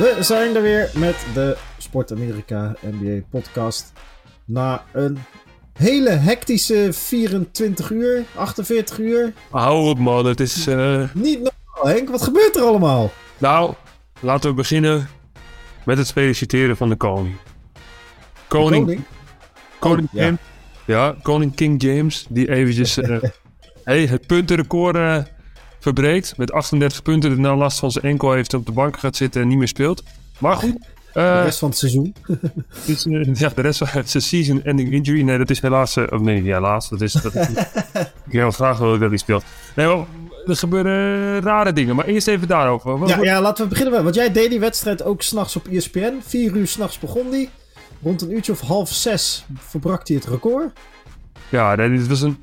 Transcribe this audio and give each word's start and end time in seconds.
We 0.00 0.16
zijn 0.20 0.56
er 0.56 0.62
weer 0.62 0.90
met 0.94 1.26
de 1.34 1.56
Sport 1.78 2.12
Amerika 2.12 2.74
NBA 2.80 3.24
podcast. 3.30 3.92
Na 4.44 4.84
een 4.92 5.18
hele 5.72 6.10
hectische 6.10 6.88
24 6.92 7.90
uur, 7.90 8.24
48 8.34 8.98
uur. 8.98 9.32
Hou 9.50 9.88
op 9.88 9.98
man, 9.98 10.26
het 10.26 10.40
is... 10.40 10.66
Uh... 10.68 11.08
Niet 11.14 11.34
normaal 11.34 11.94
Henk, 11.94 12.08
wat 12.08 12.22
gebeurt 12.22 12.56
er 12.56 12.62
allemaal? 12.62 13.10
Nou, 13.38 13.74
laten 14.20 14.50
we 14.50 14.56
beginnen 14.56 15.08
met 15.84 15.98
het 15.98 16.12
feliciteren 16.12 16.76
van 16.76 16.88
de 16.88 16.96
koning. 16.96 17.36
Koning? 18.48 18.84
koning? 18.84 19.04
Koning 19.78 20.08
oh, 20.08 20.20
ja. 20.20 20.36
ja. 20.86 21.16
koning 21.22 21.54
King 21.54 21.82
James, 21.82 22.26
die 22.28 22.50
eventjes 22.50 22.98
uh, 22.98 23.22
hey, 23.84 24.06
het 24.06 24.26
puntenrecord 24.26 24.96
uh, 24.96 25.22
verbreekt. 25.80 26.36
Met 26.36 26.52
38 26.52 27.02
punten, 27.02 27.30
de 27.30 27.36
nou 27.36 27.58
last 27.58 27.78
van 27.78 27.90
zijn 27.90 28.04
enkel 28.04 28.32
heeft 28.32 28.54
op 28.54 28.66
de 28.66 28.72
bank 28.72 28.98
gaat 28.98 29.16
zitten 29.16 29.42
en 29.42 29.48
niet 29.48 29.58
meer 29.58 29.68
speelt. 29.68 30.02
Maar 30.38 30.56
goed. 30.56 30.76
Uh, 31.14 31.14
de 31.14 31.42
rest 31.42 31.58
van 31.58 31.68
het 31.68 31.78
seizoen. 31.78 32.14
ja, 33.34 33.48
de 33.54 33.60
rest 33.60 33.78
van 33.78 33.88
het 33.90 34.10
season 34.10 34.62
ending 34.64 34.92
injury. 34.92 35.22
Nee, 35.22 35.38
dat 35.38 35.50
is 35.50 35.60
helaas... 35.60 35.96
of 35.96 36.20
nee, 36.20 36.42
helaas. 36.42 36.88
Dat 36.88 37.00
is... 37.00 37.12
Dat 37.12 37.34
is 37.34 37.48
ik 38.26 38.32
heel 38.32 38.50
graag 38.50 38.78
wil 38.78 38.98
dat 38.98 39.08
hij 39.08 39.18
speelt. 39.18 39.44
Nee, 39.76 39.86
maar 39.86 40.06
er 40.46 40.56
gebeuren 40.56 41.40
rare 41.40 41.72
dingen. 41.72 41.96
Maar 41.96 42.04
eerst 42.04 42.28
even 42.28 42.48
daarover. 42.48 43.08
ja, 43.08 43.22
ja, 43.22 43.40
laten 43.40 43.64
we 43.64 43.70
beginnen. 43.70 44.02
Want 44.02 44.14
jij 44.14 44.32
deed 44.32 44.50
die 44.50 44.60
wedstrijd 44.60 45.02
ook 45.02 45.22
s'nachts 45.22 45.56
op 45.56 45.66
ESPN. 45.66 46.14
Vier 46.20 46.56
uur 46.56 46.66
s'nachts 46.66 46.98
begon 46.98 47.30
die. 47.30 47.48
Rond 48.02 48.22
een 48.22 48.32
uurtje 48.32 48.52
of 48.52 48.60
half 48.60 48.88
zes 48.88 49.44
verbrak 49.58 50.08
hij 50.08 50.16
het 50.16 50.26
record. 50.26 50.72
Ja, 51.48 51.76
dit 51.76 52.06
was 52.06 52.20
een 52.20 52.38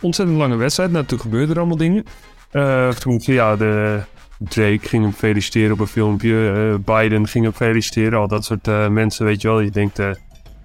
ontzettend 0.00 0.38
lange 0.38 0.56
wedstrijd. 0.56 0.90
Natuurlijk 0.90 1.22
gebeurden 1.22 1.50
er 1.50 1.58
allemaal 1.58 1.76
dingen. 1.76 2.04
Uh, 2.52 2.88
toen, 2.88 3.20
ja, 3.22 3.56
de, 3.56 4.00
Drake 4.38 4.88
ging 4.88 5.02
hem 5.02 5.12
feliciteren 5.12 5.72
op 5.72 5.80
een 5.80 5.86
filmpje. 5.86 6.28
Uh, 6.30 6.96
Biden 6.96 7.28
ging 7.28 7.44
hem 7.44 7.54
feliciteren. 7.54 8.18
Al 8.18 8.28
dat 8.28 8.44
soort 8.44 8.68
uh, 8.68 8.88
mensen, 8.88 9.24
weet 9.24 9.40
je 9.40 9.48
wel. 9.48 9.60
Je 9.60 9.70
denkt, 9.70 10.00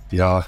ja... 0.10 0.46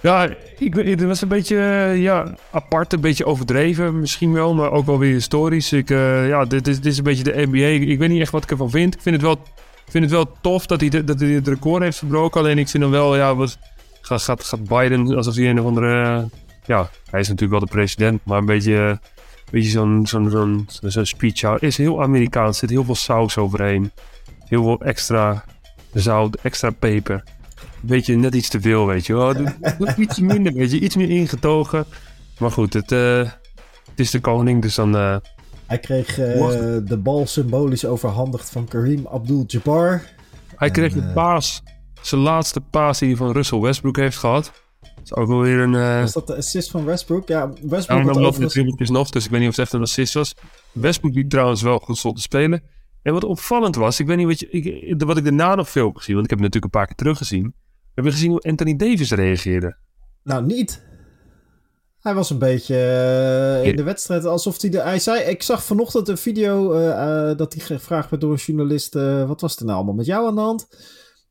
Ja, 0.00 0.28
ik, 0.58 0.74
het 0.74 1.02
was 1.02 1.22
een 1.22 1.28
beetje 1.28 1.56
ja, 1.96 2.34
apart, 2.50 2.92
een 2.92 3.00
beetje 3.00 3.24
overdreven 3.24 4.00
misschien 4.00 4.32
wel. 4.32 4.54
Maar 4.54 4.70
ook 4.70 4.86
wel 4.86 4.98
weer 4.98 5.12
historisch. 5.12 5.72
Ik, 5.72 5.88
ja, 5.88 6.44
dit 6.44 6.68
is, 6.68 6.76
dit 6.76 6.92
is 6.92 6.98
een 6.98 7.04
beetje 7.04 7.24
de 7.24 7.46
NBA. 7.50 7.90
Ik 7.90 7.98
weet 7.98 8.08
niet 8.08 8.20
echt 8.20 8.32
wat 8.32 8.42
ik 8.42 8.50
ervan 8.50 8.70
vind. 8.70 8.94
Ik 8.94 9.00
vind 9.00 9.14
het 9.14 9.24
wel, 9.24 9.38
vind 9.88 10.04
het 10.04 10.12
wel 10.12 10.32
tof 10.40 10.66
dat 10.66 10.80
hij, 10.80 11.04
dat 11.04 11.20
hij 11.20 11.28
het 11.28 11.48
record 11.48 11.82
heeft 11.82 11.98
verbroken. 11.98 12.40
Alleen 12.40 12.58
ik 12.58 12.68
vind 12.68 12.82
dan 12.82 12.92
wel, 12.92 13.16
ja, 13.16 13.34
wat, 13.34 13.58
gaat, 14.00 14.22
gaat 14.44 14.64
Biden 14.64 15.16
alsof 15.16 15.34
hij 15.34 15.50
een 15.50 15.60
of 15.60 15.66
andere... 15.66 16.28
ja, 16.64 16.90
hij 17.10 17.20
is 17.20 17.28
natuurlijk 17.28 17.58
wel 17.58 17.68
de 17.68 17.74
president, 17.74 18.20
maar 18.24 18.38
een 18.38 18.46
beetje 18.46 18.98
beetje 19.52 19.70
zo'n 19.70 20.06
zo'n 20.06 20.30
zo'n 20.30 20.66
zo'n 20.90 21.06
speech 21.06 21.60
is 21.60 21.76
heel 21.76 22.02
Amerikaans. 22.02 22.48
Er 22.48 22.68
zit 22.68 22.70
heel 22.70 22.84
veel 22.84 22.94
saus 22.94 23.38
overheen. 23.38 23.90
Heel 24.44 24.62
veel 24.62 24.80
extra 24.80 25.44
zout, 25.92 26.36
extra 26.42 26.70
peper. 26.70 27.24
Weet 27.80 28.06
je, 28.06 28.16
net 28.16 28.34
iets 28.34 28.48
te 28.48 28.60
veel, 28.60 28.86
weet 28.86 29.06
je 29.06 29.14
wel. 29.14 29.34
iets 29.96 30.18
minder, 30.18 30.52
weet 30.52 30.70
je. 30.70 30.80
Iets 30.80 30.96
meer 30.96 31.10
ingetogen. 31.10 31.84
Maar 32.38 32.50
goed, 32.50 32.72
het, 32.72 32.92
uh, 32.92 33.18
het 33.90 34.00
is 34.00 34.10
de 34.10 34.20
koning, 34.20 34.62
dus 34.62 34.74
dan... 34.74 34.96
Uh, 34.96 35.16
hij 35.66 35.78
kreeg 35.78 36.18
uh, 36.18 36.26
de 36.84 36.98
bal 37.02 37.26
symbolisch 37.26 37.84
overhandigd 37.84 38.50
van 38.50 38.68
Kareem 38.68 39.06
Abdul-Jabbar. 39.06 40.02
Hij 40.56 40.70
kreeg 40.70 40.92
de 40.92 41.10
paas, 41.14 41.62
zijn 42.02 42.20
laatste 42.20 42.60
paas 42.60 42.98
die 42.98 43.08
hij 43.08 43.16
van 43.16 43.32
Russell 43.32 43.60
Westbrook 43.60 43.96
heeft 43.96 44.18
gehad 44.18 44.52
is 45.04 45.14
ook 45.14 45.28
wel 45.28 45.40
weer 45.40 45.58
een... 45.58 45.72
Uh... 45.72 46.00
Was 46.00 46.12
dat 46.12 46.26
de 46.26 46.36
assist 46.36 46.70
van 46.70 46.84
Westbrook? 46.84 47.28
Ja, 47.28 47.52
Westbrook 47.62 47.98
ja, 47.98 48.12
dan 48.12 48.24
overigens... 48.24 48.54
het 48.54 48.90
nog, 48.90 49.10
dus 49.10 49.24
ik 49.24 49.30
weet 49.30 49.40
niet 49.40 49.48
of 49.48 49.56
het 49.56 49.64
echt 49.64 49.74
een 49.74 49.80
assist 49.80 50.14
was. 50.14 50.34
Westbrook 50.72 51.12
die 51.12 51.26
trouwens 51.26 51.62
wel 51.62 51.78
goed 51.78 51.96
stond 51.96 52.16
te 52.16 52.22
spelen. 52.22 52.62
En 53.02 53.12
wat 53.12 53.24
opvallend 53.24 53.76
was, 53.76 54.00
ik 54.00 54.06
weet 54.06 54.16
niet 54.16 54.26
wat, 54.26 54.40
je, 54.40 54.50
ik, 54.50 55.02
wat 55.02 55.16
ik 55.16 55.24
daarna 55.24 55.54
nog 55.54 55.68
veel 55.68 55.86
heb 55.86 55.96
gezien, 55.96 56.14
want 56.14 56.24
ik 56.24 56.30
heb 56.30 56.40
het 56.40 56.52
natuurlijk 56.52 56.74
een 56.74 56.80
paar 56.80 56.86
keer 56.86 56.96
teruggezien. 56.96 57.42
We 57.44 57.90
hebben 57.94 58.12
gezien 58.12 58.30
hoe 58.30 58.40
Anthony 58.40 58.76
Davis 58.76 59.10
reageerde. 59.10 59.76
Nou, 60.22 60.44
niet. 60.44 60.82
Hij 62.00 62.14
was 62.14 62.30
een 62.30 62.38
beetje 62.38 62.74
uh, 62.74 63.68
in 63.68 63.76
de 63.76 63.82
wedstrijd 63.82 64.24
alsof 64.24 64.60
hij 64.60 64.70
de. 64.70 64.80
Hij 64.80 64.98
zei: 64.98 65.22
Ik 65.22 65.42
zag 65.42 65.64
vanochtend 65.64 66.08
een 66.08 66.18
video 66.18 66.74
uh, 66.74 66.86
uh, 66.86 67.36
dat 67.36 67.52
hij 67.52 67.64
gevraagd 67.64 68.10
werd 68.10 68.22
door 68.22 68.32
een 68.32 68.38
journalist. 68.38 68.94
wat 69.26 69.40
was 69.40 69.56
er 69.56 69.64
nou 69.64 69.76
allemaal 69.76 69.94
met 69.94 70.06
jou 70.06 70.26
aan 70.26 70.34
de 70.34 70.40
hand? 70.40 70.68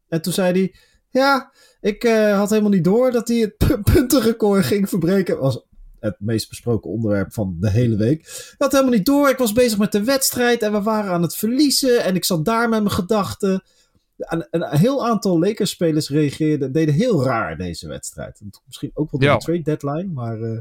En 0.07 0.21
toen 0.21 0.33
zei 0.33 0.51
hij: 0.51 0.75
Ja, 1.11 1.51
ik 1.81 2.03
uh, 2.03 2.37
had 2.37 2.49
helemaal 2.49 2.71
niet 2.71 2.83
door 2.83 3.11
dat 3.11 3.27
hij 3.27 3.37
het 3.37 3.83
puntenrecord 3.93 4.65
ging 4.65 4.89
verbreken. 4.89 5.39
was 5.39 5.65
het 5.99 6.15
meest 6.19 6.49
besproken 6.49 6.91
onderwerp 6.91 7.33
van 7.33 7.57
de 7.59 7.69
hele 7.69 7.95
week. 7.95 8.19
Ik 8.19 8.55
had 8.57 8.71
helemaal 8.71 8.93
niet 8.93 9.05
door. 9.05 9.29
Ik 9.29 9.37
was 9.37 9.51
bezig 9.53 9.77
met 9.77 9.91
de 9.91 10.03
wedstrijd 10.03 10.61
en 10.61 10.71
we 10.71 10.81
waren 10.81 11.11
aan 11.11 11.21
het 11.21 11.35
verliezen. 11.35 12.03
En 12.03 12.15
ik 12.15 12.25
zat 12.25 12.45
daar 12.45 12.69
met 12.69 12.83
mijn 12.83 12.95
gedachten. 12.95 13.63
Een, 14.17 14.47
een, 14.51 14.77
heel 14.77 15.07
aantal 15.07 15.39
Lakers-spelers 15.39 16.09
reageerden, 16.09 16.71
deden 16.71 16.93
heel 16.93 17.23
raar 17.23 17.57
deze 17.57 17.87
wedstrijd. 17.87 18.41
Misschien 18.65 18.91
ook 18.93 19.11
wel 19.11 19.19
de 19.19 19.43
trade 19.43 19.61
deadline, 19.61 20.11
maar... 20.13 20.39
Uh, 20.39 20.59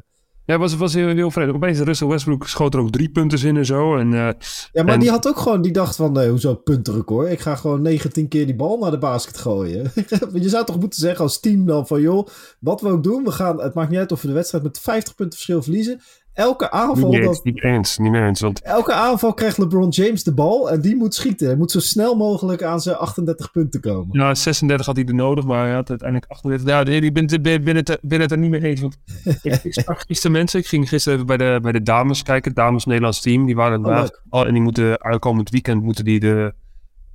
ja, 0.50 0.58
was, 0.58 0.76
was 0.76 0.94
heel, 0.94 1.08
heel 1.08 1.30
vreemd. 1.30 1.54
Opeens 1.54 1.78
Russell 1.78 2.08
Westbrook 2.08 2.48
schoot 2.48 2.74
er 2.74 2.80
ook 2.80 2.90
drie 2.90 3.10
punten 3.10 3.48
in 3.48 3.56
en 3.56 3.66
zo. 3.66 3.96
En, 3.96 4.12
uh, 4.12 4.28
ja, 4.72 4.82
maar 4.82 4.98
die 4.98 5.10
had 5.10 5.28
ook 5.28 5.38
gewoon, 5.38 5.62
die 5.62 5.72
dacht 5.72 5.96
van, 5.96 6.12
nee, 6.12 6.28
hoezo 6.28 6.54
puntenrecord? 6.54 7.30
Ik 7.30 7.40
ga 7.40 7.56
gewoon 7.56 7.82
19 7.82 8.28
keer 8.28 8.46
die 8.46 8.56
bal 8.56 8.78
naar 8.78 8.90
de 8.90 8.98
basket 8.98 9.38
gooien. 9.38 9.92
je 10.32 10.48
zou 10.48 10.64
toch 10.64 10.80
moeten 10.80 11.00
zeggen 11.00 11.24
als 11.24 11.40
team 11.40 11.66
dan 11.66 11.86
van, 11.86 12.00
joh, 12.00 12.26
wat 12.60 12.80
we 12.80 12.88
ook 12.88 13.02
doen, 13.02 13.24
we 13.24 13.30
gaan, 13.30 13.60
het 13.60 13.74
maakt 13.74 13.90
niet 13.90 13.98
uit 13.98 14.12
of 14.12 14.22
we 14.22 14.28
de 14.28 14.34
wedstrijd 14.34 14.64
met 14.64 14.80
50 14.80 15.14
punten 15.14 15.34
verschil 15.34 15.62
verliezen 15.62 16.00
elke 16.32 16.70
aanval. 16.70 17.10
Niet, 17.10 17.20
eens, 17.20 17.42
niet 17.42 17.62
eens, 17.62 17.98
niet 17.98 18.14
eens. 18.14 18.40
Want... 18.40 18.62
Elke 18.62 18.92
aanval 18.92 19.34
krijgt 19.34 19.58
LeBron 19.58 19.88
James 19.88 20.24
de 20.24 20.34
bal 20.34 20.70
en 20.70 20.80
die 20.80 20.96
moet 20.96 21.14
schieten. 21.14 21.46
Hij 21.46 21.56
moet 21.56 21.70
zo 21.70 21.80
snel 21.80 22.16
mogelijk 22.16 22.62
aan 22.62 22.80
zijn 22.80 22.96
38 22.96 23.50
punten 23.50 23.80
komen. 23.80 24.18
Ja, 24.18 24.34
36 24.34 24.86
had 24.86 24.96
hij 24.96 25.04
er 25.04 25.14
nodig, 25.14 25.44
maar 25.44 25.64
hij 25.64 25.74
had 25.74 25.88
uiteindelijk 25.88 26.30
38. 26.30 26.68
Ja, 26.68 26.84
ik 26.84 27.12
ben, 27.12 27.42
ben, 27.42 27.64
ben, 27.64 27.76
het, 27.76 27.98
ben 28.02 28.20
het 28.20 28.30
er 28.30 28.38
niet 28.38 28.50
mee 28.50 28.62
eens. 28.62 28.80
Want 28.80 28.96
ik, 29.42 29.60
zag 29.62 30.02
gisteren 30.06 30.36
mensen, 30.36 30.60
ik 30.60 30.66
ging 30.66 30.88
gisteren 30.88 31.14
even 31.14 31.36
bij 31.36 31.36
de, 31.36 31.58
bij 31.62 31.72
de 31.72 31.82
dames 31.82 32.22
kijken, 32.22 32.50
het 32.50 32.60
dames 32.60 32.84
Nederlands 32.84 33.20
team. 33.20 33.46
Die 33.46 33.56
waren 33.56 33.86
oh, 33.86 34.04
al 34.28 34.46
en 34.46 34.52
die 34.52 34.62
moeten 34.62 35.04
aankomend 35.04 35.50
weekend 35.50 35.82
moeten 35.82 36.04
die 36.04 36.20
de. 36.20 36.54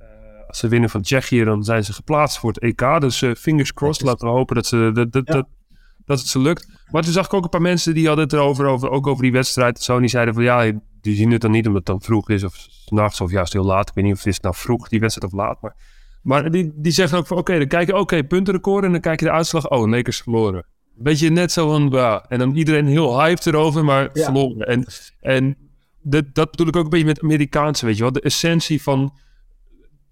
Uh, 0.00 0.06
als 0.46 0.58
ze 0.58 0.68
winnen 0.68 0.90
van 0.90 1.02
Tsjechië, 1.02 1.44
dan 1.44 1.64
zijn 1.64 1.84
ze 1.84 1.92
geplaatst 1.92 2.38
voor 2.38 2.52
het 2.52 2.62
EK. 2.62 3.00
Dus 3.00 3.22
uh, 3.22 3.34
fingers 3.34 3.72
crossed. 3.72 4.06
Laten 4.06 4.26
we 4.26 4.34
hopen 4.34 4.54
dat, 4.54 4.66
ze, 4.66 4.90
dat, 4.94 5.12
dat, 5.12 5.26
dat, 5.26 5.46
dat 6.06 6.18
het 6.18 6.28
ze 6.28 6.38
lukt. 6.38 6.68
Maar 6.90 7.02
toen 7.02 7.12
zag 7.12 7.24
ik 7.24 7.34
ook 7.34 7.44
een 7.44 7.50
paar 7.50 7.60
mensen 7.60 7.94
die 7.94 8.06
hadden 8.06 8.24
het 8.24 8.32
erover, 8.32 8.66
over, 8.66 8.90
ook 8.90 9.06
over 9.06 9.22
die 9.22 9.32
wedstrijd. 9.32 9.80
Zo, 9.80 10.00
die 10.00 10.08
zeiden 10.08 10.34
van 10.34 10.42
ja, 10.42 10.72
die 11.00 11.14
zien 11.14 11.30
het 11.30 11.40
dan 11.40 11.50
niet 11.50 11.66
omdat 11.66 11.86
het 11.86 11.86
dan 11.86 12.02
vroeg 12.02 12.30
is 12.30 12.44
of 12.44 12.54
s'nachts 12.56 13.20
of 13.20 13.30
juist 13.30 13.52
heel 13.52 13.64
laat. 13.64 13.88
Ik 13.88 13.94
weet 13.94 14.04
niet 14.04 14.12
of 14.12 14.18
het 14.18 14.32
is 14.32 14.40
nou 14.40 14.54
vroeg 14.54 14.88
die 14.88 15.00
wedstrijd 15.00 15.32
of 15.32 15.38
laat. 15.38 15.62
Maar, 15.62 15.76
maar 16.22 16.50
die, 16.50 16.72
die 16.74 16.92
zeggen 16.92 17.18
ook 17.18 17.26
van 17.26 17.36
oké, 17.36 17.58
dan 17.58 17.66
kijk 17.66 17.86
je 17.86 17.96
oké, 17.96 18.24
puntenrecord 18.24 18.84
en 18.84 18.92
dan 18.92 19.00
kijk 19.00 19.20
je 19.20 19.26
de 19.26 19.32
uitslag. 19.32 19.70
Oh, 19.70 19.88
Lakers 19.88 20.20
verloren. 20.20 20.66
Beetje 20.94 21.30
net 21.30 21.52
zo 21.52 21.68
van, 21.68 21.88
bah. 21.88 22.24
en 22.28 22.38
dan 22.38 22.54
iedereen 22.54 22.86
heel 22.86 23.20
hyped 23.20 23.46
erover, 23.46 23.84
maar 23.84 24.08
verloren. 24.12 24.66
En, 24.66 24.86
en 25.20 25.56
dat, 26.02 26.24
dat 26.32 26.50
bedoel 26.50 26.66
ik 26.66 26.76
ook 26.76 26.84
een 26.84 26.90
beetje 26.90 27.06
met 27.06 27.22
Amerikaanse, 27.22 27.86
weet 27.86 27.96
je 27.96 28.02
wel. 28.02 28.12
De 28.12 28.20
essentie 28.20 28.82
van 28.82 29.14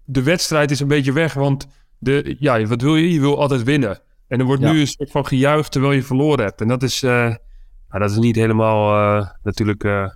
de 0.03 0.23
wedstrijd 0.23 0.71
is 0.71 0.79
een 0.79 0.87
beetje 0.87 1.13
weg, 1.13 1.33
want 1.33 1.67
de, 1.97 2.35
ja, 2.39 2.65
wat 2.65 2.81
wil 2.81 2.95
je? 2.95 3.11
Je 3.11 3.19
wil 3.19 3.39
altijd 3.39 3.63
winnen. 3.63 3.99
En 4.27 4.39
er 4.39 4.45
wordt 4.45 4.61
nu 4.61 4.79
een 4.79 4.87
soort 4.87 5.11
van 5.11 5.25
gejuicht 5.25 5.71
terwijl 5.71 5.93
je 5.93 6.03
verloren 6.03 6.45
hebt. 6.45 6.61
En 6.61 6.67
dat 6.67 6.83
is, 6.83 7.03
uh, 7.03 7.11
nou, 7.11 7.37
dat 7.89 8.11
is 8.11 8.17
niet 8.17 8.35
helemaal 8.35 9.17
uh, 9.17 9.29
natuurlijk 9.43 9.83
uh, 9.83 10.09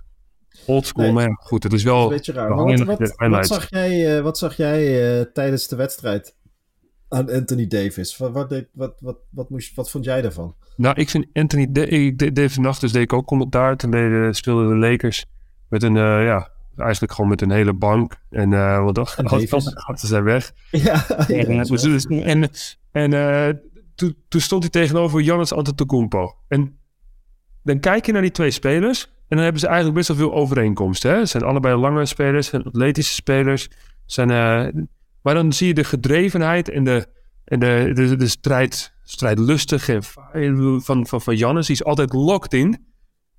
oldschool, 0.66 1.04
nee. 1.04 1.12
maar 1.12 1.36
goed, 1.40 1.62
het 1.62 1.72
is 1.72 1.82
wel... 1.82 2.02
Een 2.02 2.08
beetje 2.08 2.32
raar. 2.32 2.54
Wat, 2.54 2.80
wat, 2.80 3.16
wat, 3.16 3.46
zag 3.46 3.70
jij, 3.70 4.22
wat 4.22 4.38
zag 4.38 4.56
jij 4.56 5.24
tijdens 5.32 5.68
de 5.68 5.76
wedstrijd 5.76 6.34
aan 7.08 7.30
Anthony 7.30 7.66
Davis? 7.66 8.16
Wat, 8.16 8.32
wat, 8.32 8.64
wat, 8.72 8.94
wat, 9.00 9.18
wat, 9.30 9.50
moest, 9.50 9.74
wat 9.74 9.90
vond 9.90 10.04
jij 10.04 10.22
daarvan? 10.22 10.54
Nou, 10.76 10.94
ik 11.00 11.10
vind 11.10 11.26
Anthony 11.32 11.72
Davis 12.32 12.54
vannacht, 12.54 12.80
dus 12.80 12.92
deed 12.92 13.02
ik 13.02 13.12
ook 13.12 13.26
commentaar. 13.26 13.76
Toen 13.76 13.90
deden, 13.90 14.34
speelden 14.34 14.68
de 14.68 14.88
Lakers 14.88 15.24
met 15.68 15.82
een, 15.82 15.94
ja, 15.94 16.50
eigenlijk 16.80 17.12
gewoon 17.12 17.30
met 17.30 17.42
een 17.42 17.50
hele 17.50 17.72
bank. 17.72 18.16
En 18.30 18.52
uh, 18.52 18.84
wat 18.84 18.94
dacht 18.94 19.16
ze 19.94 20.06
zijn 20.06 20.24
weg. 20.24 20.52
Ja, 20.70 21.08
en, 21.08 21.62
dus, 21.62 22.06
en, 22.06 22.50
en 22.92 23.12
uh, 23.12 23.48
toen, 24.28 24.40
stond 24.40 24.62
hij 24.62 24.70
tegenover 24.70 25.22
Giannis 25.22 25.52
Antetokounmpo. 25.52 26.34
En 26.48 26.78
dan 27.62 27.80
kijk 27.80 28.06
je 28.06 28.12
naar 28.12 28.22
die 28.22 28.30
twee 28.30 28.50
spelers 28.50 29.04
en 29.04 29.36
dan 29.36 29.44
hebben 29.44 29.60
ze 29.60 29.66
eigenlijk 29.66 29.96
best 29.96 30.08
wel 30.08 30.16
veel 30.16 30.34
overeenkomsten. 30.34 31.10
Hè? 31.10 31.26
Zijn 31.26 31.42
allebei 31.42 31.76
lange 31.76 32.06
spelers, 32.06 32.46
zijn 32.46 32.62
atletische 32.64 33.14
spelers. 33.14 33.68
Zijn, 34.06 34.30
uh, 34.30 34.82
maar 35.22 35.34
dan 35.34 35.52
zie 35.52 35.66
je 35.66 35.74
de 35.74 35.84
gedrevenheid 35.84 36.68
en 36.68 36.84
de, 36.84 37.06
en 37.44 37.60
de, 37.60 38.16
de, 38.16 38.28
strijd, 38.28 38.94
strijdlustige 39.02 39.98
van, 40.80 41.06
van, 41.06 41.20
van 41.20 41.36
Giannis. 41.36 41.66
Die 41.66 41.74
is 41.74 41.84
altijd 41.84 42.12
locked 42.12 42.54
in. 42.54 42.86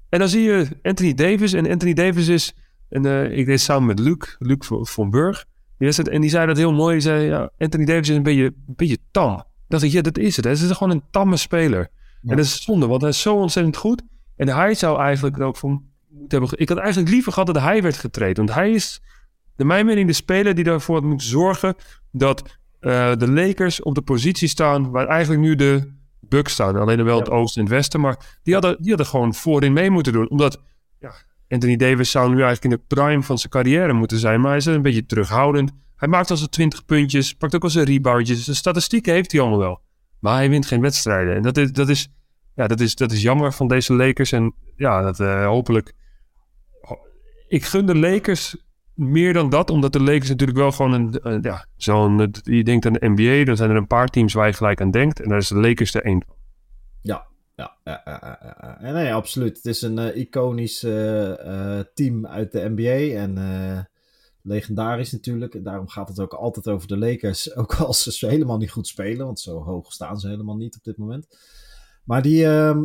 En 0.10 0.20
dan 0.20 0.28
zie 0.28 0.42
je 0.42 0.68
Anthony 0.82 1.14
Davis. 1.14 1.54
En 1.54 1.70
Anthony 1.70 1.94
Davis 1.94 2.28
is, 2.28 2.54
en, 2.90 3.06
uh, 3.06 3.38
ik 3.38 3.46
deed 3.46 3.62
samen 3.62 3.88
met 3.88 4.00
Luc, 4.00 4.36
Luc 4.40 4.58
van 4.70 5.10
Burg. 5.10 5.46
en 5.78 6.22
die 6.22 6.30
zei 6.30 6.48
dat 6.48 6.58
heel 6.58 6.74
mooi. 6.74 6.94
Die 6.94 7.02
zei, 7.02 7.26
ja, 7.26 7.52
Anthony 7.58 7.86
Davis 7.86 8.10
is 8.10 8.16
een 8.16 8.24
beetje, 8.24 8.44
een 8.44 8.76
beetje 8.76 8.98
tam 9.12 9.44
dacht 9.72 9.84
ik, 9.84 9.92
ja, 9.92 10.02
dat 10.02 10.18
is 10.18 10.36
het. 10.36 10.46
Hij 10.46 10.54
is 10.54 10.72
gewoon 10.72 10.94
een 10.94 11.04
tamme 11.12 11.38
speler. 11.38 11.90
En 12.24 12.36
dat 12.36 12.46
is 12.46 12.64
zonde, 12.64 12.88
want 12.88 13.02
hij 13.02 13.10
is 13.10 13.22
zo 13.22 13.36
ontzettend 13.36 13.78
goed. 13.78 14.02
En 14.36 14.48
hij 14.48 14.74
zou 14.74 15.00
eigenlijk 15.00 15.40
ook 15.40 15.58
van 15.58 15.84
moeten 16.10 16.40
hebben... 16.40 16.60
Ik 16.60 16.70
had 16.70 16.78
eigenlijk 16.78 17.10
liever 17.10 17.32
gehad 17.32 17.54
dat 17.54 17.64
hij 17.64 17.82
werd 17.82 17.98
getraind. 17.98 18.38
Want 18.38 18.54
hij 18.54 18.72
is 18.72 19.02
de 19.56 19.66
mijn 19.66 19.86
mening 19.86 20.08
de 20.08 20.14
speler 20.14 20.56
die 20.56 20.66
ervoor 20.66 21.06
moet 21.06 21.24
zorgen 21.24 21.76
dat 22.12 22.42
uh, 22.82 23.16
de 23.16 23.32
Lakers 23.32 23.82
op 23.82 23.96
de 23.96 24.02
positie 24.02 24.48
staan 24.48 24.92
waar 24.92 25.08
eigenlijk 25.08 25.42
nu 25.42 25.56
de 25.56 25.92
Bucks 26.20 26.54
staan. 26.54 26.76
Alleen 26.76 27.04
wel 27.04 27.20
het 27.20 27.30
oosten 27.30 27.62
en 27.62 27.68
het 27.68 27.76
westen, 27.76 28.00
maar 28.00 28.40
die 28.44 28.54
hadden, 28.54 28.78
die 28.80 28.90
hadden 28.90 29.06
gewoon 29.06 29.34
voorin 29.34 29.74
mee 29.74 29.90
moeten 29.90 30.14
doen. 30.14 30.30
Omdat 30.30 30.62
ja, 31.00 31.14
Anthony 31.50 31.76
Davis 31.76 32.12
zou 32.12 32.30
nu 32.30 32.42
eigenlijk 32.42 32.64
in 32.64 32.70
de 32.70 32.96
prime 32.96 33.24
van 33.24 33.38
zijn 33.38 33.52
carrière 33.52 33.94
moeten 33.94 34.18
zijn, 34.18 34.42
maar 34.42 34.50
hij 34.50 34.58
is 34.58 34.66
een 34.66 34.82
beetje 34.82 35.06
terughoudend. 35.06 35.72
Hij 36.02 36.10
maakt 36.10 36.30
al 36.30 36.38
zijn 36.38 36.50
20 36.50 36.86
puntjes, 36.86 37.34
pakt 37.34 37.56
ook 37.56 37.64
al 37.64 37.70
zijn 37.70 37.86
reboundjes. 37.86 38.46
De 38.46 38.54
statistieken 38.54 39.14
heeft 39.14 39.32
hij 39.32 39.42
allemaal 39.42 39.60
wel. 39.60 39.82
Maar 40.20 40.36
hij 40.36 40.50
wint 40.50 40.66
geen 40.66 40.82
wedstrijden. 40.82 41.36
En 41.36 41.42
dat 41.42 41.58
is, 41.58 41.72
dat 41.72 41.90
is, 41.90 42.08
ja, 42.56 42.68
dat 42.68 42.80
is, 42.80 42.96
dat 42.96 43.12
is 43.12 43.22
jammer 43.22 43.54
van 43.54 43.68
deze 43.68 43.94
Lakers. 43.94 44.32
En 44.32 44.54
ja, 44.76 45.02
dat 45.02 45.20
uh, 45.20 45.46
hopelijk. 45.46 45.94
Ik 47.48 47.64
gun 47.64 47.86
de 47.86 47.96
Lakers 47.96 48.56
meer 48.94 49.34
dan 49.34 49.50
dat, 49.50 49.70
omdat 49.70 49.94
de 49.94 50.02
Lakers 50.02 50.30
natuurlijk 50.30 50.58
wel 50.60 50.72
gewoon 50.72 50.94
een, 50.94 51.42
ja, 51.42 51.66
zo'n, 51.76 52.34
je 52.44 52.64
denkt 52.64 52.86
aan 52.86 52.94
de 52.94 53.10
NBA, 53.10 53.46
dan 53.46 53.58
zijn 53.58 53.70
er 53.70 53.76
een 53.76 53.88
paar 53.88 54.08
teams 54.08 54.34
waar 54.34 54.48
je 54.48 54.54
gelijk 54.54 54.82
aan 54.82 54.92
denkt. 54.92 55.22
En 55.22 55.30
daar 55.30 55.38
is 55.38 55.48
de 55.48 55.56
Lakers 55.56 55.94
er 55.94 56.04
één. 56.04 56.26
Ja, 57.02 57.28
ja, 57.56 57.78
ja, 57.84 58.02
ja, 58.06 58.40
ja. 58.82 58.92
Nee, 58.92 59.14
absoluut. 59.14 59.56
Het 59.56 59.66
is 59.66 59.82
een 59.82 60.00
uh, 60.00 60.16
iconisch 60.16 60.80
team 61.94 62.28
uit 62.28 62.52
de 62.52 62.70
NBA 62.76 63.20
en 63.20 63.38
legendarisch 64.44 65.12
natuurlijk. 65.12 65.64
Daarom 65.64 65.88
gaat 65.88 66.08
het 66.08 66.20
ook 66.20 66.34
altijd 66.34 66.68
over 66.68 66.88
de 66.88 66.98
Lakers, 66.98 67.54
ook 67.56 67.76
als 67.76 68.04
ze 68.04 68.28
helemaal 68.28 68.58
niet 68.58 68.72
goed 68.72 68.88
spelen, 68.88 69.26
want 69.26 69.40
zo 69.40 69.64
hoog 69.64 69.94
staan 69.94 70.20
ze 70.20 70.28
helemaal 70.28 70.58
niet 70.58 70.76
op 70.76 70.84
dit 70.84 70.98
moment. 70.98 71.28
Maar 72.06 72.22
die, 72.22 72.46
ehm, 72.46 72.84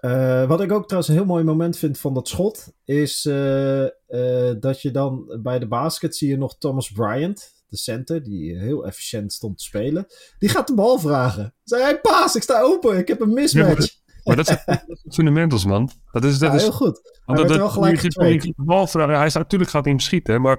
uh, 0.00 0.48
wat 0.48 0.60
ik 0.60 0.72
ook 0.72 0.84
trouwens 0.84 1.08
een 1.08 1.18
heel 1.18 1.24
mooi 1.24 1.44
moment 1.44 1.76
vind 1.76 1.98
van 1.98 2.14
dat 2.14 2.28
schot, 2.28 2.72
is 2.84 3.24
uh, 3.24 3.82
uh, 4.08 4.52
dat 4.60 4.82
je 4.82 4.90
dan 4.90 5.38
bij 5.42 5.58
de 5.58 5.68
basket 5.68 6.16
zie 6.16 6.28
je 6.28 6.36
nog 6.36 6.58
Thomas 6.58 6.90
Bryant, 6.90 7.52
de 7.68 7.76
center, 7.76 8.22
die 8.22 8.58
heel 8.58 8.86
efficiënt 8.86 9.32
stond 9.32 9.58
te 9.58 9.64
spelen. 9.64 10.06
Die 10.38 10.48
gaat 10.48 10.66
de 10.66 10.74
bal 10.74 10.98
vragen. 10.98 11.54
Zei 11.64 11.82
hij, 11.82 12.00
paas, 12.00 12.36
ik 12.36 12.42
sta 12.42 12.60
open, 12.60 12.98
ik 12.98 13.08
heb 13.08 13.20
een 13.20 13.32
mismatch. 13.32 13.94
Ja, 13.94 14.03
maar, 14.24 14.36
dat 14.36 14.46
zijn 14.46 14.82
fundamentals, 15.14 15.64
man. 15.64 15.90
Dat 16.12 16.24
is, 16.24 16.38
dat 16.38 16.50
ja, 16.50 16.56
is, 16.56 16.62
heel 16.62 16.72
goed. 16.72 17.20
Want 17.24 17.38
hij 17.38 17.48
dat, 17.48 17.56
wel 17.56 17.68
gelijk 17.68 18.00
de 18.00 18.52
bal 18.56 18.86
vragen. 18.86 19.16
Hij 19.16 19.26
is 19.26 19.34
natuurlijk 19.34 19.70
gaat 19.70 19.84
hij 19.84 19.92
hem 19.92 20.00
schieten, 20.00 20.40
maar 20.40 20.58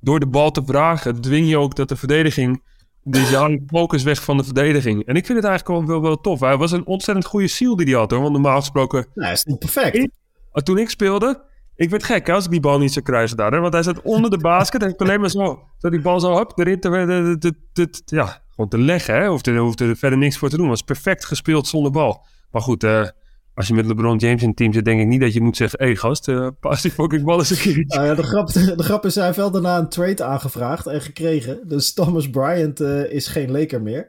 door 0.00 0.20
de 0.20 0.26
bal 0.26 0.50
te 0.50 0.62
vragen 0.64 1.20
dwing 1.20 1.48
je 1.48 1.58
ook 1.58 1.76
dat 1.76 1.88
de 1.88 1.96
verdediging 1.96 2.62
die 3.04 3.36
haalt 3.36 3.60
focus 3.66 4.02
weg 4.02 4.22
van 4.22 4.36
de 4.36 4.44
verdediging. 4.44 5.06
En 5.06 5.16
ik 5.16 5.26
vind 5.26 5.38
het 5.38 5.46
eigenlijk 5.46 5.86
wel, 5.86 6.02
wel 6.02 6.20
tof. 6.20 6.40
Hij 6.40 6.56
was 6.56 6.72
een 6.72 6.86
ontzettend 6.86 7.26
goede 7.26 7.48
seal 7.48 7.76
die 7.76 7.86
hij 7.86 7.94
had 7.94 8.10
hoor. 8.10 8.20
Want 8.20 8.32
normaal 8.32 8.60
gesproken... 8.60 9.06
Nou, 9.14 9.32
is 9.32 9.44
niet 9.44 9.58
perfect. 9.58 10.08
toen 10.52 10.78
ik 10.78 10.90
speelde, 10.90 11.42
ik 11.76 11.90
werd 11.90 12.04
gek 12.04 12.28
als 12.28 12.44
ik 12.44 12.50
die 12.50 12.60
bal 12.60 12.78
niet 12.78 12.92
zou 12.92 13.04
krijgen 13.04 13.36
daar. 13.36 13.52
Hè? 13.52 13.60
Want 13.60 13.72
hij 13.72 13.82
zat 13.82 14.02
onder 14.02 14.30
de 14.30 14.38
basket 14.38 14.82
en 14.82 14.88
ik 14.88 15.00
alleen 15.00 15.20
maar 15.20 15.30
zo... 15.30 15.62
Dat 15.78 15.92
die 15.92 16.00
bal 16.00 16.20
zo 16.20 16.32
hop, 16.32 16.58
erin 16.58 16.80
te, 16.80 18.02
ja, 18.04 18.42
gewoon 18.50 18.70
te 18.70 18.78
leggen. 18.78 19.14
Hè? 19.14 19.28
Hoefde, 19.28 19.56
hoefde 19.56 19.88
er 19.88 19.96
verder 19.96 20.18
niks 20.18 20.38
voor 20.38 20.48
te 20.48 20.56
doen. 20.56 20.68
was 20.68 20.82
perfect 20.82 21.24
gespeeld 21.24 21.66
zonder 21.66 21.92
bal. 21.92 22.26
Maar 22.54 22.62
goed, 22.62 22.84
uh, 22.84 23.08
als 23.54 23.66
je 23.66 23.74
met 23.74 23.86
LeBron 23.86 24.16
James 24.16 24.42
in 24.42 24.48
het 24.48 24.56
team 24.56 24.72
zit, 24.72 24.84
denk 24.84 25.00
ik 25.00 25.06
niet 25.06 25.20
dat 25.20 25.32
je 25.32 25.40
moet 25.40 25.56
zeggen: 25.56 25.78
hé 25.78 25.84
hey, 25.84 25.96
gast, 25.96 26.28
uh, 26.28 26.48
pas 26.60 26.82
die 26.82 26.90
fucking 26.90 27.24
bal 27.24 27.38
eens 27.38 27.50
een 27.50 27.56
keer. 27.56 27.84
Nou 27.86 28.04
ja, 28.04 28.14
de, 28.14 28.22
grap, 28.22 28.52
de 28.52 28.82
grap 28.82 29.04
is, 29.04 29.14
hij 29.14 29.24
heeft 29.24 29.36
wel 29.36 29.50
daarna 29.50 29.78
een 29.78 29.88
trade 29.88 30.24
aangevraagd 30.24 30.86
en 30.86 31.00
gekregen. 31.00 31.68
Dus 31.68 31.92
Thomas 31.92 32.30
Bryant 32.30 32.80
uh, 32.80 33.12
is 33.12 33.26
geen 33.26 33.50
Laker 33.50 33.82
meer. 33.82 34.08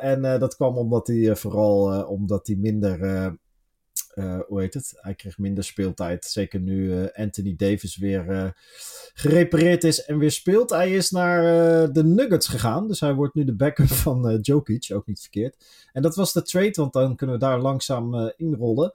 En 0.00 0.22
dat 0.38 0.56
kwam 0.56 0.76
omdat 0.76 1.06
hij 1.06 1.36
vooral 1.36 2.02
omdat 2.02 2.46
hij 2.46 2.56
minder 2.56 2.98
uh, 4.18 4.38
hoe 4.46 4.60
heet 4.60 4.74
het? 4.74 4.92
Hij 4.96 5.14
kreeg 5.14 5.38
minder 5.38 5.64
speeltijd. 5.64 6.24
Zeker 6.24 6.60
nu 6.60 6.84
uh, 6.84 7.06
Anthony 7.14 7.54
Davis 7.56 7.96
weer 7.96 8.26
uh, 8.30 8.48
gerepareerd 9.14 9.84
is 9.84 10.04
en 10.04 10.18
weer 10.18 10.30
speelt. 10.30 10.70
Hij 10.70 10.92
is 10.92 11.10
naar 11.10 11.42
de 11.92 12.04
Nuggets 12.04 12.48
gegaan. 12.48 12.88
Dus 12.88 13.00
hij 13.00 13.14
wordt 13.14 13.34
nu 13.34 13.44
de 13.44 13.54
backup 13.54 13.88
van 14.06 14.38
Jokic. 14.42 14.88
Ook 14.92 15.06
niet 15.06 15.20
verkeerd. 15.20 15.56
En 15.92 16.02
dat 16.02 16.14
was 16.14 16.32
de 16.32 16.42
trade, 16.42 16.72
want 16.74 16.92
dan 16.92 17.16
kunnen 17.16 17.36
we 17.36 17.42
daar 17.42 17.60
langzaam 17.60 18.32
inrollen. 18.36 18.92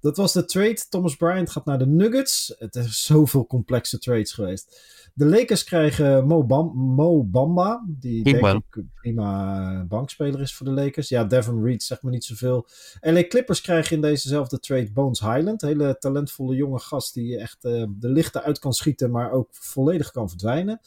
Dat 0.00 0.16
was 0.16 0.32
de 0.32 0.44
trade. 0.44 0.84
Thomas 0.88 1.16
Bryant 1.16 1.50
gaat 1.50 1.64
naar 1.64 1.78
de 1.78 1.86
Nuggets. 1.86 2.54
Het 2.58 2.74
is 2.74 3.04
zoveel 3.04 3.46
complexe 3.46 3.98
trades 3.98 4.32
geweest. 4.32 4.80
De 5.14 5.26
Lakers 5.26 5.64
krijgen 5.64 6.26
Mo, 6.26 6.44
Bam 6.44 6.76
Mo 6.76 7.24
Bamba, 7.24 7.84
die 7.86 8.24
denk 8.24 8.64
ik 8.74 8.84
prima 8.94 9.84
bankspeler 9.84 10.40
is 10.40 10.54
voor 10.54 10.66
de 10.66 10.72
Lakers. 10.72 11.08
Ja, 11.08 11.24
Devin 11.24 11.64
Reed 11.64 11.82
zegt 11.82 12.02
me 12.02 12.10
niet 12.10 12.24
zoveel. 12.24 12.66
LA 13.00 13.26
Clippers 13.26 13.60
krijgen 13.60 13.96
in 13.96 14.02
dezezelfde 14.02 14.58
trade 14.58 14.92
Bones 14.92 15.20
Highland. 15.20 15.60
Hele 15.60 15.96
talentvolle 15.98 16.54
jonge 16.54 16.78
gast 16.78 17.14
die 17.14 17.38
echt 17.38 17.64
uh, 17.64 17.84
de 17.88 18.08
lichten 18.08 18.42
uit 18.42 18.58
kan 18.58 18.72
schieten, 18.72 19.10
maar 19.10 19.30
ook 19.30 19.48
volledig 19.50 20.10
kan 20.10 20.28
verdwijnen. 20.28 20.80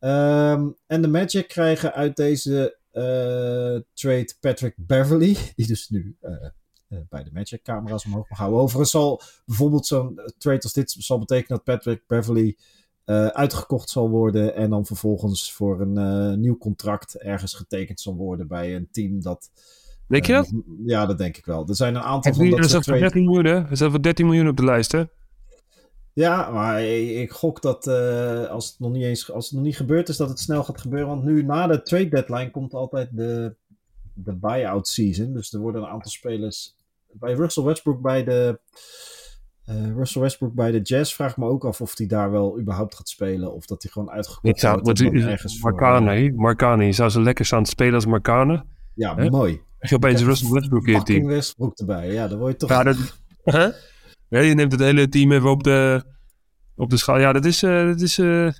Um, 0.00 0.76
en 0.86 1.02
de 1.02 1.08
Magic 1.08 1.48
krijgen 1.48 1.92
uit 1.92 2.16
deze 2.16 2.76
uh, 2.92 3.80
trade 3.92 4.34
Patrick 4.40 4.74
Beverly, 4.76 5.36
die 5.56 5.66
dus 5.66 5.88
nu... 5.88 6.16
Uh, 6.22 6.30
bij 7.08 7.24
de 7.24 7.30
Magic 7.32 7.62
camera's 7.62 8.04
omhoog 8.04 8.28
mag 8.28 8.38
houden. 8.38 8.60
Overigens 8.60 8.90
zal 8.90 9.20
bijvoorbeeld 9.44 9.86
zo'n 9.86 10.20
trade 10.38 10.62
als 10.62 10.72
dit 10.72 10.96
zal 10.98 11.18
betekenen 11.18 11.48
dat 11.48 11.64
Patrick 11.64 12.02
Beverly 12.06 12.56
uh, 13.06 13.26
uitgekocht 13.26 13.90
zal 13.90 14.10
worden 14.10 14.54
en 14.54 14.70
dan 14.70 14.86
vervolgens 14.86 15.52
voor 15.52 15.80
een 15.80 15.98
uh, 15.98 16.38
nieuw 16.38 16.58
contract 16.58 17.18
ergens 17.18 17.54
getekend 17.54 18.00
zal 18.00 18.14
worden 18.14 18.48
bij 18.48 18.76
een 18.76 18.88
team 18.90 19.22
dat. 19.22 19.50
Denk 20.06 20.26
je 20.26 20.32
dat? 20.32 20.52
Uh, 20.52 20.60
ja, 20.86 21.06
dat 21.06 21.18
denk 21.18 21.36
ik 21.36 21.46
wel. 21.46 21.68
Er 21.68 21.76
zijn 21.76 21.94
een 21.94 22.02
aantal 22.02 22.34
van 22.34 22.50
dat. 22.50 22.58
Er 22.58 22.64
staat 22.64 22.84
voor 22.84 22.98
13 22.98 23.24
miljoen, 23.24 23.44
hè? 23.44 23.54
Er 23.54 23.76
staat 23.76 23.90
voor 23.90 24.02
13 24.02 24.26
miljoen 24.26 24.48
op 24.48 24.56
de 24.56 24.64
lijst, 24.64 24.92
hè? 24.92 25.04
Ja, 26.12 26.50
maar 26.50 26.82
ik, 26.82 27.10
ik 27.10 27.30
gok 27.30 27.62
dat 27.62 27.86
als, 28.48 28.68
het 28.68 28.78
nog 28.78 28.92
niet 28.92 29.02
eens, 29.02 29.32
als 29.32 29.44
het 29.44 29.54
nog 29.54 29.64
niet 29.64 29.76
gebeurd 29.76 30.08
is, 30.08 30.16
dat 30.16 30.28
het 30.28 30.40
snel 30.40 30.64
gaat 30.64 30.80
gebeuren. 30.80 31.08
Want 31.08 31.24
nu 31.24 31.42
na 31.42 31.66
de 31.66 31.82
trade 31.82 32.08
deadline 32.08 32.50
komt 32.50 32.74
altijd 32.74 33.08
de, 33.12 33.54
de 34.14 34.32
buyout 34.32 34.88
season. 34.88 35.32
Dus 35.32 35.52
er 35.52 35.60
worden 35.60 35.82
een 35.82 35.88
aantal 35.88 36.10
spelers. 36.10 36.76
Bij 37.18 37.32
Russell 37.32 37.64
Westbrook 37.64 38.00
bij 38.00 38.24
de 38.24 38.60
uh, 39.70 39.96
Russell 39.96 40.22
Westbrook 40.22 40.54
bij 40.54 40.70
de 40.70 40.80
Jazz 40.80 41.14
vraagt 41.14 41.36
me 41.36 41.46
ook 41.46 41.64
af 41.64 41.80
of 41.80 41.96
hij 41.98 42.06
daar 42.06 42.30
wel 42.30 42.60
überhaupt 42.60 42.94
gaat 42.94 43.08
spelen. 43.08 43.54
Of 43.54 43.66
dat 43.66 43.82
hij 43.82 43.92
gewoon 43.92 44.10
uitgekocht 44.10 44.60
zou, 44.60 44.80
wordt. 44.82 45.00
ergens 45.00 45.62
Marcane, 45.62 46.28
voor, 46.28 46.40
Marcane. 46.40 46.84
Je 46.84 46.92
zou 46.92 47.10
zo 47.10 47.22
lekker 47.22 47.44
staan 47.44 47.66
spelen 47.66 47.94
als 47.94 48.06
Marcane. 48.06 48.64
Ja, 48.94 49.16
He? 49.16 49.30
mooi. 49.30 49.60
Je 49.78 49.94
opeens 49.94 50.22
Russell 50.28 50.50
Westbrook 50.50 50.86
in 50.86 51.02
team. 51.02 51.26
Westbrook 51.26 51.78
erbij. 51.78 52.12
Ja, 52.12 52.28
dan 52.28 52.38
word 52.38 52.52
je 52.52 52.58
toch... 52.58 52.68
Ja, 52.68 52.82
dat, 52.82 52.96
huh? 53.44 53.68
ja, 54.28 54.40
je 54.40 54.54
neemt 54.54 54.72
het 54.72 54.80
hele 54.80 55.08
team 55.08 55.32
even 55.32 55.50
op 55.50 55.62
de, 55.62 56.04
op 56.76 56.90
de 56.90 56.96
schaal. 56.96 57.18
Ja, 57.18 57.32
dat 57.32 57.44
is, 57.44 57.62
uh, 57.62 57.86
dat 57.86 58.00
is 58.00 58.18
uh, 58.18 58.50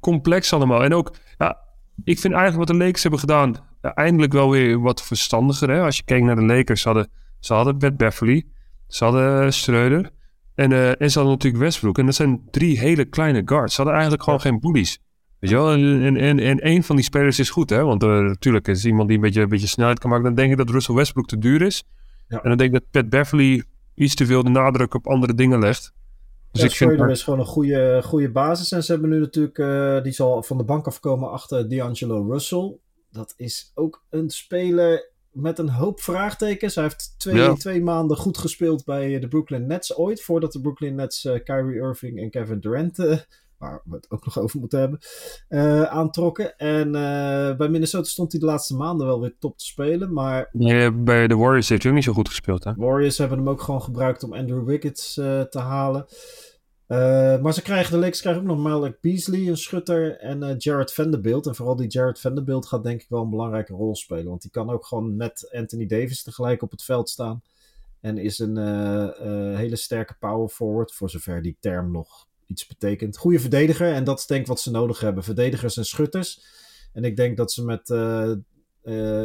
complex 0.00 0.52
allemaal. 0.52 0.84
En 0.84 0.94
ook, 0.94 1.14
ja, 1.38 1.58
ik 2.04 2.18
vind 2.18 2.34
eigenlijk 2.34 2.68
wat 2.68 2.78
de 2.78 2.84
Lakers 2.84 3.02
hebben 3.02 3.20
gedaan... 3.20 3.70
Ja, 3.82 3.94
eindelijk 3.94 4.32
wel 4.32 4.50
weer 4.50 4.80
wat 4.80 5.02
verstandiger. 5.02 5.70
Hè? 5.70 5.80
Als 5.80 5.96
je 5.96 6.02
kijkt 6.04 6.24
naar 6.24 6.36
de 6.36 6.44
Lakers, 6.44 6.82
ze 6.82 6.88
hadden, 6.88 7.10
ze 7.42 7.54
hadden 7.54 7.78
Bert 7.78 7.96
Beverly... 7.96 8.46
Ze 8.92 9.04
hadden 9.04 9.52
Schreuder. 9.52 10.10
En, 10.54 10.70
uh, 10.70 10.88
en 10.88 11.10
ze 11.10 11.18
hadden 11.18 11.36
natuurlijk 11.36 11.62
Westbrook. 11.62 11.98
En 11.98 12.06
dat 12.06 12.14
zijn 12.14 12.42
drie 12.50 12.78
hele 12.78 13.04
kleine 13.04 13.42
guards. 13.44 13.74
Ze 13.74 13.76
hadden 13.76 13.94
eigenlijk 13.94 14.24
gewoon 14.24 14.40
geen 14.40 14.60
bullies. 14.60 14.98
Weet 15.38 15.50
je 15.50 15.56
wel? 15.56 15.72
En, 15.72 16.02
en, 16.02 16.16
en, 16.16 16.38
en 16.38 16.66
een 16.66 16.82
van 16.82 16.96
die 16.96 17.04
spelers 17.04 17.38
is 17.38 17.50
goed, 17.50 17.70
hè? 17.70 17.84
Want 17.84 18.02
uh, 18.02 18.20
natuurlijk 18.20 18.68
is 18.68 18.84
iemand 18.84 19.08
die 19.08 19.16
een 19.16 19.22
beetje, 19.22 19.40
een 19.40 19.48
beetje 19.48 19.66
snelheid 19.66 19.98
kan 19.98 20.10
maken. 20.10 20.24
Dan 20.24 20.34
denk 20.34 20.50
ik 20.50 20.56
dat 20.56 20.70
Russell 20.70 20.94
Westbrook 20.94 21.26
te 21.26 21.38
duur 21.38 21.62
is. 21.62 21.84
Ja. 22.28 22.42
En 22.42 22.48
dan 22.48 22.58
denk 22.58 22.74
ik 22.74 22.80
dat 22.80 22.90
Pat 22.90 23.10
Beverly 23.10 23.62
iets 23.94 24.14
te 24.14 24.26
veel 24.26 24.42
de 24.42 24.50
nadruk 24.50 24.94
op 24.94 25.06
andere 25.06 25.34
dingen 25.34 25.58
legt. 25.58 25.92
Dus 26.50 26.60
ja, 26.60 26.68
ik 26.68 26.74
vind 26.74 26.96
maar... 26.96 27.10
is 27.10 27.22
gewoon 27.22 27.38
een 27.38 27.46
goede, 27.46 28.00
goede 28.04 28.30
basis. 28.30 28.72
En 28.72 28.84
ze 28.84 28.92
hebben 28.92 29.10
nu 29.10 29.20
natuurlijk, 29.20 29.58
uh, 29.58 30.02
die 30.02 30.12
zal 30.12 30.42
van 30.42 30.58
de 30.58 30.64
bank 30.64 30.86
afkomen 30.86 31.30
achter 31.30 31.68
D'Angelo 31.68 32.30
Russell. 32.30 32.76
Dat 33.10 33.34
is 33.36 33.72
ook 33.74 34.04
een 34.10 34.30
speler 34.30 35.10
met 35.32 35.58
een 35.58 35.68
hoop 35.68 36.00
vraagtekens. 36.00 36.74
Hij 36.74 36.84
heeft 36.84 37.14
twee, 37.18 37.34
ja. 37.34 37.54
twee 37.54 37.82
maanden 37.82 38.16
goed 38.16 38.38
gespeeld 38.38 38.84
bij 38.84 39.18
de 39.18 39.28
Brooklyn 39.28 39.66
Nets 39.66 39.96
ooit. 39.96 40.22
Voordat 40.22 40.52
de 40.52 40.60
Brooklyn 40.60 40.94
Nets 40.94 41.24
uh, 41.24 41.42
Kyrie 41.44 41.80
Irving 41.80 42.18
en 42.18 42.30
Kevin 42.30 42.60
Durant, 42.60 42.98
uh, 42.98 43.16
waar 43.58 43.82
we 43.84 43.94
het 43.94 44.10
ook 44.10 44.24
nog 44.24 44.38
over 44.38 44.60
moeten 44.60 44.78
hebben, 44.78 44.98
uh, 45.48 45.82
aantrokken. 45.82 46.56
En 46.56 46.92
bij 47.56 47.68
Minnesota 47.68 48.08
stond 48.08 48.32
hij 48.32 48.40
de 48.40 48.46
laatste 48.46 48.76
maanden 48.76 49.06
wel 49.06 49.20
weer 49.20 49.34
top 49.38 49.58
te 49.58 49.64
spelen. 49.64 50.12
Maar 50.12 50.48
nee, 50.52 50.92
bij 50.92 51.26
de 51.26 51.36
Warriors 51.36 51.68
heeft 51.68 51.82
hij 51.82 51.90
ook 51.90 51.96
niet 51.96 52.06
zo 52.06 52.12
goed 52.12 52.28
gespeeld. 52.28 52.64
Hè? 52.64 52.72
Warriors 52.76 53.18
hebben 53.18 53.38
hem 53.38 53.48
ook 53.48 53.62
gewoon 53.62 53.82
gebruikt 53.82 54.22
om 54.22 54.32
Andrew 54.32 54.64
Wiggins 54.64 55.14
te 55.14 55.58
halen. 55.58 56.06
Uh, 56.92 57.40
maar 57.40 57.54
ze 57.54 57.62
krijgen, 57.62 57.92
de 57.92 57.98
Lakers 57.98 58.20
krijgen 58.20 58.42
ook 58.42 58.48
nog 58.48 58.58
Malik 58.58 59.00
Beasley, 59.00 59.48
een 59.48 59.56
schutter, 59.56 60.18
en 60.18 60.42
uh, 60.42 60.54
Jared 60.58 60.92
Vanderbilt. 60.92 61.46
En 61.46 61.54
vooral 61.54 61.76
die 61.76 61.88
Jared 61.88 62.20
Vanderbilt 62.20 62.66
gaat 62.66 62.82
denk 62.82 63.02
ik 63.02 63.08
wel 63.08 63.22
een 63.22 63.30
belangrijke 63.30 63.72
rol 63.72 63.96
spelen. 63.96 64.28
Want 64.28 64.42
die 64.42 64.50
kan 64.50 64.70
ook 64.70 64.86
gewoon 64.86 65.16
met 65.16 65.48
Anthony 65.52 65.86
Davis 65.86 66.22
tegelijk 66.22 66.62
op 66.62 66.70
het 66.70 66.82
veld 66.82 67.08
staan. 67.08 67.42
En 68.00 68.18
is 68.18 68.38
een 68.38 68.56
uh, 68.56 69.56
hele 69.56 69.76
sterke 69.76 70.14
power 70.18 70.48
forward, 70.48 70.92
voor 70.92 71.10
zover 71.10 71.42
die 71.42 71.56
term 71.60 71.90
nog 71.90 72.26
iets 72.46 72.66
betekent. 72.66 73.16
Goede 73.16 73.40
verdediger, 73.40 73.92
en 73.92 74.04
dat 74.04 74.18
is 74.18 74.26
denk 74.26 74.40
ik 74.40 74.46
wat 74.46 74.60
ze 74.60 74.70
nodig 74.70 75.00
hebben. 75.00 75.24
Verdedigers 75.24 75.76
en 75.76 75.84
schutters. 75.84 76.44
En 76.92 77.04
ik 77.04 77.16
denk 77.16 77.36
dat 77.36 77.52
ze 77.52 77.64
met 77.64 77.90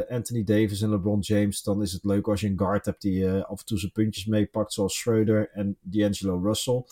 Anthony 0.10 0.44
Davis 0.44 0.82
en 0.82 0.90
LeBron 0.90 1.20
James, 1.20 1.64
dan 1.64 1.82
is 1.82 1.94
het 1.94 2.04
leuk 2.04 2.28
als 2.28 2.42
je 2.42 2.48
een 2.48 2.60
guard 2.60 2.86
hebt 2.86 3.02
die 3.02 3.30
af 3.30 3.60
en 3.60 3.66
toe 3.66 3.80
zijn 3.80 3.92
puntjes 3.92 4.26
meepakt, 4.26 4.74
zoals 4.74 4.98
Schroeder 4.98 5.50
en 5.54 5.78
D'Angelo 5.82 6.42
Russell. 6.44 6.84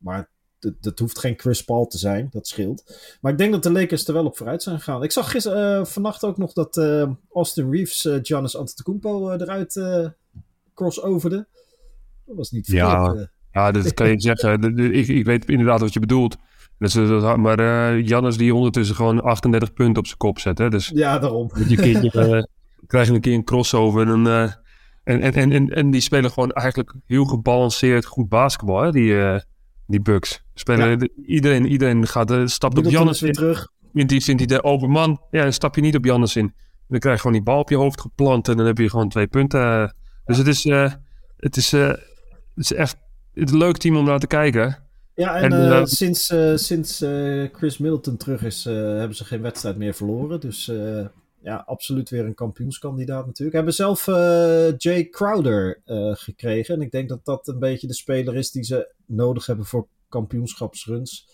Maar 0.00 0.28
dat 0.80 0.98
hoeft 0.98 1.18
geen 1.18 1.38
Chris 1.38 1.64
Paul 1.64 1.86
te 1.86 1.98
zijn, 1.98 2.28
dat 2.30 2.48
scheelt. 2.48 3.00
Maar 3.20 3.32
ik 3.32 3.38
denk 3.38 3.52
dat 3.52 3.62
de 3.62 3.72
Lakers 3.72 4.06
er 4.06 4.14
wel 4.14 4.24
op 4.24 4.36
vooruit 4.36 4.62
zijn 4.62 4.76
gegaan. 4.76 5.02
Ik 5.02 5.12
zag 5.12 5.30
gisteren, 5.30 5.86
vannacht 5.86 6.24
ook 6.24 6.36
nog 6.36 6.52
dat 6.52 6.80
Austin 7.32 7.70
Reeves 7.70 8.08
Giannis 8.22 8.56
Antetokounmpo 8.56 9.30
eruit 9.30 9.80
crossoverde. 10.74 11.46
Dat 12.26 12.36
was 12.36 12.50
niet 12.50 12.66
verkeerd. 12.66 12.88
Ja, 12.88 13.30
ja 13.52 13.70
dat 13.70 13.94
kan 13.94 14.08
je 14.08 14.20
zeggen. 14.20 14.78
Ik, 14.94 15.08
ik 15.08 15.24
weet 15.24 15.48
inderdaad 15.48 15.80
wat 15.80 15.92
je 15.92 16.00
bedoelt. 16.00 16.36
Dus, 16.78 16.94
maar 17.36 17.60
uh, 17.60 18.06
Jannes 18.06 18.36
die 18.36 18.54
ondertussen 18.54 18.96
gewoon 18.96 19.22
38 19.22 19.72
punten 19.72 19.98
op 19.98 20.06
zijn 20.06 20.18
kop 20.18 20.38
zet. 20.38 20.58
Hè? 20.58 20.70
Dus 20.70 20.90
ja, 20.94 21.18
daarom. 21.18 21.50
Met 21.54 21.70
je 21.70 21.76
kindje 21.76 22.12
uh, 22.14 22.42
krijg 22.86 23.06
je 23.06 23.14
een 23.14 23.20
keer 23.20 23.34
een 23.34 23.44
crossover. 23.44 24.08
En, 24.08 24.24
uh, 24.24 24.42
en, 25.04 25.20
en, 25.20 25.52
en, 25.52 25.68
en, 25.68 25.90
die 25.90 26.00
spelen 26.00 26.30
gewoon 26.30 26.52
eigenlijk 26.52 26.94
heel 27.06 27.24
gebalanceerd 27.24 28.04
goed 28.04 28.28
basketbal. 28.28 28.82
Hè? 28.82 28.92
Die, 28.92 29.14
die 29.90 30.00
Bucks. 30.00 30.42
Spelen, 30.54 31.10
iedereen, 31.26 31.66
iedereen 31.66 32.06
gaat, 32.06 32.50
stapt 32.50 32.78
op 32.78 32.84
Jannes 32.84 33.20
weer 33.20 33.32
terug. 33.32 33.68
Vindt 33.92 34.10
hij, 34.10 34.20
vindt 34.20 34.40
hij 34.40 34.56
de 34.56 34.64
overman. 34.64 35.22
Ja, 35.30 35.42
dan 35.42 35.52
stap 35.52 35.74
je 35.74 35.80
niet 35.80 35.96
op 35.96 36.04
Jannes 36.04 36.36
in. 36.36 36.54
Dan 36.88 36.98
krijg 36.98 37.14
je 37.14 37.20
gewoon 37.20 37.36
die 37.36 37.46
bal 37.46 37.58
op 37.58 37.70
je 37.70 37.76
hoofd 37.76 38.00
geplant. 38.00 38.48
En 38.48 38.56
dan 38.56 38.66
heb 38.66 38.78
je 38.78 38.90
gewoon 38.90 39.08
twee 39.08 39.26
punten. 39.26 39.94
Dus 40.24 40.38
het 40.38 40.46
is, 40.46 40.64
het 41.36 41.56
is, 41.56 41.70
het 41.70 42.00
is 42.54 42.72
echt 42.72 42.96
het 43.34 43.48
is 43.48 43.54
een 43.54 43.58
leuk 43.58 43.76
team 43.76 43.96
om 43.96 44.04
naar 44.04 44.18
te 44.18 44.26
kijken. 44.26 44.78
Ja, 45.14 45.36
en, 45.36 45.52
en 45.52 45.68
uh, 45.68 45.84
sinds, 45.84 46.30
uh, 46.30 46.56
sinds 46.56 47.02
uh, 47.02 47.48
Chris 47.52 47.78
Middleton 47.78 48.16
terug 48.16 48.44
is, 48.44 48.64
hebben 48.64 49.16
ze 49.16 49.24
geen 49.24 49.42
wedstrijd 49.42 49.76
meer 49.76 49.94
verloren. 49.94 50.40
Dus 50.40 50.72
ja, 51.42 51.62
absoluut 51.66 52.10
weer 52.10 52.24
een 52.24 52.34
kampioenskandidaat 52.34 53.26
natuurlijk. 53.26 53.56
Hebben 53.56 53.74
zelf 53.74 54.06
Jay 54.76 55.08
Crowder 55.08 55.80
gekregen. 56.12 56.74
En 56.74 56.80
ik 56.80 56.90
denk 56.90 57.08
dat 57.08 57.24
dat 57.24 57.48
een 57.48 57.58
beetje 57.58 57.86
de 57.86 57.94
speler 57.94 58.36
is 58.36 58.50
die 58.50 58.62
ze 58.62 58.94
nodig 59.06 59.46
hebben 59.46 59.66
voor 59.66 59.86
kampioenschapsruns. 60.08 61.28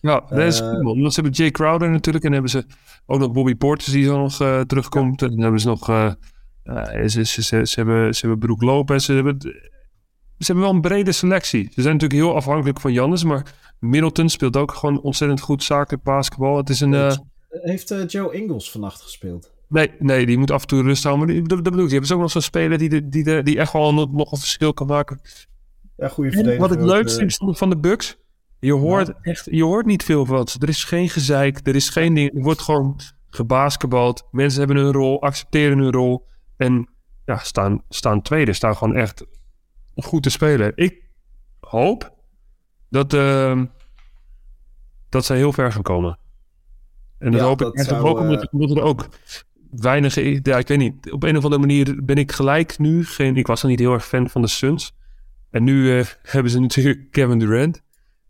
Ja, 0.00 0.20
dat 0.28 0.38
is 0.38 0.60
cool. 0.60 1.00
Want 1.00 1.14
ze 1.14 1.20
hebben 1.20 1.38
Jay 1.38 1.50
Crowder 1.50 1.90
natuurlijk. 1.90 2.24
En 2.24 2.32
hebben 2.32 2.50
ze 2.50 2.64
ook 3.06 3.18
nog 3.18 3.32
Bobby 3.32 3.54
Portis 3.54 3.92
die 3.92 4.04
zo 4.04 4.18
nog 4.18 4.36
terugkomt. 4.66 5.20
Ja. 5.20 5.26
En 5.26 5.32
dan 5.32 5.42
hebben 5.42 5.60
ze 5.60 5.68
nog... 5.68 5.84
ze, 7.06 7.24
ze, 7.24 7.42
ze, 7.42 7.66
ze, 7.66 7.74
hebben, 7.74 8.14
ze 8.14 8.20
hebben 8.20 8.38
Broek 8.38 8.62
Lopez. 8.62 9.04
Ze 9.04 9.12
hebben 9.12 9.36
ze 10.38 10.52
hebben 10.52 10.64
wel 10.64 10.74
een 10.74 10.80
brede 10.80 11.12
selectie. 11.12 11.64
Ze 11.64 11.82
zijn 11.82 11.94
natuurlijk 11.94 12.20
heel 12.20 12.34
afhankelijk 12.34 12.80
van 12.80 12.92
Jannes, 12.92 13.24
maar 13.24 13.54
Middleton 13.78 14.28
speelt 14.28 14.56
ook 14.56 14.72
gewoon 14.72 15.00
ontzettend 15.00 15.40
goed 15.40 15.62
zakelijk 15.62 16.02
basketbal. 16.02 16.56
Het 16.56 16.68
is 16.68 16.80
een... 16.80 17.18
Heeft 17.48 17.90
uh, 17.90 18.06
Joe 18.06 18.34
Ingles 18.34 18.70
vannacht 18.70 19.00
gespeeld? 19.00 19.51
Nee, 19.72 19.90
nee, 19.98 20.26
die 20.26 20.38
moet 20.38 20.50
af 20.50 20.60
en 20.60 20.66
toe 20.66 20.82
rust 20.82 21.04
houden. 21.04 21.26
Maar 21.36 21.48
dat, 21.48 21.62
bedoel 21.62 21.84
ik, 21.84 21.90
je 21.90 21.96
hebt 21.96 22.12
ook 22.12 22.20
nog 22.20 22.30
zo'n 22.30 22.42
speler 22.42 22.78
die, 22.78 22.88
die, 22.88 23.08
die, 23.08 23.42
die 23.42 23.58
echt 23.58 23.72
wel 23.72 23.94
nog 23.94 24.32
een 24.32 24.38
verschil 24.38 24.74
kan 24.74 24.86
maken. 24.86 25.20
Ja, 25.96 26.08
goede 26.08 26.30
verdediger. 26.30 26.60
Wat 26.60 26.72
ik 26.72 26.80
leuk 26.80 27.10
vind 27.10 27.58
van 27.58 27.70
de 27.70 27.78
Bucks, 27.78 28.16
je 28.58 28.72
hoort 28.72 29.12
echt, 29.22 29.48
je 29.50 29.64
hoort 29.64 29.86
niet 29.86 30.04
veel 30.04 30.26
van 30.26 30.48
Er 30.60 30.68
is 30.68 30.84
geen 30.84 31.08
gezeik, 31.08 31.66
er 31.66 31.74
is 31.74 31.88
geen 31.88 32.14
ding. 32.14 32.34
Er 32.34 32.42
wordt 32.42 32.60
gewoon 32.60 33.00
gebasketbald. 33.30 34.28
Mensen 34.30 34.58
hebben 34.58 34.76
hun 34.76 34.92
rol, 34.92 35.22
accepteren 35.22 35.78
hun 35.78 35.92
rol. 35.92 36.26
En 36.56 36.88
ja, 37.24 37.38
staan, 37.38 37.82
staan 37.88 38.22
tweede, 38.22 38.52
staan 38.52 38.76
gewoon 38.76 38.94
echt 38.94 39.24
goed 39.94 40.22
te 40.22 40.30
spelen. 40.30 40.72
Ik 40.74 41.10
hoop 41.60 42.14
dat, 42.88 43.12
uh, 43.12 43.62
dat 45.08 45.24
zij 45.24 45.36
heel 45.36 45.52
ver 45.52 45.72
gaan 45.72 45.82
komen. 45.82 46.18
En 47.18 47.32
dat 47.32 47.40
hoop 47.40 47.60
ik 47.62 47.74
echt 47.74 47.92
ook 47.92 48.18
omdat, 48.18 48.52
omdat 48.52 48.70
er 48.70 48.82
ook 48.82 49.08
weinig... 49.76 50.14
Ja, 50.42 50.58
ik 50.58 50.68
weet 50.68 50.78
niet. 50.78 51.12
Op 51.12 51.22
een 51.22 51.36
of 51.36 51.44
andere 51.44 51.60
manier 51.60 52.04
ben 52.04 52.16
ik 52.16 52.32
gelijk 52.32 52.78
nu... 52.78 53.04
Geen, 53.04 53.36
ik 53.36 53.46
was 53.46 53.62
er 53.62 53.68
niet 53.68 53.78
heel 53.78 53.92
erg 53.92 54.06
fan 54.06 54.30
van 54.30 54.42
de 54.42 54.48
Suns. 54.48 54.94
En 55.50 55.64
nu 55.64 55.96
uh, 55.96 56.04
hebben 56.22 56.52
ze 56.52 56.60
natuurlijk 56.60 57.10
Kevin 57.10 57.38
Durant. 57.38 57.82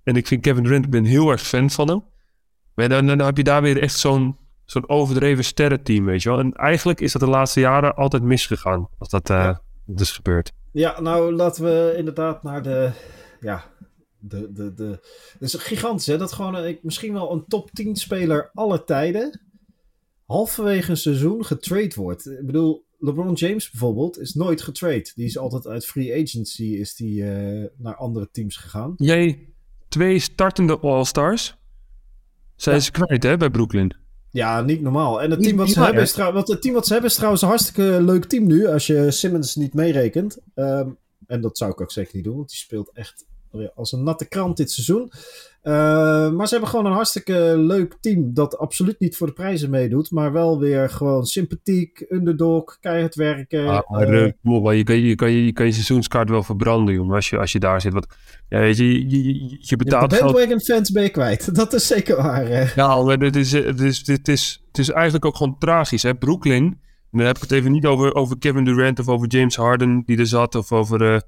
En 0.02 0.16
ik 0.16 0.26
vind 0.26 0.42
Kevin 0.42 0.62
Durant, 0.62 0.84
ik 0.84 0.90
ben 0.90 1.04
heel 1.04 1.30
erg 1.30 1.42
fan 1.42 1.70
van 1.70 1.88
hem. 1.88 2.04
Maar 2.74 2.88
dan, 2.88 3.06
dan 3.06 3.18
heb 3.18 3.36
je 3.36 3.44
daar 3.44 3.62
weer 3.62 3.82
echt 3.82 3.98
zo'n 3.98 4.36
zo'n 4.64 4.88
overdreven 4.88 5.44
sterrenteam, 5.44 6.04
weet 6.04 6.22
je 6.22 6.28
wel. 6.28 6.38
En 6.38 6.52
eigenlijk 6.52 7.00
is 7.00 7.12
dat 7.12 7.22
de 7.22 7.28
laatste 7.28 7.60
jaren 7.60 7.94
altijd 7.94 8.22
misgegaan. 8.22 8.88
Als 8.98 9.08
dat, 9.08 9.30
uh, 9.30 9.36
ja. 9.36 9.62
is 9.96 10.12
gebeurd. 10.12 10.52
Ja, 10.72 11.00
nou 11.00 11.32
laten 11.32 11.64
we 11.64 11.94
inderdaad 11.96 12.42
naar 12.42 12.62
de. 12.62 12.90
Ja, 13.40 13.64
de. 14.18 14.52
de, 14.52 14.74
de 14.74 14.98
het 15.32 15.42
is 15.42 15.54
gigantisch, 15.54 16.06
hè? 16.06 16.18
Dat 16.18 16.32
gewoon 16.32 16.54
een, 16.54 16.78
misschien 16.82 17.12
wel 17.12 17.32
een 17.32 17.44
top 17.46 17.70
10 17.70 17.96
speler 17.96 18.50
aller 18.54 18.84
tijden. 18.84 19.40
Halverwege 20.26 20.90
een 20.90 20.96
seizoen 20.96 21.44
getrade 21.44 21.94
wordt. 21.94 22.26
Ik 22.26 22.46
bedoel, 22.46 22.84
LeBron 22.98 23.32
James 23.32 23.70
bijvoorbeeld 23.70 24.18
is 24.18 24.34
nooit 24.34 24.62
getrade. 24.62 25.10
Die 25.14 25.24
is 25.24 25.38
altijd 25.38 25.66
uit 25.66 25.86
free 25.86 26.22
agency 26.22 26.64
is 26.64 26.94
die, 26.94 27.22
uh, 27.22 27.66
naar 27.76 27.96
andere 27.96 28.28
teams 28.32 28.56
gegaan. 28.56 28.94
Jij, 28.96 29.48
twee 29.88 30.18
startende 30.18 30.78
All-Stars. 30.78 31.56
Zijn 32.56 32.76
ja. 32.76 32.82
ze 32.82 32.90
kwijt, 32.90 33.22
hè, 33.22 33.36
bij 33.36 33.50
Brooklyn? 33.50 33.96
Ja, 34.30 34.60
niet 34.60 34.80
normaal. 34.80 35.22
En 35.22 35.30
het 35.30 35.42
team 35.42 35.56
wat 35.56 35.68
ze, 35.68 35.80
hebben 35.80 36.02
is, 36.02 36.14
het 36.14 36.62
team 36.62 36.74
wat 36.74 36.86
ze 36.86 36.92
hebben 36.92 37.10
is 37.10 37.16
trouwens 37.16 37.42
een 37.42 37.48
hartstikke 37.48 38.02
leuk 38.02 38.24
team 38.24 38.46
nu. 38.46 38.66
Als 38.66 38.86
je 38.86 39.10
Simmons 39.10 39.56
niet 39.56 39.74
meerekent. 39.74 40.38
Um, 40.54 40.96
en 41.26 41.40
dat 41.40 41.58
zou 41.58 41.70
ik 41.70 41.80
ook 41.80 41.92
zeker 41.92 42.14
niet 42.14 42.24
doen. 42.24 42.36
Want 42.36 42.48
die 42.48 42.58
speelt 42.58 42.90
echt 42.92 43.24
als 43.74 43.92
een 43.92 44.02
natte 44.02 44.28
krant 44.28 44.56
dit 44.56 44.70
seizoen. 44.70 45.10
Uh, 45.62 45.72
maar 46.30 46.46
ze 46.46 46.52
hebben 46.52 46.70
gewoon 46.70 46.86
een 46.86 46.92
hartstikke 46.92 47.54
leuk 47.56 47.96
team. 48.00 48.34
Dat 48.34 48.58
absoluut 48.58 49.00
niet 49.00 49.16
voor 49.16 49.26
de 49.26 49.32
prijzen 49.32 49.70
meedoet. 49.70 50.10
Maar 50.10 50.32
wel 50.32 50.58
weer 50.58 50.90
gewoon 50.90 51.26
sympathiek, 51.26 52.04
underdog, 52.08 52.78
keihard 52.80 53.14
werken. 53.14 53.68
Ah, 53.68 53.90
maar, 53.90 54.08
uh, 54.08 54.76
je, 54.76 54.84
kan, 54.84 55.00
je, 55.00 55.14
kan, 55.14 55.30
je, 55.30 55.52
kan 55.52 55.66
je 55.66 55.72
seizoenskaart 55.72 56.30
wel 56.30 56.42
verbranden, 56.42 56.94
jongen. 56.94 57.14
Als 57.14 57.30
je, 57.30 57.38
als 57.38 57.52
je 57.52 57.58
daar 57.58 57.80
zit. 57.80 57.92
Wat, 57.92 58.06
ja, 58.48 58.58
weet 58.58 58.76
je, 58.76 59.08
je, 59.10 59.56
je 59.60 59.76
betaalt 59.76 60.10
de 60.10 60.18
bandwagon 60.18 60.60
fans 60.60 60.90
ben 60.90 61.02
je 61.02 61.10
kwijt. 61.10 61.54
Dat 61.54 61.72
is 61.72 61.86
zeker 61.86 62.16
waar. 62.16 62.46
Hè? 62.46 62.64
Ja, 62.74 63.02
maar 63.02 63.18
dit 63.18 63.36
is, 63.36 63.52
het, 63.52 63.80
is, 63.80 64.04
dit 64.04 64.28
is, 64.28 64.62
het 64.68 64.78
is 64.78 64.90
eigenlijk 64.90 65.24
ook 65.24 65.36
gewoon 65.36 65.58
tragisch. 65.58 66.02
Hè? 66.02 66.14
Brooklyn. 66.14 66.64
En 67.10 67.18
dan 67.18 67.26
heb 67.26 67.36
ik 67.36 67.42
het 67.42 67.52
even 67.52 67.72
niet 67.72 67.86
over, 67.86 68.14
over 68.14 68.38
Kevin 68.38 68.64
Durant 68.64 68.98
of 68.98 69.08
over 69.08 69.28
James 69.28 69.56
Harden 69.56 70.02
die 70.06 70.18
er 70.18 70.26
zat. 70.26 70.54
Of 70.54 70.72
over... 70.72 71.02
Uh, 71.02 71.20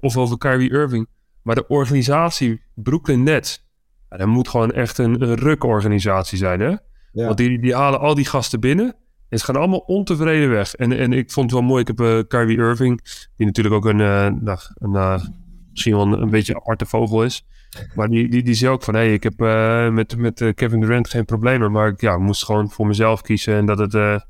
of 0.00 0.16
over 0.16 0.38
Kyrie 0.38 0.70
Irving. 0.70 1.06
Maar 1.42 1.54
de 1.54 1.66
organisatie 1.66 2.62
Brooklyn 2.74 3.22
Nets, 3.22 3.66
ja, 4.10 4.16
dat 4.16 4.26
moet 4.26 4.48
gewoon 4.48 4.72
echt 4.72 4.98
een, 4.98 5.22
een 5.22 5.34
rukorganisatie 5.34 6.38
zijn, 6.38 6.60
hè? 6.60 6.68
Ja. 6.68 7.24
Want 7.24 7.36
die, 7.36 7.60
die 7.60 7.74
halen 7.74 8.00
al 8.00 8.14
die 8.14 8.24
gasten 8.24 8.60
binnen 8.60 8.96
en 9.28 9.38
ze 9.38 9.44
gaan 9.44 9.56
allemaal 9.56 9.78
ontevreden 9.78 10.50
weg. 10.50 10.74
En, 10.74 10.92
en 10.98 11.12
ik 11.12 11.30
vond 11.30 11.50
het 11.50 11.60
wel 11.60 11.68
mooi, 11.68 11.80
ik 11.80 11.86
heb 11.86 12.00
uh, 12.00 12.18
Kyrie 12.28 12.58
Irving, 12.58 13.00
die 13.36 13.46
natuurlijk 13.46 13.74
ook 13.74 13.84
een, 13.84 13.98
uh, 13.98 14.24
een, 14.24 14.58
een 14.74 15.34
misschien 15.70 15.94
wel 15.94 16.06
een, 16.06 16.22
een, 16.22 16.30
beetje 16.30 16.54
aparte 16.54 16.86
vogel 16.86 17.24
is. 17.24 17.46
Maar 17.94 18.08
die, 18.08 18.28
die, 18.28 18.42
die 18.42 18.54
zei 18.54 18.72
ook 18.72 18.82
van, 18.82 18.94
hé, 18.94 19.00
hey, 19.00 19.12
ik 19.12 19.22
heb 19.22 19.38
met, 19.92 20.16
met 20.16 20.52
Kevin 20.54 20.80
Durant 20.80 21.08
geen 21.08 21.24
problemen, 21.24 21.72
maar 21.72 21.88
ik 21.88 22.00
ja, 22.00 22.18
moest 22.18 22.44
gewoon 22.44 22.70
voor 22.70 22.86
mezelf 22.86 23.20
kiezen 23.20 23.54
en 23.54 23.66
dat 23.66 23.78
het 23.78 24.24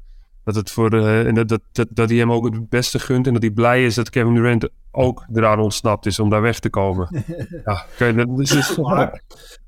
dat, 0.44 0.54
het 0.54 0.70
voor 0.70 1.06
en 1.06 1.34
dat, 1.34 1.48
dat, 1.48 1.60
dat, 1.72 1.88
dat 1.90 2.08
hij 2.08 2.18
hem 2.18 2.32
ook 2.32 2.44
het 2.44 2.68
beste 2.68 2.98
gunt. 2.98 3.26
En 3.26 3.32
dat 3.32 3.42
hij 3.42 3.50
blij 3.50 3.84
is 3.84 3.94
dat 3.94 4.10
Kevin 4.10 4.34
Durant 4.34 4.68
ook 4.90 5.26
eraan 5.32 5.60
ontsnapt 5.60 6.06
is 6.06 6.18
om 6.18 6.30
daar 6.30 6.42
weg 6.42 6.58
te 6.58 6.70
komen. 6.70 7.24
ja, 7.64 7.86
dus, 8.26 8.50
dus, 8.50 8.78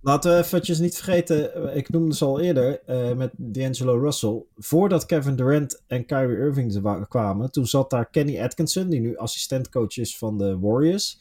Laten 0.00 0.30
we 0.30 0.38
eventjes 0.38 0.78
niet 0.78 0.94
vergeten, 0.94 1.76
ik 1.76 1.88
noemde 1.88 2.14
ze 2.14 2.24
al 2.24 2.40
eerder 2.40 2.80
uh, 2.86 3.12
met 3.12 3.30
D'Angelo 3.36 3.98
Russell. 3.98 4.42
Voordat 4.56 5.06
Kevin 5.06 5.36
Durant 5.36 5.82
en 5.86 6.06
Kyrie 6.06 6.36
Irving 6.36 7.06
kwamen, 7.08 7.50
toen 7.50 7.66
zat 7.66 7.90
daar 7.90 8.10
Kenny 8.10 8.40
Atkinson, 8.40 8.88
die 8.88 9.00
nu 9.00 9.16
assistentcoach 9.16 9.96
is 9.96 10.18
van 10.18 10.38
de 10.38 10.58
Warriors. 10.58 11.18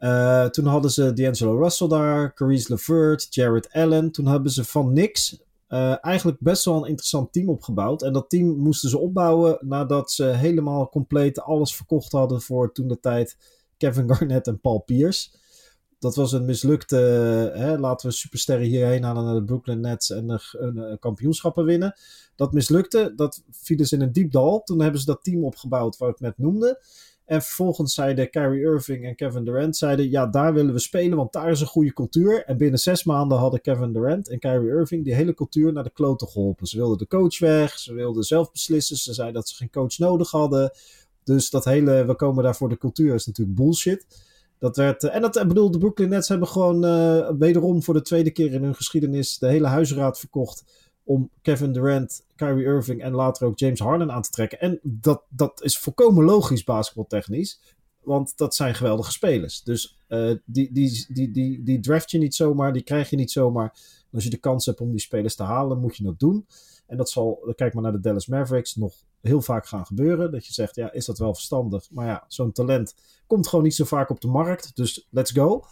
Uh, 0.00 0.44
toen 0.44 0.66
hadden 0.66 0.90
ze 0.90 1.12
D'Angelo 1.12 1.58
Russell 1.58 1.88
daar, 1.88 2.34
Caris 2.34 2.68
LeVert, 2.68 3.34
Jared 3.34 3.72
Allen. 3.72 4.10
Toen 4.10 4.26
hebben 4.26 4.50
ze 4.50 4.64
van 4.64 4.92
niks 4.92 5.38
uh, 5.70 6.04
eigenlijk 6.04 6.40
best 6.40 6.64
wel 6.64 6.76
een 6.76 6.88
interessant 6.88 7.32
team 7.32 7.48
opgebouwd. 7.48 8.02
En 8.02 8.12
dat 8.12 8.30
team 8.30 8.56
moesten 8.56 8.90
ze 8.90 8.98
opbouwen 8.98 9.58
nadat 9.60 10.10
ze 10.10 10.24
helemaal 10.24 10.88
compleet 10.88 11.40
alles 11.40 11.76
verkocht 11.76 12.12
hadden 12.12 12.40
voor 12.40 12.72
toen 12.72 12.88
de 12.88 13.00
tijd 13.00 13.36
Kevin 13.76 14.08
Garnett 14.14 14.46
en 14.46 14.60
Paul 14.60 14.78
Pierce. 14.78 15.30
Dat 15.98 16.14
was 16.14 16.32
een 16.32 16.44
mislukte, 16.44 16.96
hè, 17.54 17.78
laten 17.78 18.08
we 18.08 18.14
supersterren 18.14 18.66
hierheen 18.66 19.02
halen 19.02 19.24
naar 19.24 19.34
de 19.34 19.44
Brooklyn 19.44 19.80
Nets 19.80 20.10
en 20.10 20.26
de, 20.26 20.40
een, 20.52 20.98
kampioenschappen 20.98 21.64
winnen. 21.64 21.94
Dat 22.36 22.52
mislukte, 22.52 23.12
dat 23.16 23.42
viel 23.50 23.84
ze 23.84 23.94
in 23.94 24.02
een 24.02 24.12
diep 24.12 24.32
dal. 24.32 24.62
Toen 24.62 24.80
hebben 24.80 25.00
ze 25.00 25.06
dat 25.06 25.24
team 25.24 25.44
opgebouwd 25.44 25.96
wat 25.96 26.10
ik 26.10 26.20
net 26.20 26.38
noemde. 26.38 26.82
En 27.30 27.42
vervolgens 27.42 27.94
zeiden 27.94 28.30
Kyrie 28.30 28.60
Irving 28.60 29.04
en 29.04 29.14
Kevin 29.14 29.44
Durant, 29.44 29.76
zeiden 29.76 30.10
ja, 30.10 30.26
daar 30.26 30.54
willen 30.54 30.72
we 30.72 30.78
spelen, 30.78 31.16
want 31.16 31.32
daar 31.32 31.50
is 31.50 31.60
een 31.60 31.66
goede 31.66 31.92
cultuur. 31.92 32.44
En 32.44 32.56
binnen 32.56 32.78
zes 32.78 33.04
maanden 33.04 33.38
hadden 33.38 33.60
Kevin 33.60 33.92
Durant 33.92 34.28
en 34.28 34.38
Kyrie 34.38 34.68
Irving 34.68 35.04
die 35.04 35.14
hele 35.14 35.34
cultuur 35.34 35.72
naar 35.72 35.84
de 35.84 35.90
kloten 35.90 36.28
geholpen. 36.28 36.66
Ze 36.66 36.76
wilden 36.76 36.98
de 36.98 37.06
coach 37.06 37.38
weg, 37.38 37.78
ze 37.78 37.94
wilden 37.94 38.22
zelf 38.22 38.52
beslissen, 38.52 38.96
ze 38.96 39.14
zeiden 39.14 39.34
dat 39.34 39.48
ze 39.48 39.56
geen 39.56 39.70
coach 39.70 39.98
nodig 39.98 40.30
hadden. 40.30 40.70
Dus 41.24 41.50
dat 41.50 41.64
hele, 41.64 42.04
we 42.04 42.14
komen 42.14 42.44
daar 42.44 42.56
voor 42.56 42.68
de 42.68 42.78
cultuur, 42.78 43.14
is 43.14 43.26
natuurlijk 43.26 43.56
bullshit. 43.56 44.06
Dat 44.58 44.76
werd, 44.76 45.04
en 45.04 45.20
dat, 45.20 45.36
ik 45.36 45.48
bedoel, 45.48 45.70
de 45.70 45.78
Brooklyn 45.78 46.08
Nets 46.08 46.28
hebben 46.28 46.48
gewoon 46.48 46.84
uh, 46.84 47.30
wederom 47.38 47.82
voor 47.82 47.94
de 47.94 48.02
tweede 48.02 48.30
keer 48.30 48.52
in 48.52 48.62
hun 48.62 48.74
geschiedenis 48.74 49.38
de 49.38 49.48
hele 49.48 49.66
huisraad 49.66 50.18
verkocht 50.18 50.89
om 51.10 51.30
Kevin 51.42 51.72
Durant, 51.72 52.24
Kyrie 52.36 52.64
Irving 52.64 53.02
en 53.02 53.12
later 53.12 53.46
ook 53.46 53.58
James 53.58 53.80
Harden 53.80 54.12
aan 54.12 54.22
te 54.22 54.30
trekken. 54.30 54.60
En 54.60 54.80
dat, 54.82 55.22
dat 55.28 55.62
is 55.62 55.78
volkomen 55.78 56.24
logisch 56.24 56.64
basketbaltechnisch. 56.64 57.60
Want 58.00 58.36
dat 58.36 58.54
zijn 58.54 58.74
geweldige 58.74 59.12
spelers. 59.12 59.62
Dus 59.62 59.98
die, 60.44 60.72
die, 60.72 61.06
die, 61.08 61.30
die, 61.30 61.62
die 61.62 61.80
draft 61.80 62.10
je 62.10 62.18
niet 62.18 62.34
zomaar, 62.34 62.72
die 62.72 62.82
krijg 62.82 63.10
je 63.10 63.16
niet 63.16 63.30
zomaar. 63.30 63.78
als 64.12 64.24
je 64.24 64.30
de 64.30 64.36
kans 64.36 64.66
hebt 64.66 64.80
om 64.80 64.90
die 64.90 65.00
spelers 65.00 65.34
te 65.34 65.42
halen, 65.42 65.80
moet 65.80 65.96
je 65.96 66.02
dat 66.02 66.18
doen. 66.18 66.46
En 66.86 66.96
dat 66.96 67.10
zal, 67.10 67.52
kijk 67.56 67.74
maar 67.74 67.82
naar 67.82 67.92
de 67.92 68.00
Dallas 68.00 68.26
Mavericks, 68.26 68.76
nog 68.76 68.94
heel 69.20 69.40
vaak 69.40 69.66
gaan 69.66 69.86
gebeuren. 69.86 70.32
Dat 70.32 70.46
je 70.46 70.52
zegt, 70.52 70.74
ja, 70.74 70.92
is 70.92 71.06
dat 71.06 71.18
wel 71.18 71.34
verstandig? 71.34 71.90
Maar 71.90 72.06
ja, 72.06 72.24
zo'n 72.28 72.52
talent 72.52 72.94
komt 73.26 73.48
gewoon 73.48 73.64
niet 73.64 73.74
zo 73.74 73.84
vaak 73.84 74.10
op 74.10 74.20
de 74.20 74.28
markt. 74.28 74.76
Dus 74.76 75.06
let's 75.10 75.30
go. 75.30 75.64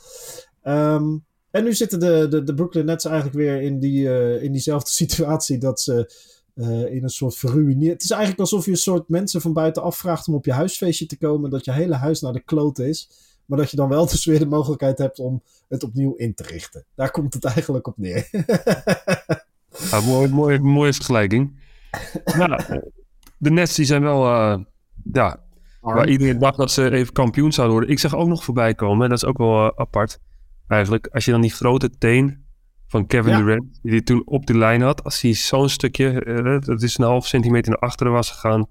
Ehm, 0.63 1.17
en 1.51 1.65
nu 1.65 1.75
zitten 1.75 2.01
de, 2.01 2.27
de, 2.31 2.43
de 2.43 2.55
Brooklyn 2.55 2.85
Nets 2.85 3.05
eigenlijk 3.05 3.37
weer 3.37 3.61
in, 3.61 3.79
die, 3.79 4.03
uh, 4.03 4.43
in 4.43 4.53
diezelfde 4.53 4.91
situatie 5.05 5.59
dat 5.59 5.81
ze 5.81 6.13
uh, 6.55 6.95
in 6.95 7.03
een 7.03 7.09
soort 7.09 7.37
verruineerd... 7.37 7.93
Het 7.93 8.03
is 8.03 8.11
eigenlijk 8.11 8.41
alsof 8.41 8.65
je 8.65 8.71
een 8.71 8.77
soort 8.77 9.09
mensen 9.09 9.41
van 9.41 9.53
buitenaf 9.53 9.97
vraagt 9.97 10.29
om 10.29 10.35
op 10.35 10.45
je 10.45 10.53
huisfeestje 10.53 11.07
te 11.07 11.19
komen. 11.19 11.51
Dat 11.51 11.65
je 11.65 11.73
hele 11.73 11.95
huis 11.95 12.21
naar 12.21 12.33
de 12.33 12.41
kloot 12.41 12.79
is. 12.79 13.11
Maar 13.47 13.59
dat 13.59 13.71
je 13.71 13.77
dan 13.77 13.89
wel 13.89 14.07
dus 14.11 14.25
weer 14.25 14.39
de 14.39 14.47
mogelijkheid 14.47 14.99
hebt 14.99 15.19
om 15.19 15.43
het 15.69 15.83
opnieuw 15.83 16.15
in 16.15 16.35
te 16.35 16.43
richten. 16.43 16.85
Daar 16.95 17.11
komt 17.11 17.35
het 17.35 17.45
eigenlijk 17.45 17.87
op 17.87 17.99
neer. 17.99 18.29
ja, 19.91 20.01
mooi, 20.01 20.29
mooi, 20.29 20.59
mooie 20.59 20.93
vergelijking. 20.93 21.61
nou, 22.25 22.83
de 23.39 23.51
Nets 23.51 23.75
die 23.75 23.87
zijn 23.87 24.03
wel... 24.03 24.25
Uh, 24.25 24.59
ja, 25.13 25.41
waar 25.81 26.09
iedereen 26.09 26.39
dacht 26.39 26.57
dat 26.57 26.71
ze 26.71 26.91
even 26.91 27.13
kampioen 27.13 27.53
zouden 27.53 27.77
worden. 27.77 27.95
Ik 27.95 28.01
zag 28.01 28.15
ook 28.15 28.29
nog 28.29 28.45
voorbij 28.45 28.75
komen. 28.75 29.03
En 29.03 29.09
dat 29.09 29.23
is 29.23 29.29
ook 29.29 29.39
wel 29.39 29.79
apart 29.79 30.19
eigenlijk. 30.69 31.07
Als 31.07 31.25
je 31.25 31.31
dan 31.31 31.41
die 31.41 31.51
grote 31.51 31.91
teen 31.91 32.47
van 32.87 33.07
Kevin 33.07 33.37
Durant, 33.37 33.79
die 33.83 33.91
hij 33.91 34.01
toen 34.01 34.23
op 34.27 34.47
de 34.47 34.59
lijn 34.59 34.81
had, 34.81 35.05
als 35.05 35.21
hij 35.21 35.35
zo'n 35.35 35.69
stukje, 35.69 36.25
uh, 36.25 36.61
dat 36.61 36.83
is 36.83 36.99
een 36.99 37.05
half 37.05 37.27
centimeter 37.27 37.71
naar 37.71 37.81
achteren 37.81 38.13
was 38.13 38.31
gegaan, 38.31 38.67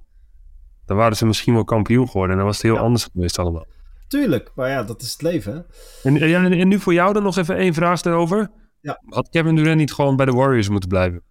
dan 0.86 0.98
waren 0.98 1.18
ze 1.18 1.26
misschien 1.26 1.54
wel 1.54 1.64
kampioen 1.64 2.08
geworden. 2.08 2.32
En 2.32 2.38
dan 2.38 2.46
was 2.46 2.56
het 2.56 2.66
heel 2.66 2.78
anders 2.78 3.04
geweest 3.12 3.40
allemaal. 3.40 3.66
Tuurlijk, 4.08 4.52
maar 4.56 4.70
ja, 4.70 4.84
dat 4.84 5.02
is 5.02 5.12
het 5.12 5.22
leven. 5.22 5.66
En, 6.04 6.18
en, 6.22 6.52
en, 6.52 6.68
nu 6.68 6.80
voor 6.80 6.94
jou 6.94 7.14
dan 7.14 7.24
nog 7.24 7.38
even 7.38 7.56
één 7.56 7.74
vraag 7.74 8.02
daarover. 8.02 8.52
Ja. 8.82 9.02
Had 9.06 9.30
Kevin 9.30 9.56
Durant 9.56 9.78
niet 9.78 9.94
gewoon 9.94 10.16
bij 10.16 10.26
de 10.26 10.32
Warriors 10.32 10.70
moeten 10.70 10.90
blijven? 10.90 11.22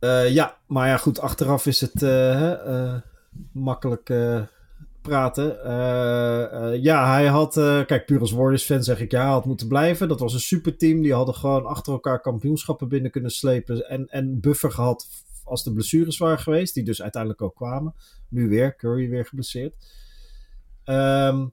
Uh, 0.00 0.30
ja, 0.30 0.56
maar 0.66 0.88
ja, 0.88 0.96
goed, 0.96 1.20
achteraf 1.20 1.66
is 1.66 1.80
het 1.80 2.02
uh, 2.02 2.94
makkelijk 3.52 4.12
praten. 5.02 5.58
Uh, 5.64 6.72
uh, 6.72 6.82
ja, 6.82 7.12
hij 7.12 7.26
had, 7.26 7.56
uh, 7.56 7.84
kijk, 7.84 8.06
puur 8.06 8.20
als 8.20 8.32
Warriors-fan 8.32 8.82
zeg 8.82 9.00
ik, 9.00 9.10
ja, 9.10 9.26
had 9.26 9.44
moeten 9.44 9.68
blijven. 9.68 10.08
Dat 10.08 10.20
was 10.20 10.34
een 10.34 10.40
superteam. 10.40 11.02
Die 11.02 11.14
hadden 11.14 11.34
gewoon 11.34 11.66
achter 11.66 11.92
elkaar 11.92 12.20
kampioenschappen 12.20 12.88
binnen 12.88 13.10
kunnen 13.10 13.30
slepen. 13.30 13.88
En, 13.88 14.06
en 14.06 14.40
buffer 14.40 14.70
gehad 14.70 15.06
als 15.44 15.64
de 15.64 15.72
blessures 15.72 16.18
waren 16.18 16.38
geweest. 16.38 16.74
Die 16.74 16.84
dus 16.84 17.02
uiteindelijk 17.02 17.42
ook 17.42 17.54
kwamen. 17.54 17.94
Nu 18.28 18.48
weer, 18.48 18.76
Curry 18.76 19.08
weer 19.08 19.26
geblesseerd. 19.26 19.74
Um, 20.84 21.52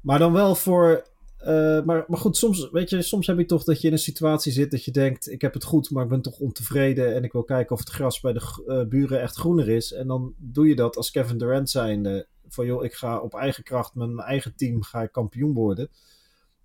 maar 0.00 0.18
dan 0.18 0.32
wel 0.32 0.54
voor. 0.54 1.08
maar, 1.84 2.04
maar 2.08 2.18
goed, 2.18 2.36
soms, 2.36 2.70
weet 2.70 2.90
je, 2.90 3.02
soms 3.02 3.26
heb 3.26 3.38
je 3.38 3.44
toch 3.44 3.64
dat 3.64 3.80
je 3.80 3.86
in 3.86 3.92
een 3.92 3.98
situatie 3.98 4.52
zit 4.52 4.70
dat 4.70 4.84
je 4.84 4.90
denkt: 4.90 5.30
ik 5.30 5.40
heb 5.40 5.54
het 5.54 5.64
goed, 5.64 5.90
maar 5.90 6.02
ik 6.02 6.08
ben 6.08 6.22
toch 6.22 6.38
ontevreden. 6.38 7.14
En 7.14 7.24
ik 7.24 7.32
wil 7.32 7.44
kijken 7.44 7.72
of 7.72 7.78
het 7.78 7.90
gras 7.90 8.20
bij 8.20 8.32
de 8.32 8.86
buren 8.88 9.20
echt 9.20 9.36
groener 9.36 9.68
is. 9.68 9.92
En 9.92 10.06
dan 10.06 10.34
doe 10.38 10.68
je 10.68 10.76
dat 10.76 10.96
als 10.96 11.10
Kevin 11.10 11.38
Durant 11.38 11.70
zijnde 11.70 12.26
van 12.52 12.66
joh, 12.66 12.84
ik 12.84 12.94
ga 12.94 13.18
op 13.18 13.34
eigen 13.34 13.62
kracht 13.62 13.94
met 13.94 14.10
mijn 14.10 14.28
eigen 14.28 14.54
team 14.56 14.82
ga 14.82 15.02
ik 15.02 15.12
kampioen 15.12 15.52
worden. 15.52 15.88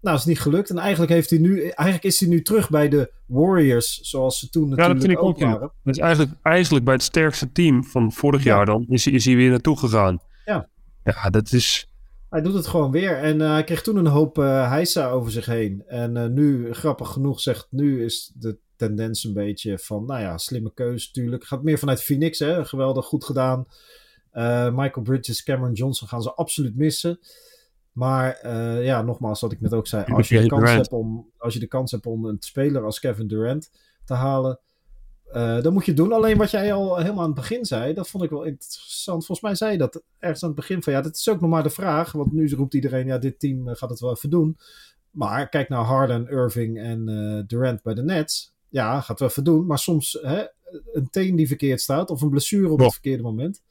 Nou, 0.01 0.17
is 0.17 0.25
niet 0.25 0.39
gelukt. 0.39 0.69
En 0.69 0.77
eigenlijk, 0.77 1.11
heeft 1.11 1.29
hij 1.29 1.39
nu, 1.39 1.61
eigenlijk 1.61 2.03
is 2.03 2.19
hij 2.19 2.29
nu 2.29 2.41
terug 2.41 2.69
bij 2.69 2.89
de 2.89 3.11
Warriors, 3.25 3.99
zoals 4.01 4.39
ze 4.39 4.49
toen 4.49 4.69
natuurlijk 4.69 4.87
ja, 4.87 4.93
dat 4.93 5.03
vind 5.03 5.17
ik 5.17 5.23
ook, 5.23 5.39
waren. 5.39 5.71
Dat 5.83 5.95
is 5.95 6.01
eigenlijk, 6.01 6.31
eigenlijk 6.41 6.85
bij 6.85 6.93
het 6.93 7.03
sterkste 7.03 7.51
team 7.51 7.83
van 7.83 8.11
vorig 8.11 8.43
jaar 8.43 8.65
dan, 8.65 8.85
is, 8.89 9.07
is 9.07 9.25
hij 9.25 9.35
weer 9.35 9.49
naartoe 9.49 9.77
gegaan. 9.77 10.19
Ja. 10.45 10.69
Ja, 11.03 11.29
dat 11.29 11.51
is... 11.51 11.89
Hij 12.29 12.41
doet 12.41 12.53
het 12.53 12.67
gewoon 12.67 12.91
weer. 12.91 13.17
En 13.17 13.39
uh, 13.39 13.51
hij 13.51 13.63
kreeg 13.63 13.81
toen 13.81 13.95
een 13.95 14.07
hoop 14.07 14.37
uh, 14.37 14.69
heisa 14.69 15.09
over 15.09 15.31
zich 15.31 15.45
heen. 15.45 15.83
En 15.87 16.15
uh, 16.15 16.25
nu, 16.25 16.73
grappig 16.73 17.09
genoeg, 17.09 17.39
zegt 17.39 17.67
nu 17.69 18.03
is 18.03 18.31
de 18.35 18.57
tendens 18.75 19.23
een 19.23 19.33
beetje 19.33 19.79
van, 19.79 20.05
nou 20.05 20.21
ja, 20.21 20.37
slimme 20.37 20.73
keuze 20.73 21.07
natuurlijk. 21.13 21.43
Gaat 21.43 21.63
meer 21.63 21.79
vanuit 21.79 22.03
Phoenix, 22.03 22.39
hè. 22.39 22.65
Geweldig, 22.65 23.05
goed 23.05 23.25
gedaan. 23.25 23.65
Uh, 24.35 24.75
Michael 24.75 25.05
Bridges, 25.05 25.43
Cameron 25.43 25.73
Johnson 25.73 26.07
gaan 26.07 26.21
ze 26.21 26.33
absoluut 26.33 26.75
missen. 26.75 27.19
Maar 27.91 28.39
uh, 28.45 28.85
ja, 28.85 29.01
nogmaals, 29.01 29.41
wat 29.41 29.51
ik 29.51 29.61
net 29.61 29.73
ook 29.73 29.87
zei. 29.87 30.13
Als 30.13 30.29
je, 30.29 30.41
de 30.41 30.47
kans 30.47 30.71
hebt 30.71 30.91
om, 30.91 31.31
als 31.37 31.53
je 31.53 31.59
de 31.59 31.67
kans 31.67 31.91
hebt 31.91 32.05
om 32.05 32.25
een 32.25 32.37
speler 32.39 32.83
als 32.83 32.99
Kevin 32.99 33.27
Durant 33.27 33.71
te 34.05 34.13
halen. 34.13 34.59
Uh, 35.33 35.61
dan 35.61 35.73
moet 35.73 35.85
je 35.85 35.93
doen. 35.93 36.11
Alleen 36.11 36.37
wat 36.37 36.51
jij 36.51 36.73
al 36.73 36.97
helemaal 36.97 37.21
aan 37.21 37.25
het 37.25 37.35
begin 37.35 37.65
zei, 37.65 37.93
dat 37.93 38.09
vond 38.09 38.23
ik 38.23 38.29
wel 38.29 38.43
interessant. 38.43 39.25
Volgens 39.25 39.47
mij 39.47 39.55
zei 39.55 39.71
je 39.71 39.77
dat 39.77 40.03
ergens 40.19 40.43
aan 40.43 40.49
het 40.49 40.57
begin 40.57 40.83
van 40.83 40.93
ja, 40.93 41.01
dat 41.01 41.15
is 41.15 41.29
ook 41.29 41.41
nog 41.41 41.49
maar 41.49 41.63
de 41.63 41.69
vraag. 41.69 42.11
Want 42.11 42.31
nu 42.31 42.49
roept 42.49 42.73
iedereen, 42.73 43.07
ja, 43.07 43.17
dit 43.17 43.39
team 43.39 43.67
gaat 43.67 43.89
het 43.89 43.99
wel 43.99 44.11
even 44.11 44.29
doen. 44.29 44.57
Maar 45.11 45.49
kijk 45.49 45.69
naar 45.69 45.83
Harden, 45.83 46.27
Irving 46.27 46.79
en 46.79 47.05
Durant 47.47 47.83
bij 47.83 47.93
de 47.93 48.03
Nets. 48.03 48.55
Ja, 48.69 49.01
gaat 49.01 49.19
wel 49.19 49.29
even 49.29 49.43
doen. 49.43 49.65
Maar 49.65 49.79
soms 49.79 50.17
hè, 50.21 50.45
een 50.93 51.09
teen 51.09 51.35
die 51.35 51.47
verkeerd 51.47 51.81
staat 51.81 52.09
of 52.09 52.21
een 52.21 52.29
blessure 52.29 52.69
op 52.69 52.79
het 52.79 52.91
verkeerde 52.91 53.23
moment. 53.23 53.61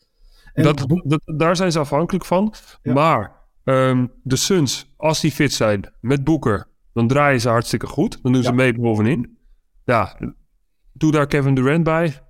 Dat, 0.54 0.86
dat, 1.04 1.20
daar 1.24 1.56
zijn 1.56 1.72
ze 1.72 1.78
afhankelijk 1.78 2.24
van. 2.24 2.54
Maar 2.82 3.32
um, 3.64 4.12
de 4.22 4.36
Suns, 4.36 4.94
als 4.96 5.20
die 5.20 5.32
fit 5.32 5.52
zijn 5.52 5.92
met 6.00 6.24
Boeker, 6.24 6.66
dan 6.92 7.08
draaien 7.08 7.40
ze 7.40 7.48
hartstikke 7.48 7.86
goed. 7.86 8.22
Dan 8.22 8.32
doen 8.32 8.42
ze 8.42 8.52
mee 8.52 8.74
bovenin. 8.74 9.38
Ja, 9.84 10.18
doe 10.92 11.12
daar 11.12 11.26
Kevin 11.26 11.54
Durant 11.54 11.84
bij. 11.84 12.20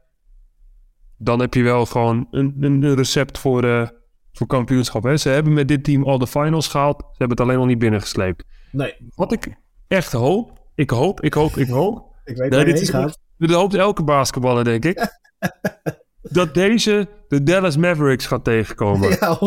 Dan 1.18 1.40
heb 1.40 1.54
je 1.54 1.62
wel 1.62 1.87
gewoon 1.87 2.28
een, 2.30 2.56
een 2.60 2.94
recept 2.94 3.38
voor, 3.38 3.64
uh, 3.64 3.88
voor 4.32 4.46
kampioenschap. 4.46 5.02
Hè? 5.02 5.16
Ze 5.16 5.28
hebben 5.28 5.52
met 5.52 5.68
dit 5.68 5.84
team 5.84 6.04
al 6.04 6.18
de 6.18 6.26
finals 6.26 6.68
gehaald. 6.68 7.00
Ze 7.00 7.06
hebben 7.08 7.37
het 7.37 7.40
alleen 7.40 7.58
nog 7.58 7.66
niet 7.66 7.78
binnengesleept. 7.78 8.44
Nee. 8.72 8.94
Wat 9.14 9.32
ik 9.32 9.56
echt 9.88 10.12
hoop, 10.12 10.68
ik 10.74 10.90
hoop, 10.90 11.20
ik 11.20 11.34
hoop, 11.34 11.56
ik 11.56 11.68
hoop. 11.68 12.16
ik 12.24 12.37
weet 12.37 12.50
nee, 12.50 12.64
dit 12.64 12.80
is, 12.80 12.90
gaat. 12.90 13.18
Dat 13.38 13.50
hoopt 13.50 13.74
elke 13.74 14.04
basketballer, 14.04 14.64
denk 14.64 14.84
ik. 14.84 14.98
dat 16.30 16.54
deze 16.54 17.08
de 17.28 17.42
Dallas 17.42 17.76
Mavericks 17.76 18.26
gaat 18.26 18.44
tegenkomen. 18.44 19.10
Ja, 19.20 19.38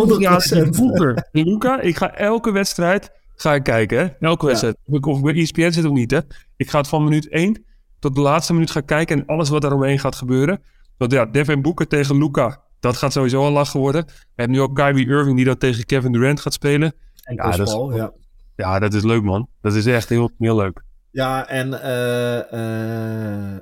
100%. 0.66 0.70
Boeker, 0.70 1.28
Luca, 1.32 1.82
ik 1.82 1.98
ga 1.98 2.14
elke 2.16 2.52
wedstrijd 2.52 3.12
ga 3.36 3.54
ik 3.54 3.64
kijken. 3.64 3.98
Hè? 3.98 4.08
Elke 4.20 4.46
wedstrijd. 4.46 4.78
Of 4.86 5.18
ik, 5.18 5.24
bij 5.24 5.34
ESPN 5.34 5.72
zit 5.72 5.86
of 5.86 5.92
niet. 5.92 6.12
Hè? 6.12 6.20
Ik 6.56 6.70
ga 6.70 6.78
het 6.78 6.88
van 6.88 7.04
minuut 7.04 7.30
1 7.30 7.66
tot 8.00 8.16
de 8.16 8.22
laatste 8.22 8.54
minuut 8.54 8.72
gaan 8.72 8.86
kijken. 8.86 9.20
En 9.20 9.26
alles 9.26 9.50
wat 9.50 9.62
daaromheen 9.62 10.00
gaat 10.00 10.16
gebeuren. 10.16 10.62
Want 10.98 11.12
ja, 11.12 11.26
Devin 11.26 11.62
Boeker 11.62 11.88
tegen 11.88 12.18
Luca. 12.18 12.62
Dat 12.80 12.98
gaat 12.98 13.14
sowieso 13.14 13.46
een 13.46 13.52
lachen 13.52 13.80
worden. 13.80 14.06
We 14.06 14.14
hebben 14.36 14.56
nu 14.56 14.62
ook 14.62 14.76
Kyrie 14.76 15.08
Irving 15.08 15.36
die 15.36 15.46
dat 15.46 15.60
tegen 15.60 15.86
Kevin 15.86 16.12
Durant 16.12 16.40
gaat 16.40 16.54
spelen. 16.54 16.94
En 17.24 17.36
ja, 17.36 17.52
dat 17.52 17.68
is, 17.68 17.98
ja. 17.98 18.12
ja, 18.56 18.80
dat 18.80 18.94
is 18.94 19.04
leuk 19.04 19.24
man. 19.24 19.48
Dat 19.62 19.74
is 19.74 19.86
echt 19.86 20.10
heel, 20.10 20.32
heel 20.38 20.56
leuk. 20.56 20.82
Ja, 21.12 21.48
en 21.48 21.68
uh, 21.68 22.60
uh, 22.60 23.58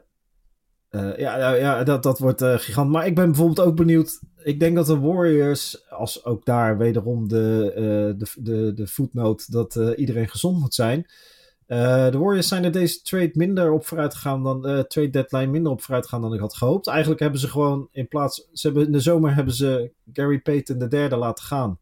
uh, 0.95 1.17
ja, 1.17 1.53
ja, 1.53 1.84
dat, 1.84 2.03
dat 2.03 2.19
wordt 2.19 2.41
uh, 2.41 2.58
gigant. 2.58 2.89
Maar 2.89 3.05
ik 3.05 3.15
ben 3.15 3.25
bijvoorbeeld 3.25 3.67
ook 3.67 3.75
benieuwd. 3.75 4.19
Ik 4.43 4.60
denk 4.60 4.75
dat 4.75 4.86
de 4.86 4.99
Warriors, 4.99 5.89
als 5.89 6.25
ook 6.25 6.45
daar 6.45 6.77
wederom 6.77 7.27
de, 7.27 7.73
uh, 7.75 8.19
de, 8.19 8.27
de, 8.36 8.73
de 8.73 8.88
voetnoot 8.88 9.51
dat 9.51 9.75
iedereen 9.75 10.29
gezond 10.29 10.60
moet 10.60 10.73
zijn. 10.73 11.05
de 11.67 12.17
Warriors 12.17 12.47
zijn 12.47 12.63
er 12.63 12.71
deze 12.71 13.01
trade 13.01 13.31
minder 13.34 13.71
op 13.71 13.86
vooruit 13.86 14.13
gegaan 14.13 14.43
dan 14.43 14.62
de 14.62 14.86
trade 14.88 15.10
deadline 15.10 15.51
minder 15.51 15.71
op 15.71 15.81
vooruit 15.81 16.03
gegaan 16.03 16.21
dan 16.21 16.34
ik 16.34 16.39
had 16.39 16.55
gehoopt. 16.55 16.88
Eigenlijk 16.88 17.19
hebben 17.19 17.39
ze 17.39 17.47
gewoon 17.47 17.88
in 17.91 18.08
plaats. 18.08 18.49
Ze 18.51 18.67
hebben, 18.67 18.86
in 18.86 18.91
de 18.91 18.99
zomer 18.99 19.36
hebben 19.36 19.53
ze 19.53 19.91
Gary 20.13 20.39
Payton 20.39 20.77
de 20.77 20.88
derde 20.88 21.15
laten 21.15 21.45
gaan. 21.45 21.79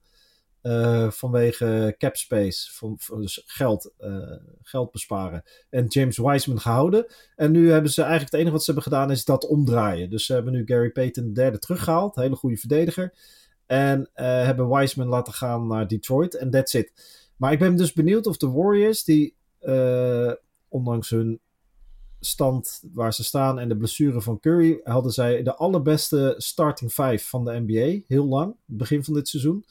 Uh, 0.63 1.11
vanwege 1.11 1.95
cap 1.97 2.15
space, 2.15 2.87
dus 3.19 3.43
geld, 3.45 3.91
uh, 3.99 4.31
geld 4.61 4.91
besparen. 4.91 5.43
En 5.69 5.85
James 5.87 6.17
Wiseman 6.17 6.59
gehouden. 6.59 7.05
En 7.35 7.51
nu 7.51 7.71
hebben 7.71 7.91
ze 7.91 8.01
eigenlijk 8.01 8.31
het 8.31 8.39
enige 8.39 8.55
wat 8.55 8.63
ze 8.63 8.71
hebben 8.71 8.91
gedaan 8.91 9.11
is 9.11 9.25
dat 9.25 9.47
omdraaien. 9.47 10.09
Dus 10.09 10.25
ze 10.25 10.33
hebben 10.33 10.53
nu 10.53 10.65
Gary 10.65 10.89
Payton 10.89 11.25
de 11.25 11.31
derde 11.31 11.59
teruggehaald. 11.59 12.15
Hele 12.15 12.35
goede 12.35 12.57
verdediger. 12.57 13.13
En 13.65 13.99
uh, 13.99 14.25
hebben 14.25 14.69
Wiseman 14.69 15.07
laten 15.07 15.33
gaan 15.33 15.67
naar 15.67 15.87
Detroit. 15.87 16.35
En 16.35 16.49
that's 16.49 16.73
it. 16.73 16.93
Maar 17.37 17.51
ik 17.51 17.59
ben 17.59 17.75
dus 17.75 17.93
benieuwd 17.93 18.27
of 18.27 18.37
de 18.37 18.51
Warriors, 18.51 19.03
die 19.03 19.35
ondanks 20.69 21.09
hun 21.09 21.39
stand 22.25 22.83
waar 22.93 23.13
ze 23.13 23.23
staan 23.23 23.59
en 23.59 23.69
de 23.69 23.77
blessure 23.77 24.21
van 24.21 24.39
Curry, 24.39 24.79
hadden 24.83 25.11
zij 25.11 25.43
de 25.43 25.55
allerbeste 25.55 26.35
starting 26.37 26.91
five 26.91 27.19
van 27.19 27.45
de 27.45 27.63
NBA. 27.65 28.03
Heel 28.07 28.25
lang, 28.25 28.55
begin 28.65 29.03
van 29.03 29.13
dit 29.13 29.27
seizoen. 29.27 29.65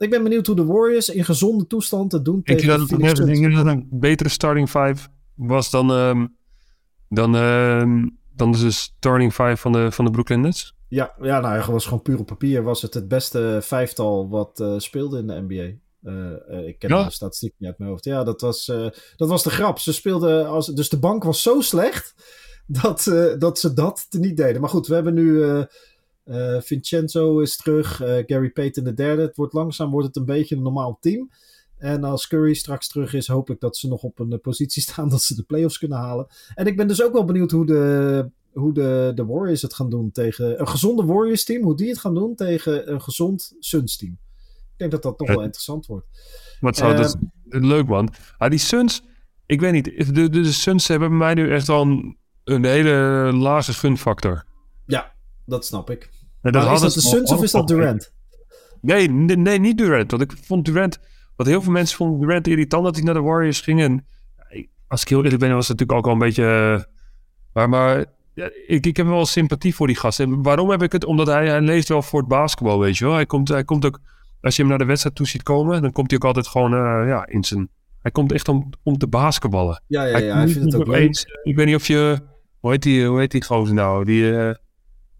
Ik 0.00 0.10
ben 0.10 0.22
benieuwd 0.22 0.46
hoe 0.46 0.56
de 0.56 0.64
Warriors 0.64 1.08
in 1.08 1.24
gezonde 1.24 1.66
toestand 1.66 2.12
het 2.12 2.24
doen. 2.24 2.40
Denk 2.44 2.60
je 2.60 2.66
dat 2.66 2.80
het, 2.80 3.26
denk 3.26 3.66
een 3.66 3.88
betere 3.90 4.28
starting 4.28 4.68
five 4.68 5.08
was 5.34 5.70
dan, 5.70 5.90
um, 5.90 6.36
dan, 7.08 7.36
uh, 7.36 8.06
dan 8.34 8.52
de 8.52 8.70
starting 8.70 9.32
five 9.32 9.56
van 9.56 9.72
de, 9.72 9.92
van 9.92 10.04
de 10.04 10.10
Brooklyn 10.10 10.40
Nets? 10.40 10.74
Ja, 10.88 11.14
ja, 11.20 11.40
nou, 11.40 11.72
was 11.72 11.84
gewoon 11.84 12.02
puur 12.02 12.18
op 12.18 12.26
papier. 12.26 12.62
Was 12.62 12.82
het 12.82 12.94
het 12.94 13.08
beste 13.08 13.58
vijftal 13.62 14.28
wat 14.28 14.60
uh, 14.60 14.78
speelde 14.78 15.18
in 15.18 15.26
de 15.26 15.44
NBA. 15.48 15.78
Uh, 16.02 16.30
uh, 16.50 16.66
ik 16.66 16.78
ken 16.78 16.88
ja. 16.88 17.04
de 17.04 17.10
statistiek 17.10 17.54
niet 17.58 17.68
uit 17.68 17.78
mijn 17.78 17.90
hoofd. 17.90 18.04
Ja, 18.04 18.24
dat 18.24 18.40
was, 18.40 18.68
uh, 18.68 18.86
dat 19.16 19.28
was 19.28 19.42
de 19.42 19.50
grap. 19.50 19.78
Ze 19.78 19.92
speelden 19.92 20.48
als. 20.48 20.66
Dus 20.66 20.88
de 20.88 20.98
bank 20.98 21.24
was 21.24 21.42
zo 21.42 21.60
slecht. 21.60 22.14
Dat, 22.82 23.12
dat 23.38 23.58
ze 23.58 23.74
dat 23.74 24.06
niet 24.10 24.36
deden. 24.36 24.60
Maar 24.60 24.70
goed, 24.70 24.86
we 24.86 24.94
hebben 24.94 25.14
nu 25.14 25.42
Vincenzo 26.60 27.38
is 27.38 27.56
terug. 27.56 27.96
Gary 28.26 28.50
Payton 28.50 28.84
de 28.84 28.94
derde. 28.94 29.22
Het 29.22 29.36
wordt 29.36 29.52
langzaam 29.52 29.90
wordt 29.90 30.06
het 30.06 30.16
een 30.16 30.24
beetje 30.24 30.56
een 30.56 30.62
normaal 30.62 30.98
team. 31.00 31.30
En 31.80 32.04
als 32.04 32.26
Curry 32.26 32.54
straks 32.54 32.88
terug 32.88 33.14
is, 33.14 33.26
hoop 33.26 33.50
ik 33.50 33.60
dat 33.60 33.76
ze 33.76 33.88
nog 33.88 34.02
op 34.02 34.18
een 34.18 34.40
positie 34.40 34.82
staan 34.90 35.08
dat 35.08 35.22
ze 35.22 35.34
de 35.34 35.42
playoffs 35.42 35.78
kunnen 35.78 35.98
halen. 35.98 36.26
En 36.54 36.66
ik 36.66 36.76
ben 36.76 36.88
dus 36.88 37.02
ook 37.02 37.12
wel 37.12 37.24
benieuwd 37.24 37.50
hoe 37.50 37.66
de, 37.66 38.30
hoe 38.52 38.72
de, 38.72 39.12
de 39.14 39.24
Warriors 39.24 39.62
het 39.62 39.74
gaan 39.74 39.90
doen 39.90 40.10
tegen 40.10 40.60
een 40.60 40.68
gezonde 40.68 41.04
Warriors 41.04 41.44
team. 41.44 41.62
Hoe 41.62 41.76
die 41.76 41.88
het 41.88 41.98
gaan 41.98 42.14
doen 42.14 42.34
tegen 42.34 42.92
een 42.92 43.02
gezond 43.02 43.56
Suns 43.58 43.96
team. 43.96 44.18
Ik 44.72 44.76
denk 44.76 44.90
dat 44.90 45.02
dat 45.02 45.18
nog 45.18 45.28
wel 45.28 45.42
interessant 45.44 45.86
wordt. 45.86 46.06
Wat 46.60 46.76
zou 46.76 46.96
dat 46.96 47.16
uh, 47.48 47.62
leuk 47.62 47.86
man. 47.86 48.12
Ah, 48.38 48.50
die 48.50 48.58
Suns, 48.58 49.02
ik 49.46 49.60
weet 49.60 49.72
niet. 49.72 50.14
De, 50.14 50.28
de, 50.28 50.52
Suns 50.52 50.88
hebben 50.88 51.08
bij 51.08 51.18
mij 51.18 51.34
nu 51.34 51.52
echt 51.52 51.68
al 51.68 51.82
een, 51.82 52.16
een 52.44 52.64
hele 52.64 53.30
lage 53.32 53.72
gunfactor. 53.72 54.44
Dat 55.50 55.66
snap 55.66 55.90
ik. 55.90 56.10
Dat 56.42 56.72
is 56.72 56.80
dat 56.80 56.92
de 56.92 57.00
Suns 57.00 57.32
of 57.32 57.42
is 57.42 57.50
dat 57.50 57.68
Durant? 57.68 58.12
Nee, 58.80 59.10
nee, 59.10 59.36
nee, 59.36 59.58
niet 59.58 59.78
Durant. 59.78 60.10
Want 60.10 60.22
ik 60.22 60.32
vond 60.42 60.64
Durant... 60.64 60.98
Wat 61.36 61.46
heel 61.46 61.62
veel 61.62 61.72
mensen 61.72 61.96
vonden 61.96 62.20
Durant 62.20 62.46
irritant 62.46 62.84
dat 62.84 62.94
hij 62.94 63.04
naar 63.04 63.14
de 63.14 63.20
Warriors 63.20 63.60
ging. 63.60 63.80
En 63.80 64.06
als 64.88 65.02
ik 65.02 65.08
heel 65.08 65.22
eerlijk 65.24 65.40
ben, 65.40 65.54
was 65.54 65.68
het 65.68 65.78
natuurlijk 65.78 65.98
ook 65.98 66.06
al 66.06 66.12
een 66.12 66.26
beetje... 66.26 66.44
Eh, 66.44 66.82
maar, 67.52 67.68
maar 67.68 68.04
ja, 68.34 68.50
ik, 68.66 68.86
ik 68.86 68.96
heb 68.96 69.06
wel 69.06 69.26
sympathie 69.26 69.74
voor 69.74 69.86
die 69.86 69.96
gast. 69.96 70.20
En 70.20 70.42
waarom 70.42 70.70
heb 70.70 70.82
ik 70.82 70.92
het? 70.92 71.04
Omdat 71.04 71.26
hij, 71.26 71.48
hij 71.48 71.60
leeft 71.60 71.88
wel 71.88 72.02
voor 72.02 72.18
het 72.20 72.28
basketbal, 72.28 72.78
weet 72.78 72.98
je 72.98 73.04
wel. 73.04 73.14
Hij 73.14 73.26
komt, 73.26 73.48
hij 73.48 73.64
komt 73.64 73.84
ook... 73.84 74.00
Als 74.40 74.56
je 74.56 74.60
hem 74.60 74.70
naar 74.70 74.80
de 74.80 74.84
wedstrijd 74.84 75.16
toe 75.16 75.26
ziet 75.26 75.42
komen, 75.42 75.82
dan 75.82 75.92
komt 75.92 76.10
hij 76.10 76.18
ook 76.18 76.26
altijd 76.26 76.46
gewoon 76.46 76.72
uh, 76.72 77.08
ja, 77.08 77.26
in 77.26 77.44
zijn... 77.44 77.68
Hij 78.00 78.10
komt 78.10 78.32
echt 78.32 78.48
om, 78.48 78.70
om 78.82 78.98
te 78.98 79.06
basketballen. 79.06 79.82
Ja, 79.86 80.04
ja, 80.04 80.18
ja. 80.18 80.34
Hij, 80.34 80.48
vindt 80.48 80.72
het 80.72 80.74
ook 80.74 80.86
leuk. 80.86 81.40
Ik 81.42 81.56
weet 81.56 81.66
niet 81.66 81.74
of 81.74 81.86
je... 81.86 82.18
Hoe 82.60 82.70
heet 82.70 82.82
die, 82.82 83.06
hoe 83.06 83.18
heet 83.18 83.30
die 83.30 83.44
gozer 83.44 83.74
nou? 83.74 84.04
Die... 84.04 84.22
Uh, 84.22 84.50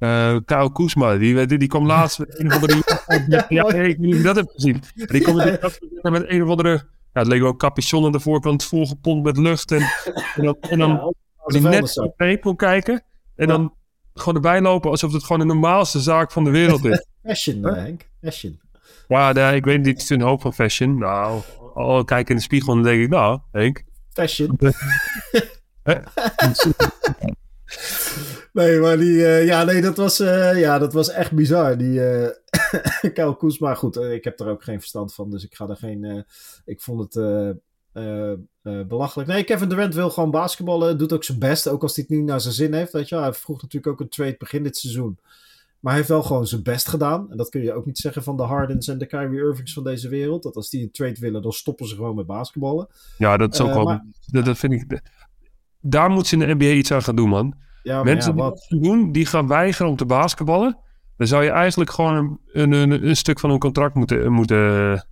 uh, 0.00 0.36
Kyle 0.44 0.70
Koesma, 0.72 1.16
die, 1.16 1.46
die, 1.46 1.58
die 1.58 1.68
kwam 1.68 1.86
laatst 1.86 2.18
met 2.18 2.38
een 2.38 2.46
of 2.46 2.54
andere... 2.54 2.82
ja, 3.28 3.46
ja, 3.48 3.64
ik 3.64 3.72
weet 3.72 3.98
niet 3.98 4.22
dat 4.22 4.36
heb 4.36 4.48
gezien. 4.48 4.82
Die 4.94 5.20
kwam 5.20 5.36
ja. 5.36 6.10
met 6.10 6.24
een 6.26 6.42
of 6.42 6.48
andere... 6.48 6.70
Ja, 7.12 7.20
het 7.20 7.26
leek 7.26 7.40
wel 7.40 7.56
capuchon 7.56 8.04
aan 8.04 8.12
de 8.12 8.20
voorkant 8.20 8.64
volgepompt 8.64 9.24
met 9.24 9.36
lucht. 9.36 9.72
En, 9.72 9.80
en 10.34 10.44
dan, 10.44 10.56
en 10.60 10.78
dan 10.78 10.90
ja, 10.90 11.12
die 11.46 11.60
net 11.60 11.98
op 11.98 12.18
de 12.18 12.54
kijken. 12.56 13.02
En 13.36 13.48
dan 13.48 13.74
gewoon 14.14 14.34
erbij 14.34 14.60
lopen 14.60 14.90
alsof 14.90 15.12
het 15.12 15.22
gewoon 15.22 15.38
de 15.38 15.54
normaalste 15.54 16.00
zaak 16.00 16.32
van 16.32 16.44
de 16.44 16.50
wereld 16.50 16.84
is. 16.84 17.06
fashion, 17.24 17.66
huh? 17.66 17.74
Henk. 17.74 18.08
Fashion. 18.22 18.60
Ja, 19.08 19.32
nee, 19.32 19.56
ik 19.56 19.64
weet 19.64 19.78
niet, 19.78 19.86
het 19.86 20.02
is 20.02 20.10
een 20.10 20.20
hoop 20.20 20.40
van 20.40 20.54
fashion. 20.54 20.98
Nou, 20.98 21.40
al 21.74 22.04
kijk 22.04 22.30
in 22.30 22.36
de 22.36 22.42
spiegel 22.42 22.72
en 22.72 22.82
dan 22.82 22.92
denk 22.92 23.02
ik, 23.02 23.08
nou, 23.08 23.38
Henk. 23.52 23.82
Fashion. 24.12 24.58
nee, 28.52 28.78
maar 28.78 28.96
die, 28.96 29.14
uh, 29.14 29.46
ja, 29.46 29.64
nee, 29.64 29.80
dat 29.80 29.96
was, 29.96 30.20
uh, 30.20 30.60
ja, 30.60 30.78
dat 30.78 30.92
was 30.92 31.10
echt 31.10 31.32
bizar. 31.32 31.78
Die 31.78 32.00
uh, 32.00 32.28
Kyle 33.14 33.36
Koesma, 33.36 33.74
goed, 33.74 33.96
ik 33.96 34.24
heb 34.24 34.40
er 34.40 34.48
ook 34.48 34.62
geen 34.62 34.78
verstand 34.78 35.14
van, 35.14 35.30
dus 35.30 35.44
ik 35.44 35.54
ga 35.54 35.68
er 35.68 35.76
geen, 35.76 36.26
ik 36.64 36.80
vond 36.80 37.14
het 37.14 37.56
belachelijk. 38.88 39.28
Nee, 39.28 39.44
Kevin 39.44 39.68
Durant 39.68 39.94
wil 39.94 40.10
gewoon 40.10 40.30
basketballen. 40.30 40.98
Doet 40.98 41.12
ook 41.12 41.24
zijn 41.24 41.38
best. 41.38 41.68
Ook 41.68 41.82
als 41.82 41.96
hij 41.96 42.04
het 42.08 42.16
niet 42.16 42.26
naar 42.26 42.40
zijn 42.40 42.54
zin 42.54 42.74
heeft. 42.74 42.92
Weet 42.92 43.08
je, 43.08 43.16
hij 43.16 43.32
vroeg 43.32 43.62
natuurlijk 43.62 43.92
ook 43.92 44.00
een 44.00 44.08
trade 44.08 44.36
begin 44.38 44.62
dit 44.62 44.76
seizoen. 44.76 45.18
Maar 45.80 45.92
hij 45.92 46.00
heeft 46.00 46.12
wel 46.12 46.22
gewoon 46.22 46.46
zijn 46.46 46.62
best 46.62 46.88
gedaan. 46.88 47.30
En 47.30 47.36
dat 47.36 47.48
kun 47.48 47.62
je 47.62 47.72
ook 47.72 47.86
niet 47.86 47.98
zeggen 47.98 48.22
van 48.22 48.36
de 48.36 48.42
Hardens 48.42 48.88
en 48.88 48.98
de 48.98 49.06
Kyrie 49.06 49.40
Irvings 49.40 49.72
van 49.72 49.84
deze 49.84 50.08
wereld. 50.08 50.42
Dat 50.42 50.56
als 50.56 50.70
die 50.70 50.82
een 50.82 50.90
trade 50.90 51.20
willen, 51.20 51.42
dan 51.42 51.52
stoppen 51.52 51.86
ze 51.86 51.94
gewoon 51.94 52.14
met 52.14 52.26
basketballen. 52.26 52.88
Ja, 53.18 53.36
dat 53.36 53.54
is 53.54 53.60
ook 53.60 53.74
wel. 53.74 53.84
Maar... 53.84 54.04
Dat, 54.26 54.44
dat, 54.44 54.58
vind 54.58 54.72
ik. 54.72 55.00
Daar 55.80 56.10
moet 56.10 56.26
ze 56.26 56.36
in 56.36 56.46
de 56.46 56.54
NBA 56.54 56.70
iets 56.70 56.92
aan 56.92 57.02
gaan 57.02 57.16
doen, 57.16 57.28
man. 57.28 57.54
Ja, 57.82 58.02
Mensen 58.02 58.36
ja, 58.36 58.42
wat... 58.42 58.66
die 58.68 58.80
doen, 58.80 59.12
die 59.12 59.26
gaan 59.26 59.46
weigeren 59.46 59.90
om 59.90 59.96
te 59.96 60.06
basketballen. 60.06 60.78
Dan 61.16 61.26
zou 61.26 61.44
je 61.44 61.50
eigenlijk 61.50 61.90
gewoon 61.90 62.40
een, 62.52 62.72
een, 62.72 63.08
een 63.08 63.16
stuk 63.16 63.40
van 63.40 63.50
hun 63.50 63.58
contract 63.58 63.94
moeten, 63.94 64.32
moeten 64.32 65.04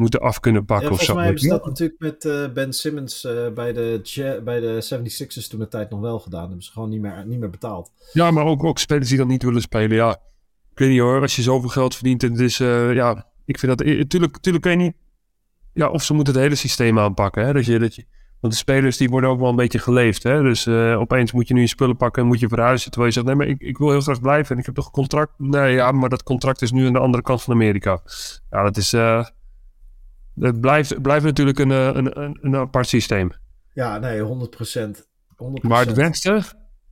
moeten 0.00 0.20
af 0.20 0.40
kunnen 0.40 0.64
pakken 0.64 0.88
ja, 0.88 0.92
of 0.92 1.02
zo. 1.02 1.12
Volgens 1.12 1.16
mij 1.16 1.24
hebben 1.24 1.42
ze 1.42 1.48
dat 1.48 1.66
natuurlijk 1.66 2.00
met 2.00 2.24
uh, 2.24 2.52
Ben 2.54 2.72
Simmons 2.72 3.24
uh, 3.24 3.48
bij, 3.48 3.72
de, 3.72 4.40
bij 4.44 4.60
de 4.60 4.84
76ers 4.84 5.48
toen 5.48 5.60
de 5.60 5.68
tijd 5.68 5.90
nog 5.90 6.00
wel 6.00 6.18
gedaan. 6.18 6.46
Hebben 6.46 6.62
ze 6.62 6.72
gewoon 6.72 6.88
niet 6.88 7.00
meer, 7.00 7.26
niet 7.26 7.38
meer 7.38 7.50
betaald. 7.50 7.92
Ja, 8.12 8.30
maar 8.30 8.44
ook, 8.44 8.64
ook 8.64 8.78
spelers 8.78 9.08
die 9.08 9.18
dat 9.18 9.26
niet 9.26 9.42
willen 9.42 9.60
spelen. 9.60 9.96
Ja, 9.96 10.10
ik 10.72 10.78
weet 10.78 10.88
niet 10.88 11.00
hoor, 11.00 11.20
als 11.20 11.36
je 11.36 11.42
zoveel 11.42 11.68
geld 11.68 11.94
verdient. 11.94 12.22
En 12.22 12.36
is, 12.36 12.60
uh, 12.60 12.94
ja, 12.94 13.26
ik 13.44 13.58
vind 13.58 13.78
dat... 13.78 13.86
Natuurlijk 13.86 14.62
kun 14.62 14.70
je 14.70 14.76
niet... 14.76 14.94
Ja, 15.72 15.88
of 15.88 16.02
ze 16.02 16.14
moeten 16.14 16.34
het 16.34 16.42
hele 16.42 16.54
systeem 16.54 16.98
aanpakken. 16.98 17.46
Hè? 17.46 17.52
Dat 17.52 17.64
je, 17.64 17.78
dat 17.78 17.94
je, 17.94 18.04
want 18.40 18.52
de 18.52 18.58
spelers 18.58 18.96
die 18.96 19.08
worden 19.08 19.30
ook 19.30 19.40
wel 19.40 19.48
een 19.48 19.56
beetje 19.56 19.78
geleefd. 19.78 20.22
Hè? 20.22 20.42
Dus 20.42 20.68
opeens 20.68 21.32
moet 21.32 21.48
je 21.48 21.54
nu 21.54 21.60
je 21.60 21.66
spullen 21.66 21.96
pakken 21.96 22.22
en 22.22 22.28
moet 22.28 22.40
je 22.40 22.48
verhuizen. 22.48 22.90
Terwijl 22.90 23.12
je 23.12 23.20
zegt, 23.20 23.26
nee, 23.26 23.36
maar 23.36 23.46
ik, 23.46 23.60
ik 23.60 23.78
wil 23.78 23.90
heel 23.90 24.00
graag 24.00 24.20
blijven. 24.20 24.54
En 24.54 24.60
ik 24.60 24.66
heb 24.66 24.74
toch 24.74 24.86
een 24.86 24.92
contract? 24.92 25.32
Nee, 25.36 25.74
ja, 25.74 25.92
maar 25.92 26.08
dat 26.08 26.22
contract 26.22 26.62
is 26.62 26.72
nu 26.72 26.86
aan 26.86 26.92
de 26.92 26.98
andere 26.98 27.22
kant 27.22 27.42
van 27.42 27.54
Amerika. 27.54 28.00
Ja, 28.50 28.62
dat 28.62 28.76
is 28.76 28.94
het 30.40 30.60
blijft, 30.60 31.02
blijft 31.02 31.24
natuurlijk 31.24 31.58
een, 31.58 31.70
eh, 31.70 31.86
een, 31.86 32.20
een, 32.20 32.38
een 32.40 32.56
apart 32.56 32.86
systeem. 32.86 33.30
Ja, 33.72 33.98
nee, 33.98 34.20
100%. 34.20 34.24
100%. 34.24 34.26
Maar 35.60 35.86
het 35.86 35.92
Westen, 35.92 36.44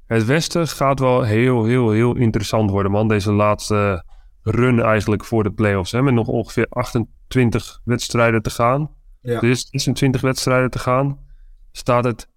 het 0.07 0.25
Westen 0.25 0.69
gaat 0.69 0.99
wel 0.99 1.23
heel, 1.23 1.65
heel, 1.65 1.91
heel 1.91 2.17
interessant 2.17 2.71
worden, 2.71 2.93
man. 2.93 3.09
Deze 3.09 3.33
laatste 3.33 4.05
run 4.43 4.81
eigenlijk 4.81 5.25
voor 5.25 5.43
de 5.43 5.53
playoffs. 5.53 5.93
Hè, 5.93 6.03
met 6.03 6.15
nog 6.15 6.27
ongeveer 6.27 6.67
28 6.69 7.81
wedstrijden 7.85 8.43
te 8.43 8.51
gaan. 8.51 8.91
Ja. 9.21 9.41
Is 9.41 9.69
26 9.71 10.21
wedstrijden 10.21 10.71
te 10.71 10.79
gaan. 10.79 11.27
Staat 11.79 12.05
het 12.05 12.29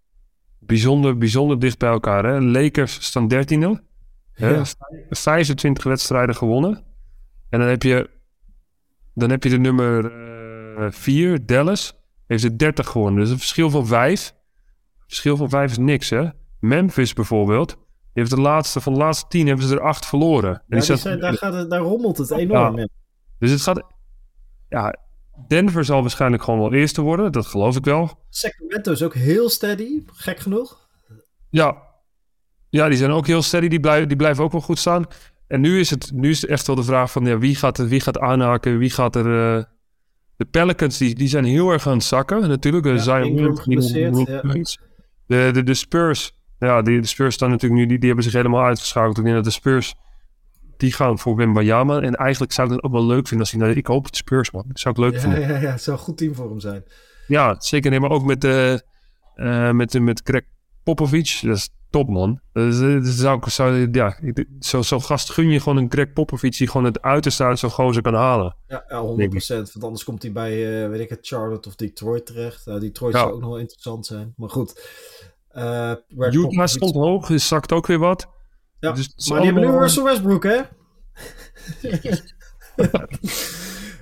bijzonder, 0.60 1.18
bijzonder 1.18 1.60
dicht 1.60 1.78
bij 1.78 1.90
elkaar. 1.90 2.26
Hè? 2.26 2.40
Lakers 2.40 3.04
staan 3.04 3.34
13e. 3.34 3.82
Ja. 4.34 4.64
25 5.10 5.84
wedstrijden 5.84 6.36
gewonnen. 6.36 6.84
En 7.50 7.60
dan 7.60 7.68
heb 7.68 7.84
je, 7.84 8.10
dan 9.14 9.30
heb 9.30 9.44
je 9.44 9.50
de 9.50 9.60
nummer 9.60 10.12
4, 10.94 11.34
eh, 11.34 11.40
Dallas, 11.46 11.94
heeft 12.28 12.44
er 12.44 12.58
30 12.58 12.88
gewonnen. 12.88 13.22
Dus 13.22 13.30
een 13.30 13.38
verschil 13.38 13.70
van 13.70 13.88
5. 13.88 14.34
Verschil 15.08 15.38
van 15.38 15.50
5 15.50 15.72
is 15.72 15.78
niks, 15.78 16.10
hè? 16.10 16.30
Memphis 16.60 17.14
bijvoorbeeld, 17.14 17.70
die 17.70 17.78
heeft 18.14 18.30
de 18.30 18.42
laatste, 18.42 18.82
van 18.82 18.94
de 18.94 19.00
laatste 19.00 19.28
10 19.28 19.48
hebben 19.48 19.66
ze 19.66 19.76
er 19.76 19.82
8 19.82 20.06
verloren. 20.06 20.54
En 20.70 20.80
ja, 20.80 20.86
die 20.86 20.96
zijn, 20.96 21.20
daar, 21.20 21.34
gaat 21.34 21.54
het, 21.54 21.70
daar 21.70 21.80
rommelt 21.80 22.18
het 22.18 22.32
enorm. 22.32 22.78
Ja. 22.78 22.88
Dus 23.40 23.52
het 23.52 23.62
gaat... 23.62 23.84
Ja, 24.70 24.96
Denver 25.48 25.86
zal 25.86 26.02
waarschijnlijk 26.02 26.44
gewoon 26.44 26.60
wel 26.60 26.74
eerste 26.74 27.02
worden. 27.02 27.32
Dat 27.32 27.46
geloof 27.46 27.76
ik 27.76 27.86
wel. 27.86 28.20
Sacramento 28.30 28.92
is 28.92 29.04
ook 29.04 29.14
heel 29.14 29.50
steady, 29.50 30.04
gek 30.06 30.40
genoeg. 30.40 30.88
Ja, 31.50 31.78
ja 32.70 32.88
die 32.88 32.98
zijn 32.98 33.12
ook 33.12 33.28
heel 33.28 33.42
steady. 33.42 33.68
Die, 33.68 33.80
blijven, 33.80 34.08
die 34.08 34.18
blijven 34.18 34.44
ook 34.44 34.52
wel 34.52 34.62
goed 34.62 34.80
staan. 34.80 35.06
En 35.48 35.62
nu 35.62 35.80
is 35.80 35.90
het, 35.90 36.12
nu 36.14 36.30
is 36.30 36.42
het 36.42 36.50
echt 36.50 36.68
wel 36.68 36.76
de 36.76 36.84
vraag 36.84 37.12
van... 37.12 37.26
Ja, 37.26 37.38
wie, 37.38 37.56
gaat, 37.56 37.78
wie 37.88 38.00
gaat 38.00 38.20
aanhaken? 38.20 38.78
Wie 38.78 38.90
gaat 38.90 39.16
er... 39.16 39.26
Uh, 39.58 39.64
de 40.38 40.46
Pelicans 40.46 40.98
die, 40.98 41.16
die 41.16 41.28
zijn 41.28 41.44
heel 41.44 41.72
erg 41.72 41.88
aan 41.88 41.94
het 41.94 42.04
zakken. 42.04 42.48
Natuurlijk, 42.48 42.86
ja, 42.86 42.98
Zion 42.98 43.36
de, 45.28 45.50
de, 45.54 45.64
de 45.64 45.74
Spurs, 45.74 46.32
ja, 46.60 46.82
die, 46.82 47.02
de 47.02 47.08
Spurs 47.08 47.34
staan 47.34 47.50
natuurlijk 47.50 47.82
nu, 47.82 47.88
die, 47.88 47.98
die 47.98 48.08
hebben 48.08 48.26
zich 48.26 48.34
helemaal 48.34 48.64
uitgeschakeld. 48.64 49.18
Ik 49.18 49.24
denk 49.24 49.36
dat 49.36 49.44
de 49.44 49.52
Spurs, 49.52 49.96
die 50.82 50.94
gaan 50.94 51.20
voor 51.20 51.36
Wembayama. 51.36 52.02
En 52.02 52.16
eigenlijk 52.16 52.52
zou 52.52 52.68
ik 52.68 52.74
het 52.74 52.84
ook 52.84 52.92
wel 52.92 53.06
leuk 53.06 53.28
vinden 53.28 53.40
als 53.40 53.52
hij, 53.52 53.60
nou, 53.60 53.74
ik 53.74 53.88
hoop 53.88 54.06
het 54.06 54.16
Spurs 54.16 54.52
man, 54.52 54.64
dat 54.68 54.80
zou 54.80 54.96
ik 54.96 55.02
leuk 55.02 55.14
ja, 55.14 55.20
vinden. 55.20 55.40
Ja, 55.40 55.48
ja, 55.48 55.72
het 55.72 55.82
zou 55.82 55.98
een 55.98 56.04
goed 56.04 56.18
team 56.18 56.36
voor 56.36 56.50
hem 56.50 56.60
zijn. 56.60 56.84
Ja, 57.28 57.56
zeker. 57.60 57.90
Nee, 57.90 58.00
maar 58.00 58.10
ook 58.10 58.24
met, 58.24 58.42
de, 58.42 58.84
uh, 59.36 59.72
met, 59.72 60.00
met 60.00 60.22
Greg 60.24 60.42
Popovich, 60.84 61.40
dat 61.40 61.56
is 61.56 61.70
top 61.90 62.10
man. 62.10 62.40
Dus, 62.54 62.78
dus 62.78 63.16
zou 63.16 63.38
ik, 63.38 63.50
zou, 63.50 63.88
ja, 63.92 64.20
zo, 64.60 64.82
zo 64.82 65.00
gast 65.00 65.30
gun 65.30 65.50
je 65.50 65.60
gewoon 65.60 65.78
een 65.78 65.92
Greg 65.92 66.14
Popovich 66.14 66.58
die 66.58 66.68
gewoon 66.68 66.86
het 66.86 67.02
uiterste 67.02 67.44
uit 67.44 67.60
zo'n 67.60 67.70
gozer 67.70 68.02
kan 68.02 68.14
halen. 68.14 68.56
Ja, 68.68 68.84
ja 68.88 69.02
100%. 69.02 69.48
Want 69.48 69.84
anders 69.84 70.04
komt 70.04 70.22
hij 70.22 70.32
bij, 70.32 70.84
uh, 70.84 70.90
weet 70.90 71.00
ik 71.00 71.10
het, 71.10 71.20
Charlotte 71.22 71.68
of 71.68 71.76
Detroit 71.76 72.26
terecht. 72.26 72.68
Uh, 72.68 72.80
Detroit 72.80 73.16
zou 73.16 73.32
ook 73.32 73.40
nog 73.40 73.50
wel 73.50 73.60
interessant 73.60 74.06
zijn. 74.06 74.34
Maar 74.36 74.50
goed. 74.50 74.82
Uh, 75.54 75.94
Utah 76.32 76.68
stond 76.68 76.94
hoog, 76.94 77.28
dus 77.28 77.48
zakt 77.48 77.72
ook 77.72 77.88
weer 77.88 78.00
wat. 78.00 78.28
Ja, 78.82 78.92
dus 78.92 79.30
maar 79.30 79.42
die 79.42 79.52
hebben 79.52 79.72
nu 79.72 79.78
Russell 79.78 80.04
Westbrook, 80.04 80.44
hè? 80.44 80.62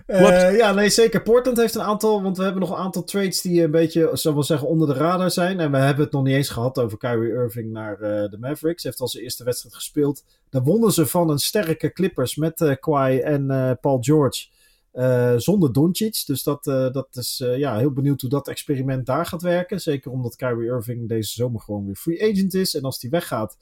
Uh, 0.07 0.57
ja, 0.57 0.73
nee, 0.73 0.89
zeker. 0.89 1.21
Portland 1.21 1.57
heeft 1.57 1.75
een 1.75 1.81
aantal, 1.81 2.21
want 2.21 2.37
we 2.37 2.43
hebben 2.43 2.61
nog 2.61 2.69
een 2.69 2.83
aantal 2.83 3.03
trades 3.03 3.41
die 3.41 3.63
een 3.63 3.71
beetje, 3.71 4.09
zullen 4.13 4.37
we 4.37 4.43
zeggen, 4.43 4.67
onder 4.67 4.87
de 4.87 4.93
radar 4.93 5.31
zijn. 5.31 5.59
En 5.59 5.71
we 5.71 5.77
hebben 5.77 6.03
het 6.03 6.13
nog 6.13 6.23
niet 6.23 6.35
eens 6.35 6.49
gehad 6.49 6.79
over 6.79 6.97
Kyrie 6.97 7.31
Irving 7.31 7.71
naar 7.71 7.93
uh, 7.93 8.29
de 8.29 8.37
Mavericks. 8.39 8.83
Heeft 8.83 8.99
al 8.99 9.07
zijn 9.07 9.23
eerste 9.23 9.43
wedstrijd 9.43 9.75
gespeeld. 9.75 10.23
Daar 10.49 10.63
wonnen 10.63 10.91
ze 10.91 11.05
van 11.05 11.29
een 11.29 11.39
sterke 11.39 11.91
Clippers 11.91 12.35
met 12.35 12.61
uh, 12.61 12.75
Kawhi 12.79 13.19
en 13.19 13.77
Paul 13.81 13.97
George. 14.01 14.47
zonder 15.37 15.73
Doncic. 15.73 16.23
Dus 16.25 16.43
dat, 16.43 16.63
dat 16.63 17.07
is 17.11 17.43
ja, 17.55 17.77
heel 17.77 17.91
benieuwd 17.91 18.21
hoe 18.21 18.29
dat 18.29 18.47
experiment 18.47 19.05
daar 19.05 19.25
gaat 19.25 19.41
werken. 19.41 19.81
Zeker 19.81 20.11
omdat 20.11 20.35
Kyrie 20.35 20.69
Irving 20.69 21.09
deze 21.09 21.33
zomer 21.33 21.61
gewoon 21.61 21.85
weer 21.85 21.95
free 21.95 22.31
agent 22.31 22.53
is. 22.53 22.75
En 22.75 22.81
als 22.81 22.99
die 22.99 23.09
weggaat, 23.09 23.57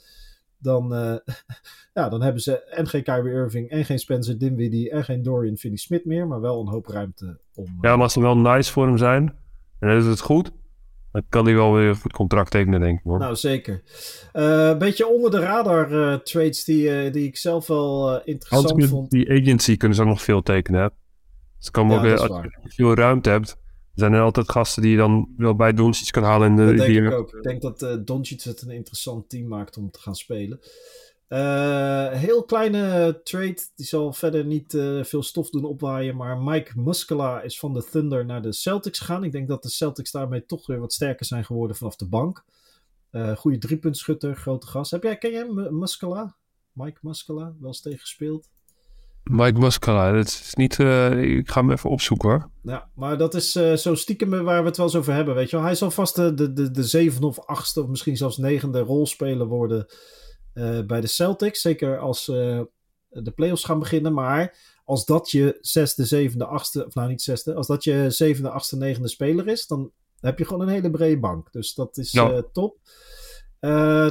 dan, 0.58 0.93
uh, 0.93 1.15
ja, 1.93 2.10
dan 2.10 2.22
hebben 2.22 2.41
ze 2.41 2.63
en 2.63 2.88
geen 2.88 3.04
Kyrie 3.04 3.34
Irving 3.34 3.70
en 3.70 3.86
geen 3.86 4.00
Spencer 4.00 4.38
Dinwiddie 4.38 4.89
en 4.89 5.04
geen 5.04 5.24
Dorian 5.24 5.58
Finney-Smith 5.58 6.06
meer, 6.06 6.28
maar 6.28 6.41
wel 6.41 6.60
een 6.60 6.67
hoop 6.67 6.88
ruimte 6.88 7.39
om... 7.56 7.65
Ja, 7.82 7.93
maar 7.93 8.04
als 8.04 8.13
ze 8.13 8.22
wel 8.22 8.38
nice 8.38 8.72
voor 8.72 8.88
hem 8.88 8.98
zijn, 8.98 9.36
en 9.80 9.88
dan 9.88 9.98
is 9.98 10.06
het 10.06 10.20
goed. 10.20 10.52
dan 11.12 11.24
kan 11.30 11.46
hij 11.46 11.54
wel 11.54 11.74
weer 11.74 11.89
een 11.89 11.96
goed 11.96 12.13
contract 12.13 12.52
tekenen, 12.52 12.80
denk 12.80 12.98
ik. 12.98 13.04
Hoor. 13.04 13.20
Nou, 13.20 13.36
zeker. 13.36 13.82
Een 14.32 14.78
beetje 14.78 15.08
onder 15.08 15.32
de 15.32 15.39
radar 15.39 15.88
trades 16.24 16.63
die, 16.63 17.10
die 17.10 17.28
ik 17.28 17.38
zelf 17.38 17.67
wel 17.67 18.22
interessant 18.24 18.86
vond. 18.86 19.10
Die 19.10 19.32
agency 19.32 19.78
kunnen 19.78 19.98
ze 19.98 20.04
ook 20.04 20.10
nog 20.10 20.22
veel 20.22 20.41
tekenen. 20.41 20.82
Hè? 20.82 20.88
Dus 21.58 21.72
kan 21.72 21.91
ook, 21.91 22.06
als 22.06 22.41
je 22.62 22.70
veel 22.76 22.96
ruimte 22.96 23.30
hebt, 23.30 23.58
zijn 24.00 24.14
er 24.14 24.22
altijd 24.22 24.52
gasten 24.52 24.82
die 24.82 24.92
je 24.92 24.98
dan 24.98 25.34
wel 25.38 25.56
bij 25.56 25.74
Doncic 25.74 26.12
kan 26.12 26.24
halen. 26.24 26.50
In 26.50 26.56
de, 26.56 26.66
dat 26.66 26.86
denk 26.86 27.06
ik 27.06 27.14
ook. 27.14 27.34
Ik 27.34 27.44
denk 27.44 27.62
dat 27.62 27.82
uh, 27.82 27.96
Doncic 28.06 28.42
het 28.42 28.62
een 28.62 28.70
interessant 28.70 29.30
team 29.30 29.48
maakt 29.48 29.78
om 29.78 29.92
te 29.92 30.00
gaan 30.00 30.16
spelen. 30.16 30.60
Uh, 31.30 32.12
heel 32.12 32.44
kleine 32.44 33.20
trade, 33.24 33.58
die 33.76 33.86
zal 33.86 34.14
verder 34.14 34.46
niet 34.46 34.74
uh, 34.74 35.04
veel 35.04 35.24
stof 35.24 35.50
doen 35.50 35.66
opwaaien. 35.66 36.16
Maar 36.16 36.38
Mike 36.38 36.72
Muscala 36.80 37.42
is 37.42 37.60
van 37.60 37.74
de 37.74 37.84
Thunder 37.92 38.26
naar 38.26 38.42
de 38.42 38.54
Celtics 38.54 39.00
gegaan. 39.00 39.24
Ik 39.24 39.32
denk 39.32 39.48
dat 39.48 39.64
de 39.64 39.70
Celtics 39.70 40.12
daarmee 40.12 40.46
toch 40.46 40.68
weer 40.68 40.80
wat 40.80 40.94
sterker 40.94 41.26
zijn 41.26 41.46
geworden 41.46 41.76
vanaf 41.76 41.96
de 41.96 42.08
bank. 42.08 42.46
Uh, 43.12 43.36
goede 43.36 43.58
driepuntschutter, 43.58 44.36
grote 44.36 44.68
gast. 44.68 44.92
Heb 44.92 45.04
jij, 45.04 45.18
ken 45.18 45.32
jij 45.32 45.46
Muscala? 45.70 46.36
Mike 46.74 47.00
Muscala, 47.02 47.54
wel 47.60 47.68
eens 47.68 47.82
tegen 47.82 48.00
gespeeld? 48.00 48.50
Mike 49.30 49.60
Muscala, 49.60 50.12
dat 50.12 50.26
is 50.26 50.54
niet. 50.54 50.78
Uh, 50.78 51.38
ik 51.38 51.50
ga 51.50 51.62
hem 51.62 51.72
even 51.72 51.90
opzoeken 51.90 52.30
hoor. 52.30 52.50
Ja, 52.63 52.90
maar 52.96 53.18
dat 53.18 53.34
is 53.34 53.56
uh, 53.56 53.74
zo 53.74 53.96
stiekem 53.96 54.30
waar 54.30 54.62
we 54.62 54.68
het 54.68 54.78
wel 54.78 54.86
eens 54.86 54.96
over 54.96 55.13
hebben. 55.13 55.36
Weet 55.36 55.50
je 55.50 55.56
wel. 55.56 55.66
Hij 55.66 55.76
zal 55.76 55.92
vast 55.92 56.16
de, 56.16 56.34
de, 56.34 56.54
de, 56.54 56.72
de 56.72 56.84
zevende 56.84 57.28
of 57.28 57.40
achtste 57.40 57.82
of 57.82 57.88
misschien 57.88 58.18
zelfs 58.18 58.38
negende 58.38 58.80
rolspeler 58.80 59.48
worden 59.48 59.86
uh, 60.54 60.86
bij 60.86 61.02
de 61.02 61.08
Celtics. 61.08 61.62
Zeker 61.62 62.00
als 62.00 62.26
de 62.26 63.32
playoffs 63.36 63.63
gaan 63.63 63.80
beginnen. 63.80 64.13
Maar 64.13 64.58
als 64.86 65.06
dat 65.06 65.32
je 65.32 65.58
zesde, 65.62 66.06
zevende, 66.06 66.46
achtste, 66.46 66.86
of 66.86 66.94
nou 66.94 67.08
niet 67.08 67.22
zesde, 67.22 67.54
als 67.54 67.68
dat 67.68 67.84
je 67.84 68.06
zevende, 68.10 68.50
achtste, 68.50 68.78
negende 68.78 69.08
speler 69.08 69.48
is, 69.48 69.68
dan 69.68 69.92
heb 70.20 70.38
je 70.38 70.46
gewoon 70.46 70.62
een 70.62 70.74
hele 70.74 70.92
brede 70.92 71.20
bank. 71.20 71.52
Dus 71.52 71.74
dat 71.74 71.98
is 71.98 72.12
ja. 72.12 72.44
top. 72.54 72.78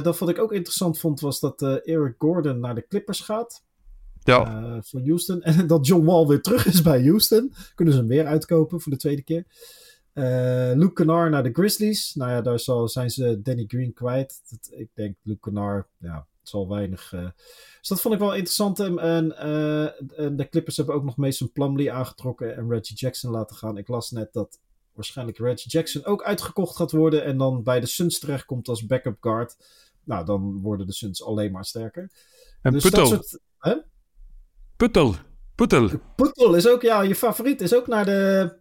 dat 0.03 0.17
wat 0.17 0.29
ik 0.29 0.39
ook 0.39 0.53
interessant 0.53 0.99
vond, 0.99 1.19
was 1.19 1.39
dat 1.39 1.61
Eric 1.61 2.15
Gordon 2.17 2.59
naar 2.59 2.75
de 2.75 2.87
Clippers 2.87 3.19
gaat. 3.19 3.65
Ja. 4.27 4.61
Uh, 4.61 4.77
voor 4.81 5.01
Houston. 5.01 5.41
En 5.59 5.67
dat 5.67 5.87
John 5.87 6.05
Wall 6.05 6.25
weer 6.25 6.41
terug 6.41 6.65
is 6.65 6.81
bij 6.81 7.03
Houston. 7.03 7.53
Kunnen 7.75 7.93
ze 7.93 7.99
hem 7.99 8.09
weer 8.09 8.25
uitkopen 8.25 8.81
voor 8.81 8.91
de 8.91 8.97
tweede 8.97 9.21
keer. 9.21 9.45
Uh, 10.13 10.71
Luke 10.75 10.93
Kennard 10.93 11.31
naar 11.31 11.43
de 11.43 11.53
Grizzlies. 11.53 12.15
Nou 12.15 12.31
ja, 12.31 12.41
daar 12.41 12.59
zal, 12.59 12.87
zijn 12.87 13.09
ze 13.09 13.41
Danny 13.41 13.63
Green 13.67 13.93
kwijt. 13.93 14.41
Dat, 14.49 14.79
ik 14.79 14.89
denk 14.93 15.15
Luke 15.23 15.39
Kennard, 15.39 15.87
ja, 15.97 16.27
het 16.39 16.49
zal 16.49 16.67
weinig. 16.69 17.13
Uh, 17.13 17.21
dus 17.79 17.87
dat 17.87 18.01
vond 18.01 18.13
ik 18.13 18.19
wel 18.19 18.33
interessant. 18.33 18.79
En, 18.79 18.99
en, 18.99 19.37
en, 20.17 20.35
de 20.35 20.49
Clippers 20.49 20.77
hebben 20.77 20.95
ook 20.95 21.03
nog 21.03 21.17
Mason 21.17 21.51
Plumlee 21.51 21.91
aangetrokken 21.91 22.55
en 22.55 22.69
Reggie 22.69 22.95
Jackson 22.95 23.31
laten 23.31 23.55
gaan. 23.55 23.77
Ik 23.77 23.87
las 23.87 24.11
net 24.11 24.33
dat 24.33 24.59
waarschijnlijk 24.93 25.37
Reggie 25.37 25.71
Jackson 25.71 26.05
ook 26.05 26.23
uitgekocht 26.23 26.75
gaat 26.75 26.91
worden. 26.91 27.23
En 27.23 27.37
dan 27.37 27.63
bij 27.63 27.79
de 27.79 27.87
Suns 27.87 28.19
terechtkomt 28.19 28.67
als 28.67 28.85
backup 28.85 29.17
guard. 29.19 29.57
Nou, 30.03 30.25
dan 30.25 30.61
worden 30.61 30.85
de 30.85 30.93
Suns 30.93 31.23
alleen 31.23 31.51
maar 31.51 31.65
sterker. 31.65 32.11
En 32.61 32.71
dus 32.71 32.83
dat 32.83 33.07
soort, 33.07 33.39
hè? 33.57 33.75
Puttel. 34.77 35.15
Puttel. 35.55 35.89
Puttel 36.15 36.55
is 36.55 36.67
ook, 36.67 36.81
ja, 36.81 37.01
je 37.01 37.15
favoriet 37.15 37.61
is 37.61 37.73
ook 37.73 37.87
naar 37.87 38.05
de, 38.05 38.53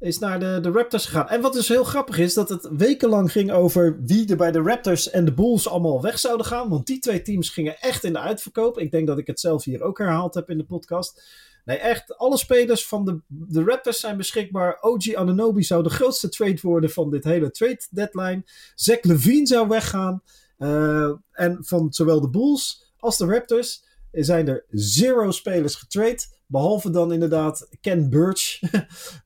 is 0.00 0.18
naar 0.18 0.40
de, 0.40 0.58
de 0.62 0.70
Raptors 0.70 1.06
gegaan. 1.06 1.28
En 1.28 1.40
wat 1.40 1.52
dus 1.52 1.68
heel 1.68 1.84
grappig 1.84 2.18
is, 2.18 2.34
dat 2.34 2.48
het 2.48 2.68
wekenlang 2.76 3.32
ging 3.32 3.52
over 3.52 4.00
wie 4.04 4.30
er 4.30 4.36
bij 4.36 4.50
de 4.50 4.60
Raptors 4.62 5.10
en 5.10 5.24
de 5.24 5.32
Bulls 5.32 5.68
allemaal 5.68 6.02
weg 6.02 6.18
zouden 6.18 6.46
gaan. 6.46 6.68
Want 6.68 6.86
die 6.86 6.98
twee 6.98 7.22
teams 7.22 7.50
gingen 7.50 7.80
echt 7.80 8.04
in 8.04 8.12
de 8.12 8.18
uitverkoop. 8.18 8.78
Ik 8.78 8.90
denk 8.90 9.06
dat 9.06 9.18
ik 9.18 9.26
het 9.26 9.40
zelf 9.40 9.64
hier 9.64 9.82
ook 9.82 9.98
herhaald 9.98 10.34
heb 10.34 10.50
in 10.50 10.58
de 10.58 10.64
podcast. 10.64 11.22
Nee, 11.64 11.76
echt, 11.76 12.16
alle 12.16 12.36
spelers 12.36 12.86
van 12.86 13.04
de, 13.04 13.20
de 13.26 13.64
Raptors 13.64 14.00
zijn 14.00 14.16
beschikbaar. 14.16 14.78
OG 14.80 15.14
Ananobi 15.14 15.62
zou 15.62 15.82
de 15.82 15.90
grootste 15.90 16.28
trade 16.28 16.58
worden 16.62 16.90
van 16.90 17.10
dit 17.10 17.24
hele 17.24 17.50
trade 17.50 17.86
deadline. 17.90 18.42
Zach 18.74 19.02
Levine 19.02 19.46
zou 19.46 19.68
weggaan. 19.68 20.22
Uh, 20.58 21.10
en 21.32 21.58
van 21.60 21.92
zowel 21.92 22.20
de 22.20 22.30
Bulls 22.30 22.92
als 22.98 23.18
de 23.18 23.26
Raptors 23.26 23.84
zijn 24.12 24.48
er 24.48 24.64
zero 24.70 25.30
spelers 25.30 25.74
getrade. 25.74 26.40
Behalve 26.46 26.90
dan 26.90 27.12
inderdaad 27.12 27.68
Ken 27.80 28.10
Burch, 28.10 28.60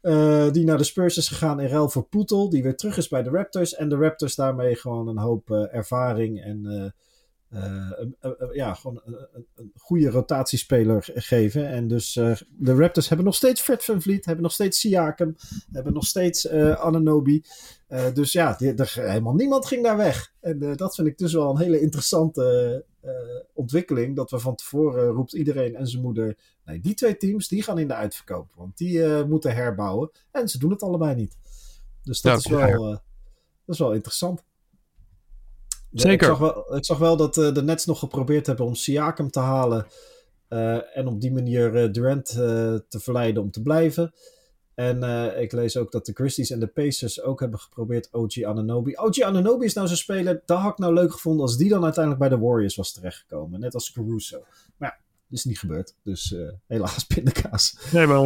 uh, 0.03 0.51
die 0.53 0.65
naar 0.65 0.79
de 0.79 0.85
Spurs 0.85 1.17
is 1.17 1.29
gegaan 1.29 1.61
in 1.61 1.69
ruil 1.69 1.89
voor 1.89 2.09
Poetel, 2.09 2.51
die 2.51 2.63
weer 2.63 2.77
terug 2.77 2.97
is 2.97 3.09
bij 3.09 3.23
de 3.23 3.31
Raptors. 3.31 3.75
En 3.75 3.89
de 3.89 3.97
Raptors 3.97 4.35
daarmee 4.35 4.75
gewoon 4.75 5.09
een 5.09 5.19
hoop 5.19 5.51
uh, 5.51 5.75
ervaring 5.75 6.43
en 6.43 6.65
uh, 6.65 6.91
ja, 8.53 8.75
gewoon 8.75 9.01
een, 9.05 9.47
een, 9.55 9.73
goede 9.77 10.11
rotatiespeler 10.11 11.09
geven. 11.15 11.69
En 11.69 11.89
dus 11.89 12.13
de 12.49 12.75
Raptors 12.75 13.09
hebben 13.09 13.27
nog 13.27 13.35
steeds 13.35 13.61
Fred 13.61 13.85
Van 13.85 14.03
Vliet, 14.03 14.25
hebben 14.25 14.43
nog 14.43 14.53
steeds 14.53 14.81
Siakam, 14.81 15.37
hebben 15.73 15.93
nog 15.93 16.05
steeds 16.05 16.49
Ananobi. 16.51 17.45
dus 18.15 18.33
ja, 18.33 18.55
die, 18.59 18.75
er, 18.75 18.93
helemaal 18.95 19.35
niemand 19.35 19.67
ging 19.67 19.83
daar 19.83 19.97
weg. 19.97 20.33
En 20.41 20.77
dat 20.77 20.95
vind 20.95 21.09
ik 21.09 21.19
dus 21.19 21.33
wel 21.33 21.51
een 21.51 21.61
hele 21.61 21.81
interessante 21.81 22.85
ontwikkeling. 23.53 24.17
Dat 24.17 24.31
we 24.31 24.39
van 24.39 24.55
tevoren 24.55 25.07
roept 25.07 25.33
iedereen 25.33 25.75
en 25.75 25.87
zijn 25.87 26.03
moeder. 26.03 26.37
Nee, 26.65 26.81
die 26.81 26.95
twee 26.95 27.17
teams 27.17 27.49
die 27.49 27.63
gaan 27.63 27.79
in 27.79 27.89
de 27.89 27.95
uitverkoop. 27.95 28.53
Want 28.55 28.77
die 28.77 28.99
uh, 28.99 29.25
moeten 29.25 29.55
herbouwen. 29.55 30.11
En 30.31 30.49
ze 30.49 30.59
doen 30.59 30.71
het 30.71 30.83
allebei 30.83 31.15
niet. 31.15 31.37
Dus 32.03 32.21
dat, 32.21 32.39
is, 32.39 32.47
wel, 32.47 32.91
uh, 32.91 32.97
dat 33.65 33.75
is 33.75 33.79
wel 33.79 33.93
interessant. 33.93 34.45
Zeker. 36.01 36.29
ik, 36.29 36.37
zag 36.37 36.39
wel, 36.39 36.77
ik 36.77 36.85
zag 36.85 36.99
wel 36.99 37.17
dat 37.17 37.35
de 37.35 37.63
Nets 37.65 37.87
nog 37.87 37.99
geprobeerd 37.99 38.47
hebben 38.47 38.67
om 38.67 38.75
Siakam 38.75 39.31
te 39.31 39.41
halen. 39.41 39.87
en 40.95 41.07
op 41.07 41.21
die 41.21 41.33
manier 41.33 41.93
Durant 41.93 42.27
te 42.89 43.01
verleiden 43.01 43.43
om 43.43 43.51
te 43.51 43.63
blijven. 43.63 44.13
En 44.77 45.03
uh, 45.03 45.41
ik 45.41 45.53
lees 45.53 45.77
ook 45.77 45.93
dat 45.93 46.07
de 46.07 46.13
Grizzlies 46.13 46.51
en 46.51 46.61
de 46.61 46.67
Pacers 46.67 47.23
ook 47.23 47.41
hebben 47.41 47.59
geprobeerd 47.59 48.09
OG 48.13 48.43
Ananobi. 48.43 48.97
OG 48.97 49.21
Ananobi 49.21 49.65
is 49.65 49.75
nou 49.75 49.87
zo'n 49.87 49.97
speler, 49.97 50.43
dat 50.45 50.59
had 50.59 50.73
ik 50.73 50.79
nou 50.79 50.95
leuk 50.95 51.13
gevonden 51.13 51.43
als 51.43 51.57
die 51.57 51.69
dan 51.69 51.85
uiteindelijk 51.85 52.29
bij 52.29 52.39
de 52.39 52.45
Warriors 52.45 52.77
was 52.77 52.93
terechtgekomen. 52.93 53.61
Net 53.61 53.75
als 53.75 53.93
Caruso. 53.93 54.39
Maar 54.77 54.89
ja, 54.89 54.97
dat 55.29 55.39
is 55.39 55.45
niet 55.45 55.59
gebeurd. 55.59 55.95
Dus 56.03 56.33
uh, 56.33 56.49
helaas 56.67 57.05
pindakaas. 57.15 57.79
Nee, 57.93 58.07
maar 58.07 58.21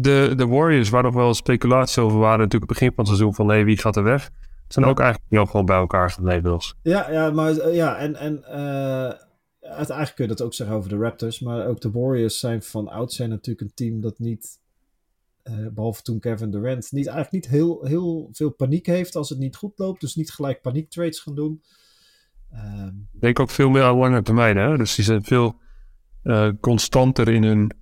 de, 0.00 0.32
de 0.36 0.46
Warriors, 0.46 0.88
waar 0.88 1.02
nog 1.02 1.14
wel 1.14 1.34
speculaties 1.34 1.98
over 1.98 2.18
waren 2.18 2.38
natuurlijk 2.38 2.70
het 2.70 2.78
begin 2.78 2.94
van 2.94 3.04
het 3.04 3.14
seizoen 3.14 3.34
van 3.34 3.46
nee, 3.46 3.64
wie 3.64 3.78
gaat 3.78 3.96
er 3.96 4.02
weg? 4.02 4.30
Zijn 4.72 4.84
ook 4.84 5.00
eigenlijk 5.00 5.30
niet 5.30 5.48
gewoon 5.48 5.66
bij 5.66 5.76
elkaar 5.76 6.10
gebleven. 6.10 6.60
Ja, 6.82 7.10
ja, 7.10 7.30
maar 7.30 7.52
uh, 7.52 7.74
ja, 7.74 7.96
en, 7.96 8.16
en 8.16 8.44
uh, 8.48 9.12
eigenlijk 9.60 10.14
kun 10.14 10.24
je 10.24 10.30
dat 10.30 10.42
ook 10.42 10.54
zeggen 10.54 10.76
over 10.76 10.88
de 10.88 10.96
Raptors. 10.96 11.40
Maar 11.40 11.66
ook 11.66 11.80
de 11.80 11.90
Warriors 11.90 12.38
zijn 12.38 12.62
van 12.62 12.88
oud 12.88 13.12
zijn 13.12 13.28
natuurlijk 13.28 13.60
een 13.60 13.74
team 13.74 14.00
dat 14.00 14.18
niet 14.18 14.60
uh, 15.44 15.66
behalve 15.74 16.02
toen 16.02 16.20
Kevin 16.20 16.50
Durant 16.50 16.92
niet, 16.92 17.06
eigenlijk 17.06 17.44
niet 17.44 17.54
heel, 17.54 17.84
heel 17.84 18.28
veel 18.32 18.50
paniek 18.50 18.86
heeft 18.86 19.16
als 19.16 19.28
het 19.28 19.38
niet 19.38 19.56
goed 19.56 19.78
loopt. 19.78 20.00
Dus 20.00 20.14
niet 20.14 20.32
gelijk 20.32 20.60
paniektrades 20.60 21.20
gaan 21.20 21.34
doen. 21.34 21.62
Um, 22.52 23.08
denk 23.12 23.40
ook 23.40 23.50
veel 23.50 23.70
meer 23.70 23.82
aan 23.82 23.96
lange 23.96 24.22
termijn. 24.22 24.56
Hè? 24.56 24.76
Dus 24.76 24.94
die 24.94 25.04
zijn 25.04 25.24
veel 25.24 25.60
uh, 26.24 26.48
constanter 26.60 27.28
in 27.28 27.42
hun, 27.42 27.72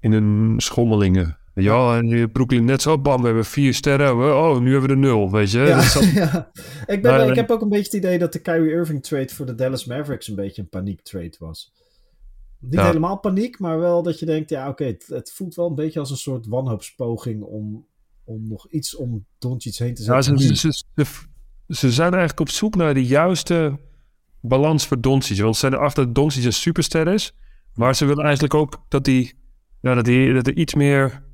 in 0.00 0.12
hun 0.12 0.54
schommelingen. 0.56 1.38
Ja, 1.62 1.96
en 1.96 2.30
Brooklyn 2.32 2.64
net 2.64 2.82
zo, 2.82 2.98
bam, 2.98 3.20
we 3.20 3.26
hebben 3.26 3.44
vier 3.44 3.74
sterren. 3.74 4.16
Oh, 4.16 4.58
nu 4.60 4.72
hebben 4.72 4.88
we 4.88 4.94
de 4.94 5.00
nul, 5.00 5.30
weet 5.30 5.50
je. 5.50 5.58
Ja, 5.58 5.82
ja. 6.24 6.50
Ik, 6.86 7.02
ben, 7.02 7.12
maar, 7.12 7.28
ik 7.28 7.34
heb 7.34 7.50
ook 7.50 7.60
een 7.60 7.68
beetje 7.68 7.84
het 7.84 8.04
idee 8.04 8.18
dat 8.18 8.32
de 8.32 8.38
Kyrie 8.38 8.70
Irving 8.70 9.02
trade 9.02 9.28
voor 9.28 9.46
de 9.46 9.54
Dallas 9.54 9.84
Mavericks 9.84 10.28
een 10.28 10.34
beetje 10.34 10.62
een 10.62 10.68
paniektrade 10.68 11.36
was. 11.38 11.72
Niet 12.58 12.80
helemaal 12.80 13.18
paniek, 13.18 13.58
maar 13.58 13.78
wel 13.78 14.02
dat 14.02 14.18
je 14.18 14.26
denkt, 14.26 14.50
ja 14.50 14.60
oké, 14.60 14.70
okay, 14.70 14.86
het, 14.86 15.06
het, 15.06 15.32
voelt 15.32 15.54
wel 15.54 15.68
een 15.68 15.74
beetje 15.74 16.00
als 16.00 16.10
een 16.10 16.16
soort 16.16 16.46
wanhoopspoging 16.46 17.42
om, 17.42 17.86
om 18.24 18.48
nog 18.48 18.68
iets 18.70 18.96
om 18.96 19.26
Doncic 19.38 19.74
heen 19.74 19.94
te 19.94 20.02
zetten. 20.02 20.32
Ja, 20.32 20.38
ze, 20.38 20.54
ze, 20.54 20.82
ze, 20.94 21.04
ze, 21.68 21.92
zijn 21.92 22.10
eigenlijk 22.10 22.40
op 22.40 22.48
zoek 22.48 22.76
naar 22.76 22.94
de 22.94 23.06
juiste 23.06 23.78
balans 24.40 24.86
voor 24.86 25.00
Doncic. 25.00 25.40
Want 25.40 25.54
ze 25.54 25.60
zijn 25.60 25.72
erachter 25.72 26.04
dat 26.04 26.14
Doncic 26.14 26.44
een 26.44 26.52
superster 26.52 27.08
is, 27.08 27.32
maar 27.74 27.94
ze 27.96 28.04
willen 28.04 28.24
eigenlijk 28.24 28.54
ook 28.54 28.84
dat, 28.88 29.04
die, 29.04 29.34
ja, 29.80 29.94
dat, 29.94 30.04
die, 30.04 30.32
dat 30.32 30.46
er 30.46 30.56
iets 30.56 30.74
meer 30.74 31.24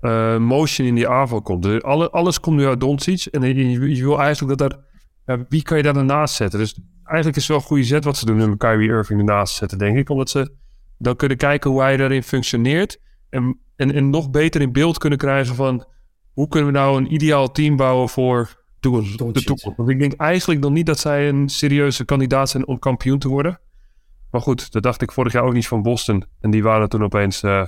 uh, 0.00 0.36
motion 0.38 0.86
in 0.86 0.94
die 0.94 1.08
aanval 1.08 1.42
komt. 1.42 1.62
Dus 1.62 1.82
alle, 1.82 2.10
alles 2.10 2.40
komt 2.40 2.56
nu 2.56 2.66
uit 2.66 2.80
Doncic 2.80 3.24
en 3.24 3.42
je, 3.42 3.94
je 3.96 4.02
wil 4.02 4.20
eigenlijk 4.20 4.58
dat 4.58 4.72
er, 4.72 4.78
ja, 5.26 5.44
wie 5.48 5.62
kan 5.62 5.76
je 5.76 5.82
daar 5.82 5.94
daarnaast 5.94 6.34
zetten? 6.34 6.58
Dus 6.58 6.80
eigenlijk 7.04 7.36
is 7.36 7.42
het 7.42 7.52
wel 7.52 7.56
een 7.56 7.68
goede 7.68 7.84
zet 7.84 8.04
wat 8.04 8.16
ze 8.16 8.26
doen 8.26 8.42
om 8.42 8.56
Kyrie 8.56 8.88
Irving 8.88 9.20
ernaast 9.20 9.54
zetten, 9.54 9.78
denk 9.78 9.96
ik. 9.96 10.10
Omdat 10.10 10.30
ze 10.30 10.54
dan 10.98 11.16
kunnen 11.16 11.36
kijken 11.36 11.70
hoe 11.70 11.80
hij 11.80 11.96
daarin 11.96 12.22
functioneert. 12.22 13.00
En, 13.28 13.60
en, 13.76 13.92
en 13.92 14.10
nog 14.10 14.30
beter 14.30 14.60
in 14.60 14.72
beeld 14.72 14.98
kunnen 14.98 15.18
krijgen 15.18 15.54
van 15.54 15.86
hoe 16.32 16.48
kunnen 16.48 16.72
we 16.72 16.78
nou 16.78 16.96
een 16.96 17.12
ideaal 17.12 17.52
team 17.52 17.76
bouwen 17.76 18.08
voor 18.08 18.64
de 18.80 19.42
toekomst. 19.44 19.76
Want 19.76 19.88
ik 19.88 19.98
denk 19.98 20.12
eigenlijk 20.12 20.60
nog 20.60 20.72
niet 20.72 20.86
dat 20.86 20.98
zij 20.98 21.28
een 21.28 21.48
serieuze 21.48 22.04
kandidaat 22.04 22.50
zijn 22.50 22.66
om 22.66 22.78
kampioen 22.78 23.18
te 23.18 23.28
worden. 23.28 23.60
Maar 24.30 24.40
goed, 24.40 24.72
dat 24.72 24.82
dacht 24.82 25.02
ik 25.02 25.12
vorig 25.12 25.32
jaar 25.32 25.44
ook 25.44 25.52
niet 25.52 25.68
van 25.68 25.82
Boston. 25.82 26.24
En 26.40 26.50
die 26.50 26.62
waren 26.62 26.88
toen 26.88 27.02
opeens 27.02 27.42
uh, 27.42 27.66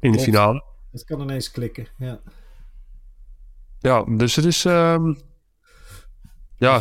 in 0.00 0.12
de 0.12 0.18
finale. 0.18 0.64
Het 0.90 1.04
kan 1.04 1.20
ineens 1.20 1.50
klikken, 1.50 1.86
ja. 1.98 2.20
Ja, 3.78 4.04
dus 4.04 4.36
het 4.36 4.44
is... 4.44 4.64
Um, 4.64 5.18
ja, 6.56 6.80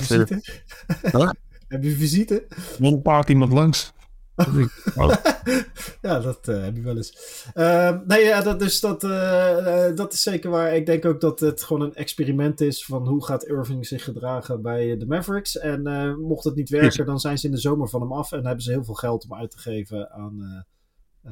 Heb 1.67 1.83
je 1.83 1.91
visite? 1.91 2.45
Er 2.79 2.85
een 2.85 3.01
paar 3.01 3.29
iemand 3.29 3.51
langs. 3.53 3.93
ja, 6.01 6.19
dat 6.19 6.47
uh, 6.47 6.63
heb 6.63 6.75
je 6.75 6.81
wel 6.81 6.95
eens. 6.95 7.45
Uh, 7.55 7.97
nee, 8.05 8.23
ja, 8.23 8.41
dat, 8.41 8.59
dus 8.59 8.79
dat, 8.79 9.03
uh, 9.03 9.95
dat 9.95 10.13
is 10.13 10.21
zeker 10.21 10.49
waar. 10.49 10.75
Ik 10.75 10.85
denk 10.85 11.05
ook 11.05 11.21
dat 11.21 11.39
het 11.39 11.63
gewoon 11.63 11.81
een 11.81 11.95
experiment 11.95 12.61
is 12.61 12.85
van 12.85 13.07
hoe 13.07 13.25
gaat 13.25 13.45
Irving 13.45 13.87
zich 13.87 14.03
gedragen 14.03 14.61
bij 14.61 14.97
de 14.97 15.05
Mavericks. 15.05 15.57
En 15.57 15.83
mocht 16.21 16.43
het 16.43 16.55
niet 16.55 16.69
werken, 16.69 17.05
dan 17.05 17.19
zijn 17.19 17.37
ze 17.37 17.45
in 17.45 17.51
de 17.51 17.59
zomer 17.59 17.89
van 17.89 18.01
hem 18.01 18.13
af 18.13 18.31
en 18.31 18.45
hebben 18.45 18.63
ze 18.63 18.71
heel 18.71 18.83
veel 18.83 18.93
geld 18.93 19.23
om 19.23 19.33
uit 19.33 19.51
te 19.51 19.57
geven 19.57 20.11
aan... 20.11 20.65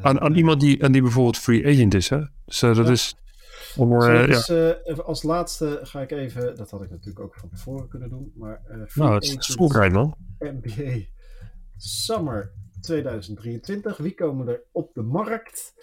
aan, 0.01 0.19
aan 0.19 0.35
iemand 0.35 0.59
die, 0.59 0.83
aan 0.83 0.91
die 0.91 1.01
bijvoorbeeld 1.01 1.37
free 1.37 1.65
agent 1.65 1.93
is, 1.93 2.09
hè? 2.09 2.19
Dus 2.45 2.59
dat 2.59 2.77
ja. 2.77 2.89
is... 2.89 3.15
Om, 3.75 3.99
dus, 3.99 4.45
ja. 4.47 4.75
als 5.05 5.23
laatste 5.23 5.79
ga 5.83 6.01
ik 6.01 6.11
even, 6.11 6.55
dat 6.55 6.69
had 6.69 6.83
ik 6.83 6.89
natuurlijk 6.89 7.19
ook 7.19 7.35
van 7.35 7.49
tevoren 7.49 7.87
kunnen 7.87 8.09
doen, 8.09 8.31
maar... 8.35 8.61
nou, 8.93 9.13
het 9.13 9.23
is 9.23 9.35
schoolkrijt, 9.39 9.93
man. 9.93 10.15
NBA 10.39 10.99
Summer 11.77 12.51
2023. 12.81 13.97
Wie 13.97 14.13
komen 14.13 14.47
er 14.47 14.63
op 14.71 14.93
de 14.93 15.01
markt? 15.01 15.73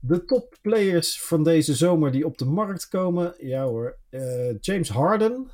De 0.00 0.24
topplayers 0.24 1.22
van 1.22 1.44
deze 1.44 1.74
zomer 1.74 2.12
die 2.12 2.26
op 2.26 2.38
de 2.38 2.44
markt 2.44 2.88
komen. 2.88 3.34
Ja 3.38 3.64
hoor. 3.64 3.98
Uh, 4.10 4.58
James 4.60 4.88
Harden. 4.88 5.50